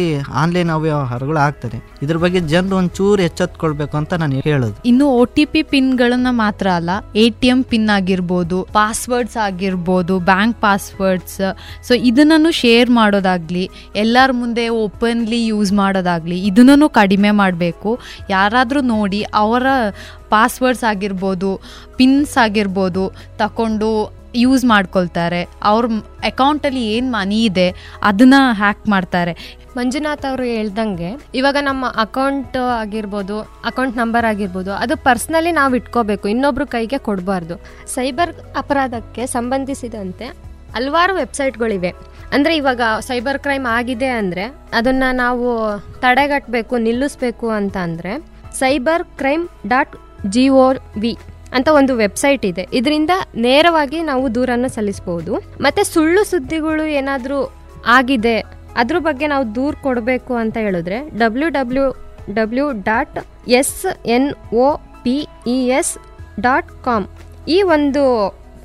ಆನ್ಲೈನ್ 0.42 0.71
ಅವ್ಯವಹಾರಗಳು 0.71 1.38
ಆಗ್ತದೆ. 1.38 1.79
ಇದ್ರ 2.03 2.16
ಬಗ್ಗೆ 2.16 2.40
ಜನರು 2.40 2.77
ಒಂಚೂರು 2.77 3.23
ಎಚ್ಚೆತ್ಕೊಳ್ಬೇಕು 3.23 3.97
ಅಂತ 3.97 4.14
ನಾನು 4.14 4.40
ಹೇಳೋದು. 4.49 4.75
ಇನ್ನು 4.85 5.07
ಒ 5.21 5.25
ಟಿ 5.35 5.44
ಪಿ 5.44 5.62
ಪಿನ್ಗಳನ್ನ 5.62 6.27
ಮಾತ್ರ 6.31 6.66
ಅಲ್ಲ 6.79 6.90
ಎ 7.16 7.31
ಟಿ 7.40 7.49
ಎಂ 7.49 7.62
ಪಿನ್ 7.62 7.88
ಆಗಿರ್ಬೋದು 7.88 8.62
ಪಾಸ್ವರ್ಡ್ಸ್ 8.79 9.37
ಆಗಿರ್ಬೋದು 9.37 10.18
ಬ್ಯಾಂಕ್ 10.18 10.61
ಪಾಸ್ವರ್ಡ್ಸ್ 10.61 11.40
ಸೊ 11.88 11.94
ಇದನ್ನು 11.94 12.51
ಶೇರ್ 12.62 12.90
ಮಾಡೋದಾಗ್ಲಿ, 12.90 13.71
ಎಲ್ಲರ 13.97 14.31
ಮುಂದೆ 14.33 14.68
ಓಪನ್ಲಿ 14.68 15.47
ಯೂಸ್ 15.47 15.73
ಮಾಡೋದಾಗ್ಲಿ 15.73 16.38
ಇದನ್ನು 16.51 16.89
ಕಡಿಮೆ 17.01 17.31
ಮಾಡಬೇಕು. 17.43 17.91
ಯಾರಾದರೂ 18.37 18.83
ನೋಡಿ 18.95 19.21
ಅವರ 19.43 19.67
ಪಾಸ್ವರ್ಡ್ಸ್ 20.35 20.87
ಆಗಿರ್ಬೋದು 20.93 21.51
ಪಿನ್ಸ್ 21.99 22.37
ಆಗಿರ್ಬೋದು 22.47 23.05
ತಗೊಂಡು 23.43 23.91
ಯೂಸ್ 24.43 24.65
ಮಾಡ್ಕೊಳ್ತಾರೆ. 24.73 25.39
ಅವ್ರ 25.69 25.85
ಅಕೌಂಟಲ್ಲಿ 26.31 26.83
ಏನು 26.95 27.09
ಮನಿ 27.15 27.39
ಇದೆ 27.51 27.69
ಅದನ್ನು 28.09 28.41
ಹ್ಯಾಕ್ 28.61 28.83
ಮಾಡ್ತಾರೆ. 28.95 29.33
ಮಂಜುನಾಥ್ 29.77 30.27
ಅವರು 30.31 30.45
ಹೇಳ್ದಂಗೆ, 30.57 31.11
ಇವಾಗ 31.39 31.57
ನಮ್ಮ 31.69 31.87
ಅಕೌಂಟ್ 32.05 32.57
ಆಗಿರ್ಬೋದು 32.83 33.37
ಅಕೌಂಟ್ 33.71 33.97
ನಂಬರ್ 34.03 34.27
ಆಗಿರ್ಬೋದು, 34.33 34.73
ಅದು 34.85 34.95
ಪರ್ಸ್ನಲಿ 35.07 35.53
ನಾವು 35.61 35.73
ಇಟ್ಕೋಬೇಕು, 35.81 36.27
ಇನ್ನೊಬ್ರು 36.35 36.67
ಕೈಗೆ 36.75 36.99
ಕೊಡಬಾರ್ದು. 37.09 37.57
ಸೈಬರ್ 37.97 38.33
ಅಪರಾಧಕ್ಕೆ 38.63 39.25
ಸಂಬಂಧಿಸಿದಂತೆ 39.37 40.29
ಹಲವಾರು 40.77 41.13
ವೆಬ್ಸೈಟ್ಗಳಿವೆ 41.23 41.93
ಅಂದರೆ 42.35 42.53
ಇವಾಗ 42.61 42.83
ಸೈಬರ್ 43.09 43.38
ಕ್ರೈಮ್ 43.45 43.67
ಆಗಿದೆ 43.77 44.11
ಅಂದರೆ 44.21 44.45
ಅದನ್ನು 44.79 45.09
ನಾವು 45.23 45.47
ತಡೆಗಟ್ಟಬೇಕು 46.03 46.77
ನಿಲ್ಲಿಸ್ಬೇಕು 46.87 47.49
ಅಂತ 47.59 47.77
ಅಂದರೆ 47.87 48.12
cyber 48.61 49.05
crime 49.21 49.45
dot 49.73 49.95
G 50.35 50.45
O 50.62 50.67
V 51.03 51.12
ಅಂತ 51.57 51.69
ಒಂದು 51.79 51.93
ವೆಬ್ಸೈಟ್ 52.03 52.43
ಇದೆ. 52.51 52.64
ಇದರಿಂದ 52.79 53.12
ನೇರವಾಗಿ 53.47 53.99
ನಾವು 54.09 54.25
ದೂರನ್ನು 54.37 54.69
ಸಲ್ಲಿಸಬಹುದು 54.75 55.35
ಮತ್ತೆ 55.64 55.83
ಸುಳ್ಳು 55.93 56.23
ಸುದ್ದಿಗಳು 56.33 56.85
ಏನಾದರೂ 56.99 57.38
ಆಗಿದೆ, 57.97 58.37
ಅದ್ರ 58.81 58.97
ಬಗ್ಗೆ 59.07 59.27
ನಾವು 59.33 59.45
ದೂರು 59.59 59.77
ಕೊಡಬೇಕು 59.87 60.33
ಅಂತ 60.43 60.57
ಹೇಳಿದ್ರೆ 60.67 60.99
W 61.23 61.49
W 61.59 61.87
W 62.38 62.67
dot 62.91 63.17
S 63.61 63.77
N 64.17 64.29
O 64.64 64.67
P 65.05 65.17
E 65.55 65.57
S 65.79 65.93
dot 66.47 66.71
com 66.87 67.07
ಈ 67.55 67.59
ಒಂದು 67.77 68.03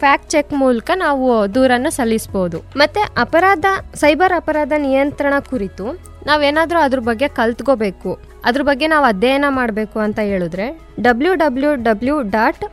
ಫ್ಯಾಕ್ಟ್ 0.04 0.32
ಚೆಕ್ 0.34 0.54
ಮೂಲಕ 0.62 0.92
ನಾವು 1.06 1.28
ದೂರನ್ನು 1.56 1.92
ಸಲ್ಲಿಸಬಹುದು 1.98 2.60
ಮತ್ತೆ 2.82 3.02
ಅಪರಾಧ, 3.26 3.66
ಸೈಬರ್ 4.02 4.34
ಅಪರಾಧ 4.42 4.74
ನಿಯಂತ್ರಣ 4.88 5.34
ಕುರಿತು 5.52 5.86
ನಾವೇನಾದರೂ 6.30 6.80
ಅದ್ರ 6.86 7.00
ಬಗ್ಗೆ 7.10 7.28
ಕಲ್ತ್ಕೋಬೇಕು. 7.40 8.12
ಅದ್ರ 8.50 8.62
ಬಗ್ಗೆ 8.70 8.86
ನಾವು 8.94 9.06
ಅಧ್ಯಯನ 9.12 9.48
ಮಾಡಬೇಕು 9.58 9.98
ಅಂತ 10.06 10.20
ಹೇಳಿದ್ರೆ 10.32 10.68
W 11.08 11.34
W 11.44 11.72
W 11.88 12.16
dot 12.36 12.64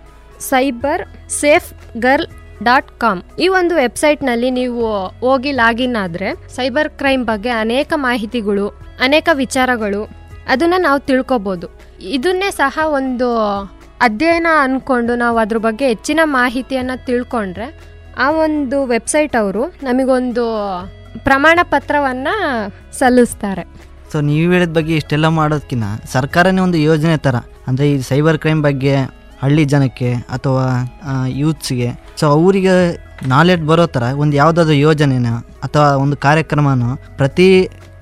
cyber 0.51 1.03
safe 1.41 1.69
girl 2.05 2.29
dot 2.69 2.91
com 3.03 3.21
ಈ 3.45 3.47
ಒಂದು 3.59 3.75
ವೆಬ್ಸೈಟ್ನಲ್ಲಿ 3.83 4.49
ನೀವು 4.61 4.85
ಹೋಗಿ 5.27 5.53
ಲಾಗಿನ್ 5.61 5.97
ಆದರೆ 6.05 6.31
ಸೈಬರ್ 6.57 6.91
ಕ್ರೈಮ್ 7.01 7.25
ಬಗ್ಗೆ 7.33 7.53
ಅನೇಕ 7.65 7.93
ಮಾಹಿತಿಗಳು, 8.07 8.67
ಅನೇಕ 9.07 9.29
ವಿಚಾರಗಳು 9.43 10.03
ಅದನ್ನು 10.53 10.79
ನಾವು 10.87 10.99
ತಿಳ್ಕೊಬೋದು. 11.11 11.67
ಇದನ್ನೇ 12.17 12.51
ಸಹ 12.63 12.85
ಒಂದು 12.99 13.29
ಅಧ್ಯಯನ 14.07 14.49
ಅಂದ್ಕೊಂಡು 14.65 15.13
ನಾವು 15.23 15.37
ಅದ್ರ 15.43 15.59
ಬಗ್ಗೆ 15.67 15.87
ಹೆಚ್ಚಿನ 15.93 16.21
ಮಾಹಿತಿಯನ್ನು 16.39 16.97
ತಿಳ್ಕೊಂಡ್ರೆ, 17.09 17.67
ಆ 18.25 18.27
ಒಂದು 18.45 18.79
ವೆಬ್ಸೈಟ್ 18.95 19.35
ಅವರು 19.43 19.63
ನಮಗೊಂದು 19.89 20.45
ಪ್ರಮಾಣ 21.27 21.59
ಪತ್ರವನ್ನು 21.75 22.35
ಸಲ್ಲಿಸ್ತಾರೆ. 22.99 23.65
ಸೊ 24.13 24.19
ನೀವು 24.29 24.49
ಹೇಳಿದ 24.55 24.73
ಬಗ್ಗೆ 24.79 24.95
ಇಷ್ಟೆಲ್ಲ 25.01 25.27
ಮಾಡೋದಕ್ಕಿಂತ 25.39 25.89
ಸರ್ಕಾರನೇ 26.15 26.61
ಒಂದು 26.67 26.79
ಯೋಜನೆ 26.91 27.17
ಥರ 27.27 27.37
ಅಂದರೆ 27.69 27.87
ಈ 27.93 27.97
ಸೈಬರ್ 28.11 28.39
ಕ್ರೈಮ್ 28.45 28.63
ಬಗ್ಗೆ, 28.69 28.95
ಹಳ್ಳಿ 29.43 29.65
ಜನಕ್ಕೆ 29.73 30.11
ಅಥವಾ 30.37 30.65
ಯೂತ್ಸ್ಗೆ. 31.43 31.91
ಸೊ 32.21 32.25
ಅವರಿಗೆ 32.37 32.75
ನಾಲೆಡ್ಜ್ 33.35 33.65
ಬರೋ 33.71 33.85
ಥರ 33.95 34.05
ಒಂದು 34.23 34.35
ಯಾವುದಾದ್ರು 34.41 34.77
ಯೋಜನೆನ 34.87 35.31
ಅಥವಾ 35.67 35.87
ಒಂದು 36.05 36.17
ಕಾರ್ಯಕ್ರಮನೋ 36.27 36.91
ಪ್ರತಿ 37.21 37.49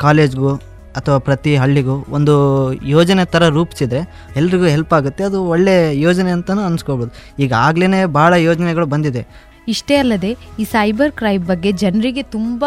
ಕಾಲೇಜ್ಗೂ 0.05 0.53
ಅಥವಾ 0.97 1.19
ಪ್ರತಿ 1.19 1.57
ಹಳ್ಳಿಗೂ 1.57 2.07
ಒಂದು 2.11 2.35
ಯೋಜನೆ 2.73 3.25
ಥರ 3.25 3.49
ರೂಪಿಸಿದ್ರೆ 3.49 4.33
ಎಲ್ರಿಗೂ 4.37 4.65
ಹೆಲ್ಪ್ 4.65 4.95
ಆಗುತ್ತೆ. 4.95 5.25
ಅದು 5.25 5.45
ಒಳ್ಳೆಯ 5.45 6.01
ಯೋಜನೆ 6.01 6.31
ಅಂತಲೂ 6.31 6.61
ಅನ್ಸ್ಕೊಬೋದು. 6.61 7.11
ಈಗ 7.39 7.53
ಆಗ್ಲೇ 7.53 8.05
ಭಾಳ 8.05 8.33
ಯೋಜನೆಗಳು 8.33 8.87
ಬಂದಿದೆ. 8.87 9.27
ಇಷ್ಟೇ 9.75 9.97
ಅಲ್ಲದೆ 10.03 10.31
ಈ 10.63 10.65
ಸೈಬರ್ 10.75 11.13
ಕ್ರೈಮ್ 11.21 11.45
ಬಗ್ಗೆ 11.51 11.73
ಜನರಿಗೆ 11.83 12.23
ತುಂಬ 12.37 12.65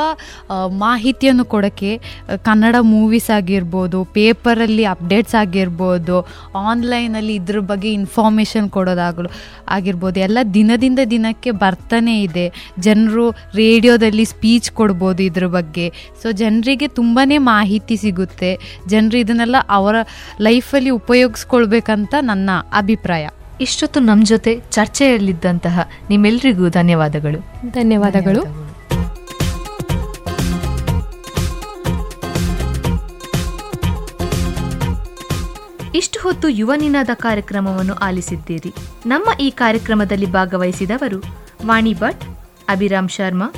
ಮಾಹಿತಿಯನ್ನು 0.85 1.45
ಕೊಡೋಕ್ಕೆ 1.53 1.91
ಕನ್ನಡ 2.47 2.75
ಮೂವೀಸ್ 2.93 3.29
ಆಗಿರ್ಬೋದು, 3.37 3.99
ಪೇಪರಲ್ಲಿ 4.17 4.85
ಅಪ್ಡೇಟ್ಸ್ 4.93 5.35
ಆಗಿರ್ಬೋದು, 5.43 6.17
ಆನ್ಲೈನಲ್ಲಿ 6.69 7.35
ಇದ್ರ 7.41 7.59
ಬಗ್ಗೆ 7.71 7.89
ಇನ್ಫಾರ್ಮೇಷನ್ 7.99 8.69
ಕೊಡೋದಾಗಲು, 8.77 9.31
ಆಗಿರ್ಬೋದು, 9.77 10.19
ಎಲ್ಲ 10.27 10.39
ದಿನದಿಂದ 10.57 10.99
ದಿನಕ್ಕೆ 11.15 11.51
ಬರ್ತಾನೆ 11.65 12.15
ಇದೆ. 12.27 12.45
ಜನರು 12.87 13.25
ರೇಡಿಯೋದಲ್ಲಿ 13.61 14.25
ಸ್ಪೀಚ್ 14.33 14.69
ಕೊಡ್ಬೋದು 14.79 15.23
ಇದ್ರ 15.29 15.47
ಬಗ್ಗೆ. 15.57 15.87
ಸೊ 16.23 16.27
ಜನರಿಗೆ 16.43 16.89
ತುಂಬಾ 16.99 17.25
ಮಾಹಿತಿ 17.51 17.95
ಸಿಗುತ್ತೆ. 18.05 18.51
ಜನರು 18.93 19.17
ಇದನ್ನೆಲ್ಲ 19.23 19.57
ಅವರ 19.79 19.95
ಲೈಫಲ್ಲಿ 20.47 20.91
ಉಪಯೋಗಿಸ್ಕೊಳ್ಬೇಕಂತ 21.01 22.13
ನನ್ನ 22.31 22.49
ಅಭಿಪ್ರಾಯ. 22.81 23.27
ಇಷ್ಟೊತ್ತು 23.61 23.99
ನಮ್ಮ 23.99 24.25
ಜೊತೆ 24.25 24.61
ಚರ್ಚೆಯಲ್ಲಿದ್ದಂತಹ 24.71 25.89
ನಿಮ್ಮೆಲ್ಲರಿಗೂ 26.09 26.69
ಧನ್ಯವಾದಗಳು. 26.69 27.39
ಧನ್ಯವಾದಗಳು. 27.71 28.71
ಇಷ್ಟು 35.95 36.19
ಹೊತ್ತು 36.21 36.49
ಯುವ 36.49 36.73
ನಿನಾದ 36.77 37.09
ಕಾರ್ಯಕ್ರಮವನ್ನು 37.13 37.93
ಆಲಿಸಿದ್ದೀರಿ. 37.93 38.73
ನಮ್ಮ 39.05 39.29
ಈ 39.39 39.51
ಕಾರ್ಯಕ್ರಮದಲ್ಲಿ 39.51 40.25
ಭಾಗವಹಿಸಿದವರು 40.25 41.23
ವಾಣಿ 41.65 41.93
ಭಟ್ 41.93 42.23
ಅಭಿರಾಮ್ 42.69 43.09
ಶರ್ಮಾ 43.09 43.53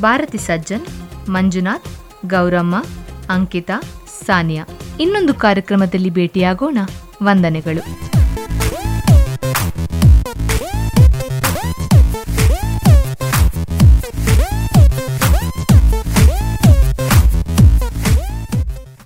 ಭಾರತಿ 0.00 0.38
ಸಜ್ಜನ್ 0.38 0.86
ಮಂಜುನಾಥ್ 1.30 1.88
ಗೌರಮ್ಮ 2.26 2.84
ಅಂಕಿತಾ 3.30 3.80
ಸಾನಿಯಾ. 4.26 4.64
ಇನ್ನೊಂದು 5.00 5.34
ಕಾರ್ಯಕ್ರಮದಲ್ಲಿ 5.34 6.10
ಭೇಟಿಯಾಗೋಣ. 6.10 6.78
ವಂದನೆಗಳು. 7.22 7.82